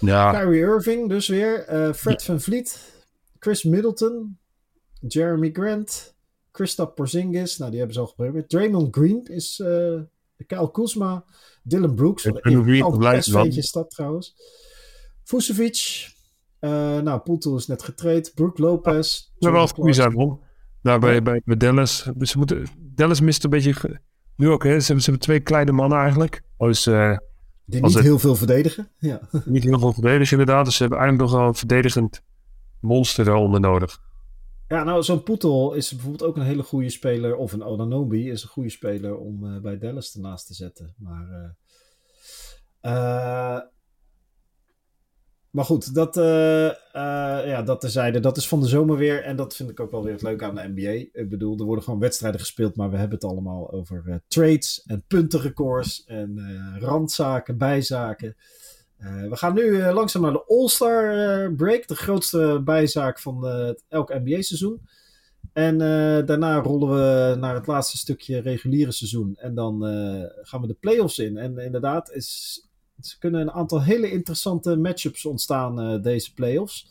Ja. 0.00 0.32
Kyrie 0.32 0.60
Irving 0.60 1.08
dus 1.08 1.28
weer. 1.28 1.72
Uh, 1.72 1.92
Fred 1.92 2.22
van 2.22 2.40
Vliet. 2.40 2.92
Chris 3.38 3.62
Middleton. 3.62 4.38
Jeremy 5.00 5.50
Grant. 5.52 6.16
Kristaps 6.58 6.94
Porzingis. 6.94 7.58
Nou, 7.58 7.70
die 7.70 7.78
hebben 7.78 7.96
ze 7.96 8.02
al 8.02 8.08
geprobeerd. 8.08 8.48
Draymond 8.48 8.96
Green 8.96 9.24
is 9.24 9.58
uh, 9.58 10.00
Kyle 10.46 10.70
Kuzma. 10.70 11.24
Dylan 11.62 11.94
Brooks. 11.94 12.24
Een 12.24 12.98
best 12.98 13.32
beetje 13.32 13.62
stad 13.62 13.90
trouwens. 13.90 14.34
Vucevic. 15.24 16.08
Uh, 16.60 16.70
nou, 16.98 17.20
Poeltel 17.20 17.56
is 17.56 17.66
net 17.66 17.82
getraind. 17.82 18.32
Brook 18.34 18.58
Lopez. 18.58 19.30
Ja, 19.38 19.50
wel 19.50 19.66
goede 19.66 19.92
zijn, 19.92 20.12
man. 20.12 20.40
Nou, 20.82 21.00
bij, 21.00 21.22
bij, 21.22 21.42
bij 21.44 21.56
Dallas. 21.56 22.10
Dus 22.14 22.30
ze 22.30 22.38
moeten, 22.38 22.66
Dallas 22.78 23.20
mist 23.20 23.44
een 23.44 23.50
beetje... 23.50 24.00
Nu 24.36 24.48
ook, 24.48 24.64
hè. 24.64 24.80
Ze 24.80 24.86
hebben, 24.86 25.04
ze 25.04 25.10
hebben 25.10 25.28
twee 25.28 25.40
kleine 25.40 25.72
mannen 25.72 25.98
eigenlijk. 25.98 26.42
Dus, 26.56 26.86
uh, 26.86 27.16
Die 27.64 27.82
niet 27.82 27.94
het, 27.94 28.02
heel 28.02 28.18
veel 28.18 28.34
verdedigen. 28.34 28.90
Ja. 28.98 29.20
Niet 29.44 29.64
heel 29.64 29.78
veel 29.78 29.92
verdedigen, 29.92 30.38
inderdaad. 30.38 30.64
Dus 30.64 30.76
ze 30.76 30.80
hebben 30.82 30.98
eigenlijk 30.98 31.30
nog 31.30 31.40
wel 31.40 31.48
een 31.48 31.54
verdedigend 31.54 32.22
monster 32.80 33.28
eronder 33.28 33.60
nodig. 33.60 34.06
Ja, 34.68 34.84
nou, 34.84 35.02
zo'n 35.02 35.22
Poetel 35.22 35.72
is 35.74 35.90
bijvoorbeeld 35.92 36.22
ook 36.22 36.36
een 36.36 36.42
hele 36.42 36.62
goede 36.62 36.90
speler. 36.90 37.36
Of 37.36 37.52
een 37.52 37.62
Onanobi 37.62 38.30
is 38.30 38.42
een 38.42 38.48
goede 38.48 38.70
speler 38.70 39.16
om 39.16 39.44
uh, 39.44 39.60
bij 39.60 39.78
Dallas 39.78 40.14
ernaast 40.14 40.46
te 40.46 40.54
zetten. 40.54 40.94
Maar... 40.98 41.56
Uh, 42.82 43.60
maar 45.50 45.64
goed, 45.64 45.94
dat, 45.94 46.14
ja, 47.44 47.62
dat 47.62 47.80
terzijde. 47.80 48.20
Dat 48.20 48.36
is 48.36 48.48
van 48.48 48.60
de 48.60 48.66
zomer 48.66 48.96
weer. 48.96 49.22
En 49.22 49.36
dat 49.36 49.56
vind 49.56 49.70
ik 49.70 49.80
ook 49.80 49.90
wel 49.90 50.04
weer 50.04 50.12
het 50.12 50.42
aan 50.42 50.54
de 50.54 50.72
NBA. 50.74 51.20
Ik 51.20 51.28
bedoel, 51.28 51.58
er 51.58 51.64
worden 51.64 51.84
gewoon 51.84 52.00
wedstrijden 52.00 52.40
gespeeld. 52.40 52.76
Maar 52.76 52.90
we 52.90 52.96
hebben 52.96 53.18
het 53.18 53.30
allemaal 53.30 53.72
over 53.72 54.22
trades 54.28 54.82
en 54.86 55.04
puntenrecords. 55.06 56.04
En 56.04 56.38
randzaken, 56.78 57.58
bijzaken. 57.58 58.36
We 59.28 59.36
gaan 59.36 59.54
nu 59.54 59.82
langzaam 59.92 60.22
naar 60.22 60.32
de 60.32 60.44
All-Star 60.46 61.52
break. 61.52 61.88
De 61.88 61.96
grootste 61.96 62.60
bijzaak 62.64 63.18
van 63.18 63.46
elk 63.88 64.08
NBA-seizoen. 64.08 64.80
En 65.52 65.78
daarna 66.26 66.60
rollen 66.60 66.88
we 66.88 67.36
naar 67.36 67.54
het 67.54 67.66
laatste 67.66 67.96
stukje 67.96 68.40
reguliere 68.40 68.92
seizoen. 68.92 69.36
En 69.36 69.54
dan 69.54 69.82
gaan 70.42 70.60
we 70.60 70.66
de 70.66 70.76
playoffs 70.80 71.18
in. 71.18 71.36
En 71.36 71.58
inderdaad, 71.58 72.10
is 72.12 72.62
er 72.98 73.16
kunnen 73.18 73.40
een 73.40 73.50
aantal 73.50 73.82
hele 73.82 74.10
interessante 74.10 74.76
matchups 74.76 75.26
ontstaan 75.26 75.80
uh, 75.80 76.02
deze 76.02 76.34
playoffs. 76.34 76.86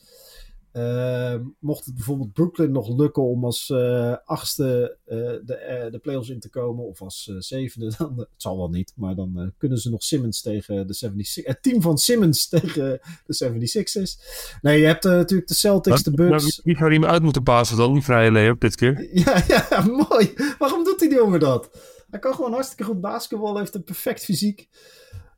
Uh, 0.78 1.36
mocht 1.60 1.86
het 1.86 1.96
bijvoorbeeld 1.96 2.34
Brooklyn 2.34 2.72
nog 2.72 2.98
lukken 2.98 3.24
om 3.24 3.46
als 3.46 3.70
uh, 3.70 4.16
achtste 4.26 4.98
de, 5.06 5.88
de 5.92 6.00
playoffs 6.02 6.30
in 6.30 6.40
te 6.40 6.50
komen, 6.50 6.86
of 6.86 7.02
als 7.02 7.32
zevende, 7.38 7.94
dan, 7.98 8.18
het 8.18 8.28
zal 8.36 8.58
wel 8.58 8.70
niet, 8.70 8.94
maar 8.96 9.16
dan 9.16 9.54
kunnen 9.58 9.78
ze 9.78 9.90
nog 9.90 10.04
Simmons 10.04 10.42
tegen 10.42 10.88
de 10.88 10.94
76 10.94 11.54
Het 11.54 11.64
team 11.64 11.82
van 11.82 11.98
Simmons 11.98 12.48
tegen 12.50 13.00
de 13.26 13.52
76ers. 13.52 14.24
Nee, 14.62 14.80
je 14.80 14.86
hebt 14.86 15.04
natuurlijk 15.04 15.48
de 15.48 15.56
Celtics, 15.56 16.04
de 16.04 16.12
Bucks. 16.12 16.62
wie 16.64 16.78
zou 16.78 16.90
hij 16.90 17.00
me 17.00 17.08
uit 17.08 17.24
moeten 17.24 17.44
pasen 17.44 17.78
dan, 17.78 17.94
die 17.94 18.04
vrije 18.04 18.32
layup 18.32 18.62
dit 18.62 18.76
keer? 18.76 19.08
Ja, 19.26 19.44
ja, 19.48 19.86
mooi. 19.86 20.34
Waarom 20.60 20.84
doet 20.84 21.00
die 21.00 21.14
jongen 21.14 21.40
dat? 21.40 21.70
Hij 22.10 22.20
kan 22.20 22.34
gewoon 22.34 22.54
hartstikke 22.54 22.84
goed 22.84 23.02
basketbal, 23.02 23.58
heeft 23.58 23.76
een 23.76 23.84
perfect 23.84 24.24
fysiek. 24.24 24.70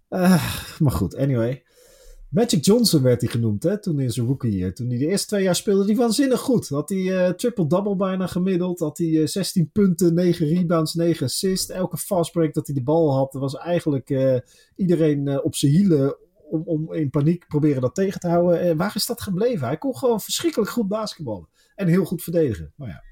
Maar 0.09 0.91
goed, 0.91 1.15
anyway. 1.15 1.63
Magic 2.29 2.65
Johnson 2.65 3.01
werd 3.01 3.21
hij 3.21 3.29
genoemd 3.29 3.63
hè, 3.63 3.79
toen 3.79 3.99
in 3.99 4.11
zijn 4.11 4.27
rookie. 4.27 4.73
Toen 4.73 4.87
hij 4.87 4.97
de 4.97 5.07
eerste 5.07 5.27
twee 5.27 5.43
jaar 5.43 5.55
speelde, 5.55 5.85
die 5.85 5.95
waanzinnig 5.95 6.39
goed. 6.39 6.69
Had 6.69 6.89
hij 6.89 6.97
uh, 6.97 7.29
triple-double 7.29 7.95
bijna 7.95 8.27
gemiddeld. 8.27 8.79
Had 8.79 8.97
hij 8.97 9.07
uh, 9.07 9.27
16 9.27 9.69
punten, 9.71 10.13
9 10.13 10.47
rebounds, 10.47 10.93
9 10.93 11.25
assists. 11.25 11.69
Elke 11.69 11.97
fastbreak 11.97 12.53
dat 12.53 12.65
hij 12.65 12.75
de 12.75 12.83
bal 12.83 13.13
had, 13.13 13.33
was 13.33 13.55
eigenlijk 13.55 14.09
uh, 14.09 14.35
iedereen 14.75 15.43
op 15.43 15.55
zijn 15.55 15.71
hielen 15.71 16.17
om, 16.49 16.61
om 16.65 16.93
in 16.93 17.09
paniek 17.09 17.47
proberen 17.47 17.81
dat 17.81 17.95
tegen 17.95 18.19
te 18.19 18.27
houden. 18.27 18.59
En 18.61 18.77
waar 18.77 18.95
is 18.95 19.05
dat 19.05 19.21
gebleven? 19.21 19.67
Hij 19.67 19.77
kon 19.77 19.97
gewoon 19.97 20.21
verschrikkelijk 20.21 20.71
goed 20.71 20.87
basketballen. 20.87 21.47
En 21.75 21.87
heel 21.87 22.05
goed 22.05 22.23
verdedigen. 22.23 22.73
Maar 22.75 22.87
ja. 22.87 23.03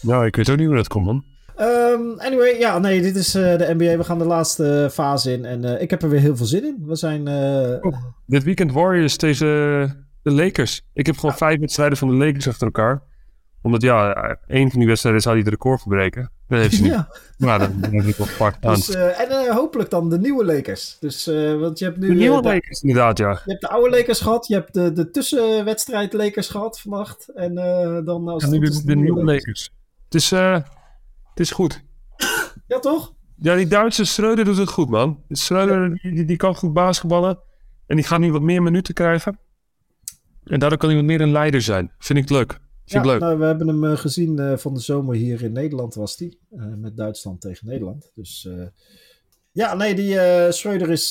Nou, 0.00 0.26
ik 0.26 0.36
weet 0.36 0.50
ook 0.50 0.56
niet 0.56 0.66
hoe 0.66 0.76
dat 0.76 0.88
komt, 0.88 1.06
man. 1.06 1.33
Um, 1.60 2.20
anyway, 2.20 2.58
ja, 2.58 2.78
nee, 2.78 3.02
dit 3.02 3.16
is 3.16 3.34
uh, 3.34 3.42
de 3.42 3.74
NBA. 3.74 3.96
We 3.96 4.04
gaan 4.04 4.18
de 4.18 4.24
laatste 4.24 4.88
fase 4.92 5.32
in. 5.32 5.44
En 5.44 5.64
uh, 5.64 5.80
ik 5.80 5.90
heb 5.90 6.02
er 6.02 6.08
weer 6.08 6.20
heel 6.20 6.36
veel 6.36 6.46
zin 6.46 6.64
in. 6.64 6.82
We 6.86 6.96
zijn. 6.96 7.28
Uh... 7.28 7.76
Oh, 7.80 7.96
dit 8.26 8.42
weekend 8.42 8.72
Warriors 8.72 9.16
tegen 9.16 9.46
de 10.22 10.30
Lakers. 10.30 10.82
Ik 10.92 11.06
heb 11.06 11.14
gewoon 11.14 11.30
ja. 11.30 11.36
vijf 11.36 11.60
wedstrijden 11.60 11.98
van 11.98 12.08
de 12.08 12.14
Lakers 12.14 12.48
achter 12.48 12.66
elkaar. 12.66 13.02
Omdat 13.62 13.82
ja, 13.82 14.14
één 14.46 14.70
van 14.70 14.78
die 14.78 14.88
wedstrijden 14.88 15.22
zou 15.22 15.34
hij 15.34 15.44
het 15.44 15.54
record 15.54 15.80
verbreken. 15.80 16.30
Dat 16.48 16.58
heeft 16.58 16.74
ze 16.74 16.82
niet. 16.82 16.92
Ja. 16.92 17.08
Maar 17.38 17.58
dan, 17.58 17.80
dan 17.80 17.94
heb 17.94 18.04
ik 18.04 18.16
wel 18.16 18.26
apart 18.26 18.62
dus, 18.62 18.90
En 18.94 19.52
hopelijk 19.52 19.90
dan 19.90 20.10
de 20.10 20.18
nieuwe 20.18 20.44
Lakers. 20.44 20.96
Dus, 21.00 21.24
want 21.60 21.78
je 21.78 21.84
hebt 21.84 21.98
nu. 21.98 22.06
De 22.06 22.14
nieuwe 22.14 22.42
Lakers, 22.42 22.82
inderdaad, 22.82 23.18
ja. 23.18 23.30
Je 23.30 23.50
hebt 23.50 23.60
de 23.60 23.68
oude 23.68 23.96
Lakers 23.96 24.20
gehad. 24.20 24.46
Je 24.46 24.54
hebt 24.54 24.74
de, 24.74 24.92
de 24.92 25.10
tussenwedstrijd 25.10 26.12
Lakers 26.12 26.48
gehad 26.48 26.80
vannacht. 26.80 27.28
En 27.34 27.54
dan. 28.04 28.28
Als 28.28 28.44
ja, 28.44 28.50
nu 28.50 28.58
de, 28.58 28.82
de, 28.84 28.96
nieuwe 28.96 29.24
Lakers. 29.24 29.44
Lakers. 29.44 29.70
Het 30.04 30.14
is. 30.14 30.32
Het 31.34 31.40
is 31.40 31.50
goed. 31.50 31.82
Ja, 32.66 32.78
toch? 32.78 33.14
Ja, 33.36 33.54
die 33.54 33.66
Duitse 33.66 34.04
Schreuder 34.04 34.44
doet 34.44 34.56
het 34.56 34.68
goed, 34.68 34.88
man. 34.88 35.22
Schreuder, 35.28 35.98
die, 36.02 36.24
die 36.24 36.36
kan 36.36 36.56
goed 36.56 36.72
basketballen. 36.72 37.38
En 37.86 37.96
die 37.96 38.04
gaat 38.04 38.20
nu 38.20 38.32
wat 38.32 38.42
meer 38.42 38.62
minuten 38.62 38.94
krijgen. 38.94 39.38
En 40.44 40.58
daardoor 40.58 40.78
kan 40.78 40.88
hij 40.88 40.98
wat 40.98 41.06
meer 41.06 41.20
een 41.20 41.32
leider 41.32 41.62
zijn. 41.62 41.92
Vind 41.98 42.18
ik 42.18 42.30
leuk. 42.30 42.50
Vind 42.84 43.04
ja, 43.04 43.10
leuk. 43.10 43.20
Nou, 43.20 43.38
we 43.38 43.44
hebben 43.44 43.68
hem 43.68 43.84
uh, 43.84 43.96
gezien 43.96 44.40
uh, 44.40 44.56
van 44.56 44.74
de 44.74 44.80
zomer 44.80 45.14
hier 45.14 45.42
in 45.42 45.52
Nederland 45.52 45.94
was 45.94 46.16
die. 46.16 46.38
Uh, 46.50 46.64
met 46.76 46.96
Duitsland 46.96 47.40
tegen 47.40 47.66
Nederland. 47.66 48.10
Dus 48.14 48.48
ja, 49.52 49.74
nee, 49.74 49.94
die 49.94 50.18
Schreuder 50.52 50.90
is, 50.90 51.08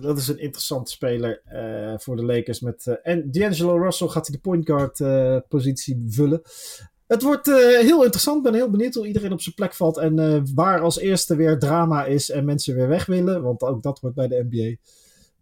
dat 0.00 0.18
is 0.18 0.28
een 0.28 0.38
interessante 0.38 0.90
speler 0.90 1.42
voor 1.96 2.16
de 2.16 2.24
Lakers. 2.24 2.60
Met, 2.60 3.00
en 3.02 3.30
D'Angelo 3.30 3.76
Russell 3.76 4.08
gaat 4.08 4.26
hij 4.26 4.36
de 4.36 4.42
point 4.42 4.66
guard 4.66 5.48
positie 5.48 6.04
vullen. 6.08 6.42
Het 7.10 7.22
wordt 7.22 7.48
uh, 7.48 7.56
heel 7.56 8.02
interessant. 8.02 8.36
Ik 8.36 8.42
ben 8.42 8.54
heel 8.54 8.70
benieuwd 8.70 8.94
hoe 8.94 9.06
iedereen 9.06 9.32
op 9.32 9.40
zijn 9.40 9.54
plek 9.54 9.74
valt. 9.74 9.98
En 9.98 10.20
uh, 10.20 10.40
waar 10.54 10.80
als 10.80 10.98
eerste 10.98 11.36
weer 11.36 11.58
drama 11.58 12.04
is 12.04 12.30
en 12.30 12.44
mensen 12.44 12.74
weer 12.74 12.88
weg 12.88 13.06
willen. 13.06 13.42
Want 13.42 13.62
ook 13.62 13.82
dat 13.82 14.00
wordt 14.00 14.16
bij 14.16 14.28
de 14.28 14.46
NBA. 14.50 14.76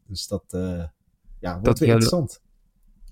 Dus 0.06 0.26
dat 0.26 0.44
uh, 0.50 0.84
ja, 1.40 1.50
wordt 1.50 1.64
dat, 1.64 1.78
weer 1.78 1.88
interessant. 1.88 2.40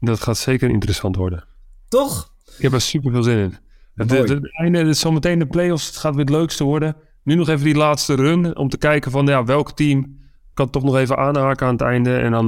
Dat 0.01 0.21
gaat 0.21 0.37
zeker 0.38 0.71
interessant 0.71 1.16
worden. 1.16 1.45
Toch? 1.88 2.35
Ik 2.57 2.62
heb 2.62 2.73
er 2.73 2.81
super 2.81 3.12
veel 3.12 3.23
zin 3.23 3.38
in. 3.38 3.57
Het, 3.95 4.11
het, 4.11 4.29
het, 4.29 4.59
einde, 4.59 4.85
het 4.85 4.97
zometeen 4.97 5.38
de 5.38 5.47
playoffs. 5.47 5.87
Het 5.87 5.97
gaat 5.97 6.14
weer 6.14 6.25
het 6.25 6.35
leukste 6.35 6.64
worden. 6.64 6.97
Nu 7.23 7.35
nog 7.35 7.49
even 7.49 7.64
die 7.64 7.77
laatste 7.77 8.14
run. 8.14 8.57
Om 8.57 8.69
te 8.69 8.79
kijken 8.79 9.11
van 9.11 9.27
ja, 9.27 9.45
welk 9.45 9.73
team 9.73 10.19
kan 10.55 10.71
toch 10.71 10.83
nog 10.83 10.97
even 10.97 11.16
aanhaken 11.16 11.66
aan 11.66 11.73
het 11.73 11.83
einde. 11.83 12.16
En 12.16 12.31
dan, 12.31 12.47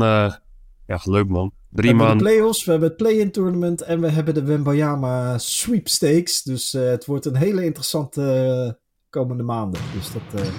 ja, 0.87 1.01
leuk 1.05 1.29
man. 1.29 1.53
Drie 1.71 1.97
we 1.97 1.99
hebben 1.99 2.19
de 2.19 2.25
playoffs, 2.25 2.65
we 2.65 2.71
hebben 2.71 2.89
het 2.89 2.99
play-in 2.99 3.31
tournament 3.31 3.83
en 3.83 4.01
we 4.01 4.09
hebben 4.09 4.35
de 4.35 4.43
Wembayama 4.43 5.39
sweepstakes. 5.39 6.43
Dus 6.43 6.75
uh, 6.75 6.89
het 6.89 7.07
wordt 7.07 7.25
een 7.25 7.37
hele 7.37 7.65
interessante 7.65 8.21
uh, 8.67 8.73
komende 9.11 9.43
maanden. 9.43 9.81
Dus 9.95 10.13
dat, 10.13 10.41
uh, 10.41 10.51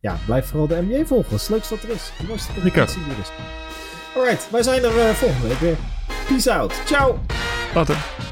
ja, 0.00 0.18
blijf 0.26 0.46
vooral 0.46 0.66
de 0.66 0.82
NBA 0.82 1.06
volgen. 1.06 1.30
Dat 1.30 1.40
is 1.40 1.46
het 1.46 1.50
leukste 1.50 1.74
wat 1.74 1.84
er 1.84 1.90
is. 1.90 2.12
De 2.18 2.26
mooiste 2.26 2.52
competitie 2.52 3.02
die 3.04 3.12
er 3.12 3.18
is. 3.20 3.30
Alright, 4.16 4.50
wij 4.50 4.62
zijn 4.62 4.84
er 4.84 5.14
volgende 5.14 5.48
week 5.48 5.58
weer. 5.58 5.76
Peace 6.28 6.52
out. 6.52 6.72
Ciao. 6.84 7.18
Later. 7.74 8.31